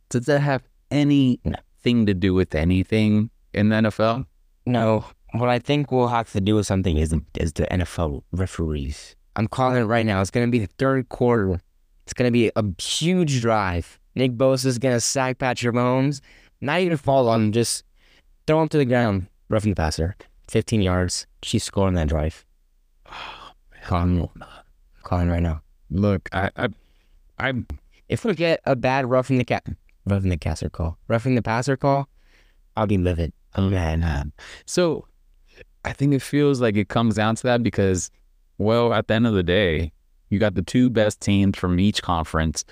Does 0.08 0.26
that 0.26 0.40
have 0.40 0.62
any 0.90 1.38
No. 1.44 1.54
anything 1.84 2.06
to 2.06 2.14
do 2.14 2.34
with 2.34 2.54
anything 2.54 3.30
in 3.54 3.68
the 3.68 3.76
NFL? 3.76 4.26
No, 4.66 5.04
what 5.32 5.48
I 5.48 5.58
think 5.58 5.92
will 5.92 6.08
have 6.08 6.32
to 6.32 6.40
do 6.40 6.56
with 6.56 6.66
something 6.66 6.96
is 6.96 7.14
is 7.38 7.52
the 7.52 7.66
NFL 7.70 8.22
referees. 8.32 9.14
I'm 9.38 9.46
calling 9.46 9.80
it 9.80 9.84
right 9.84 10.04
now. 10.04 10.20
It's 10.20 10.32
gonna 10.32 10.48
be 10.48 10.58
the 10.58 10.68
third 10.78 11.08
quarter. 11.10 11.60
It's 12.02 12.12
gonna 12.12 12.32
be 12.32 12.50
a 12.56 12.64
huge 12.82 13.40
drive. 13.40 14.00
Nick 14.16 14.32
Bosa 14.32 14.66
is 14.66 14.78
gonna 14.80 14.98
sack 14.98 15.38
Patrick 15.38 15.76
Mahomes, 15.76 16.20
not 16.60 16.80
even 16.80 16.96
fall 16.96 17.28
on 17.28 17.44
him, 17.44 17.52
just 17.52 17.84
throw 18.48 18.60
him 18.60 18.68
to 18.70 18.78
the 18.78 18.84
ground, 18.84 19.28
roughing 19.48 19.70
the 19.70 19.76
passer, 19.76 20.16
15 20.48 20.82
yards. 20.82 21.28
She's 21.44 21.62
scoring 21.62 21.94
that 21.94 22.08
drive. 22.08 22.44
calling, 23.84 24.28
calling 25.04 25.28
right 25.28 25.42
now. 25.42 25.62
Look, 25.88 26.28
I, 26.32 26.50
I, 26.56 26.68
I, 27.38 27.52
If 28.08 28.24
we 28.24 28.34
get 28.34 28.60
a 28.64 28.74
bad 28.74 29.08
roughing 29.08 29.38
the 29.38 29.44
cat, 29.44 29.64
roughing 30.04 30.30
the 30.30 30.36
passer 30.36 30.68
call, 30.68 30.98
roughing 31.06 31.36
the 31.36 31.42
passer 31.42 31.76
call, 31.76 32.08
I'll 32.76 32.88
be 32.88 32.98
livid. 32.98 33.32
Oh, 33.54 33.66
I'm 33.66 33.70
mad. 33.70 34.00
man. 34.00 34.32
So 34.66 35.06
I 35.84 35.92
think 35.92 36.12
it 36.12 36.22
feels 36.22 36.60
like 36.60 36.76
it 36.76 36.88
comes 36.88 37.14
down 37.14 37.36
to 37.36 37.42
that 37.44 37.62
because, 37.62 38.10
well, 38.58 38.92
at 38.92 39.08
the 39.08 39.14
end 39.14 39.26
of 39.26 39.34
the 39.34 39.42
day, 39.42 39.92
you 40.28 40.38
got 40.38 40.54
the 40.54 40.62
two 40.62 40.90
best 40.90 41.20
teams 41.20 41.56
from 41.56 41.80
each 41.80 42.02
conference. 42.02 42.64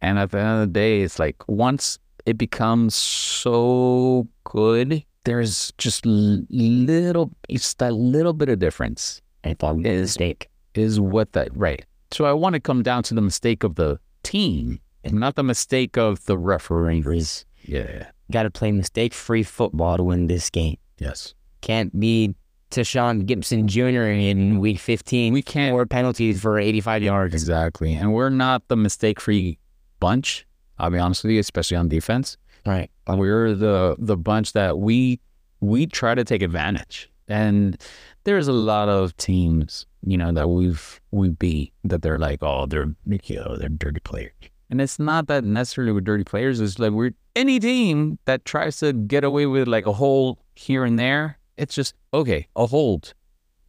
And 0.00 0.18
at 0.18 0.30
the 0.30 0.38
end 0.38 0.62
of 0.62 0.68
the 0.68 0.72
day, 0.72 1.02
it's 1.02 1.18
like 1.18 1.36
once 1.46 1.98
it 2.26 2.36
becomes 2.36 2.94
so 2.94 4.26
good, 4.44 5.04
there's 5.24 5.72
just 5.78 6.04
little, 6.04 7.30
it's 7.48 7.74
that 7.74 7.94
little 7.94 8.32
bit 8.32 8.48
of 8.48 8.58
difference 8.58 9.22
I 9.44 9.54
thought 9.54 9.76
it 9.76 9.78
was 9.78 9.86
a 9.86 10.00
mistake. 10.02 10.48
is 10.74 11.00
what 11.00 11.32
that, 11.32 11.56
right. 11.56 11.84
So 12.10 12.24
I 12.24 12.32
want 12.32 12.54
to 12.54 12.60
come 12.60 12.82
down 12.82 13.02
to 13.04 13.14
the 13.14 13.20
mistake 13.20 13.62
of 13.64 13.76
the 13.76 13.98
team 14.22 14.80
and 15.04 15.14
not 15.14 15.36
the 15.36 15.42
mistake 15.42 15.96
of 15.96 16.24
the 16.26 16.36
referees. 16.36 17.44
Yeah. 17.62 18.08
Got 18.30 18.44
to 18.44 18.50
play 18.50 18.72
mistake-free 18.72 19.44
football 19.44 19.96
to 19.96 20.02
win 20.02 20.26
this 20.26 20.50
game. 20.50 20.76
Yes. 20.98 21.34
Can't 21.60 21.98
be 21.98 22.34
Tashaun 22.70 23.26
Gipson 23.26 23.66
Jr. 23.66 24.02
in 24.02 24.58
week 24.58 24.78
15. 24.78 25.32
We 25.32 25.42
can't 25.42 25.72
Four 25.72 25.86
penalties 25.86 26.40
for 26.40 26.58
85 26.58 27.02
yards. 27.02 27.34
Exactly. 27.34 27.94
And 27.94 28.12
we're 28.12 28.30
not 28.30 28.66
the 28.68 28.76
mistake 28.76 29.20
free 29.20 29.58
bunch, 30.00 30.46
I'll 30.78 30.90
be 30.90 30.98
honest 30.98 31.22
with 31.22 31.32
you, 31.32 31.40
especially 31.40 31.76
on 31.76 31.88
defense. 31.88 32.36
Right. 32.64 32.90
We're 33.08 33.54
the 33.54 33.96
the 33.98 34.16
bunch 34.16 34.52
that 34.54 34.78
we 34.78 35.20
we 35.60 35.86
try 35.86 36.14
to 36.14 36.24
take 36.24 36.42
advantage. 36.42 37.10
And 37.28 37.80
there's 38.24 38.48
a 38.48 38.52
lot 38.52 38.88
of 38.88 39.16
teams, 39.16 39.86
you 40.04 40.16
know, 40.16 40.32
that 40.32 40.48
we've 40.48 41.00
we 41.12 41.30
beat 41.30 41.72
that 41.84 42.02
they're 42.02 42.18
like, 42.18 42.42
oh, 42.42 42.66
they're 42.66 42.94
you 43.06 43.36
know, 43.36 43.56
they're 43.56 43.68
dirty 43.68 44.00
players. 44.00 44.32
And 44.68 44.80
it's 44.80 44.98
not 44.98 45.28
that 45.28 45.44
necessarily 45.44 45.92
with 45.92 46.04
dirty 46.04 46.24
players. 46.24 46.60
It's 46.60 46.78
like 46.78 46.90
we're 46.90 47.12
any 47.36 47.60
team 47.60 48.18
that 48.24 48.44
tries 48.44 48.78
to 48.78 48.92
get 48.92 49.22
away 49.22 49.46
with 49.46 49.68
like 49.68 49.86
a 49.86 49.92
hole 49.92 50.38
here 50.56 50.84
and 50.84 50.98
there, 50.98 51.38
it's 51.56 51.74
just 51.74 51.94
okay, 52.12 52.48
a 52.56 52.66
hold. 52.66 53.14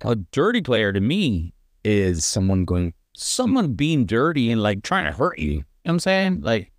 A 0.01 0.15
dirty 0.15 0.61
player 0.61 0.93
to 0.93 0.99
me 0.99 1.53
is 1.83 2.25
Someone 2.25 2.65
going, 2.65 2.93
someone 3.15 3.73
being 3.73 4.05
dirty 4.05 4.51
and 4.51 4.61
like 4.61 4.83
trying 4.83 5.05
to 5.05 5.17
hurt 5.17 5.39
you. 5.39 5.51
You 5.51 5.57
know 5.57 5.63
what 5.83 5.93
I'm 5.93 5.99
saying? 5.99 6.41
Like, 6.41 6.71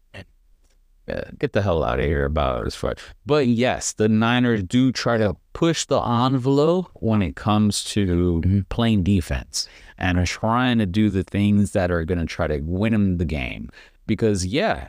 uh, 1.08 1.22
get 1.38 1.54
the 1.54 1.62
hell 1.62 1.82
out 1.82 1.98
of 1.98 2.04
here 2.04 2.26
about 2.26 2.64
this 2.64 2.74
fight. 2.74 2.98
But 3.24 3.46
yes, 3.46 3.94
the 3.94 4.08
Niners 4.08 4.62
do 4.62 4.92
try 4.92 5.16
to 5.16 5.34
push 5.54 5.86
the 5.86 6.00
envelope 6.00 6.90
when 6.94 7.22
it 7.22 7.34
comes 7.34 7.82
to 7.84 8.64
playing 8.68 9.04
defense 9.04 9.66
and 9.96 10.18
are 10.18 10.26
trying 10.26 10.78
to 10.78 10.86
do 10.86 11.08
the 11.08 11.24
things 11.24 11.72
that 11.72 11.90
are 11.90 12.04
going 12.04 12.18
to 12.18 12.26
try 12.26 12.46
to 12.46 12.58
win 12.58 12.92
them 12.92 13.16
the 13.16 13.24
game. 13.24 13.70
Because 14.06 14.44
yeah, 14.44 14.88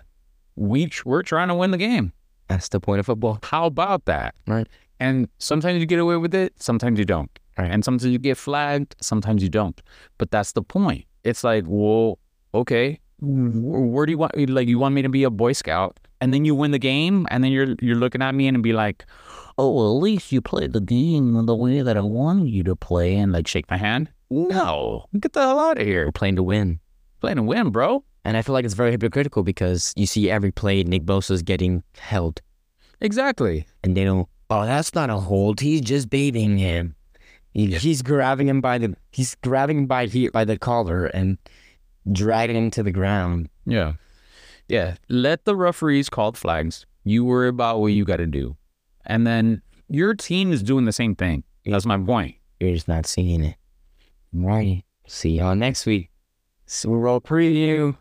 we 0.58 0.92
we're 1.06 1.24
trying 1.24 1.48
to 1.48 1.56
win 1.56 1.72
the 1.72 1.78
game. 1.78 2.12
that's 2.50 2.68
the 2.68 2.82
point 2.82 3.00
of 3.00 3.06
football. 3.06 3.40
How 3.44 3.66
about 3.66 4.06
that? 4.06 4.36
Right. 4.46 4.68
And 5.00 5.30
sometimes 5.38 5.80
you 5.80 5.86
get 5.86 6.00
away 6.00 6.18
with 6.18 6.36
it, 6.36 6.62
sometimes 6.62 7.00
you 7.00 7.06
don't. 7.06 7.32
Right. 7.58 7.72
And 7.72 7.84
sometimes 7.84 8.12
you 8.12 8.20
get 8.20 8.38
flagged, 8.38 8.96
sometimes 9.02 9.44
you 9.44 9.50
don't. 9.50 9.82
But 10.18 10.32
that's 10.32 10.54
the 10.54 10.62
point. 10.62 11.06
It's 11.24 11.44
like, 11.44 11.66
well, 11.68 12.20
okay, 12.54 13.00
where 13.22 14.06
do 14.06 14.12
you 14.12 14.18
want? 14.18 14.50
Like, 14.50 14.68
you 14.68 14.80
want 14.80 14.96
me 14.96 15.02
to 15.02 15.10
be 15.10 15.24
a 15.24 15.30
Boy 15.30 15.52
Scout, 15.54 16.00
and 16.22 16.34
then 16.34 16.46
you 16.46 16.56
win 16.56 16.72
the 16.72 16.80
game, 16.80 17.28
and 17.30 17.44
then 17.44 17.52
you're 17.52 17.76
you're 17.82 17.98
looking 17.98 18.22
at 18.22 18.34
me 18.34 18.48
and 18.48 18.64
be 18.64 18.72
like, 18.72 19.06
oh, 19.58 19.72
well, 19.72 19.98
at 19.98 20.02
least 20.02 20.32
you 20.32 20.42
played 20.42 20.72
the 20.72 20.80
game 20.80 21.46
the 21.46 21.56
way 21.56 21.82
that 21.82 21.98
I 21.98 22.02
wanted 22.02 22.50
you 22.50 22.64
to 22.64 22.76
play, 22.76 23.16
and 23.18 23.34
like 23.34 23.48
shake 23.48 23.70
my 23.70 23.78
hand. 23.78 24.10
No, 24.30 25.06
get 25.20 25.34
the 25.34 25.42
hell 25.42 25.60
out 25.60 25.80
of 25.80 25.86
here. 25.86 26.06
We're 26.06 26.12
playing 26.12 26.38
to 26.38 26.44
win. 26.44 26.80
Playing 27.20 27.38
to 27.38 27.44
win, 27.44 27.72
bro. 27.72 28.04
And 28.24 28.38
I 28.38 28.42
feel 28.42 28.54
like 28.54 28.66
it's 28.66 28.74
very 28.74 28.92
hypocritical 28.92 29.44
because 29.44 29.94
you 29.96 30.06
see 30.06 30.30
every 30.30 30.52
play 30.52 30.84
Nick 30.84 31.04
Bosa's 31.04 31.42
getting 31.42 31.84
held. 31.98 32.42
Exactly. 33.02 33.66
And 33.84 33.98
they 33.98 34.04
don't, 34.04 34.28
oh, 34.50 34.66
that's 34.66 34.94
not 34.96 35.10
a 35.10 35.18
hold. 35.18 35.60
He's 35.60 35.82
just 35.82 36.10
baiting 36.10 36.58
him. 36.58 36.96
He, 37.52 37.68
He's 37.76 38.02
grabbing 38.02 38.48
him 38.48 38.62
by 38.62 38.78
the, 38.78 38.96
he's 39.12 39.36
grabbing 39.36 39.80
him 39.80 39.88
by, 39.88 40.06
he, 40.06 40.30
by 40.30 40.46
the 40.46 40.58
collar 40.58 41.06
and 41.08 41.38
dragging 42.12 42.56
him 42.56 42.72
to 42.72 42.84
the 42.84 42.92
ground. 42.92 43.50
Yeah. 43.66 43.94
Yeah. 44.68 44.96
Let 45.10 45.46
the 45.46 45.56
referees 45.56 46.10
call 46.10 46.32
the 46.32 46.40
flags. 46.40 46.86
You 47.04 47.26
worry 47.26 47.50
about 47.50 47.80
what 47.80 47.88
you 47.88 48.06
got 48.06 48.18
to 48.18 48.28
do. 48.28 48.56
And 49.06 49.26
then 49.26 49.62
your 49.88 50.14
team 50.14 50.52
is 50.52 50.62
doing 50.62 50.86
the 50.86 50.92
same 50.92 51.16
thing. 51.16 51.44
That's 51.66 51.86
my 51.86 51.98
point. 51.98 52.36
You're 52.60 52.74
just 52.74 52.88
not 52.88 53.06
seeing 53.06 53.44
it. 53.44 53.56
Right. 54.34 54.84
See 55.08 55.38
y'all 55.38 55.56
next 55.56 55.86
week. 55.86 56.12
Super 56.66 57.02
Bowl 57.02 57.20
preview. 57.22 57.98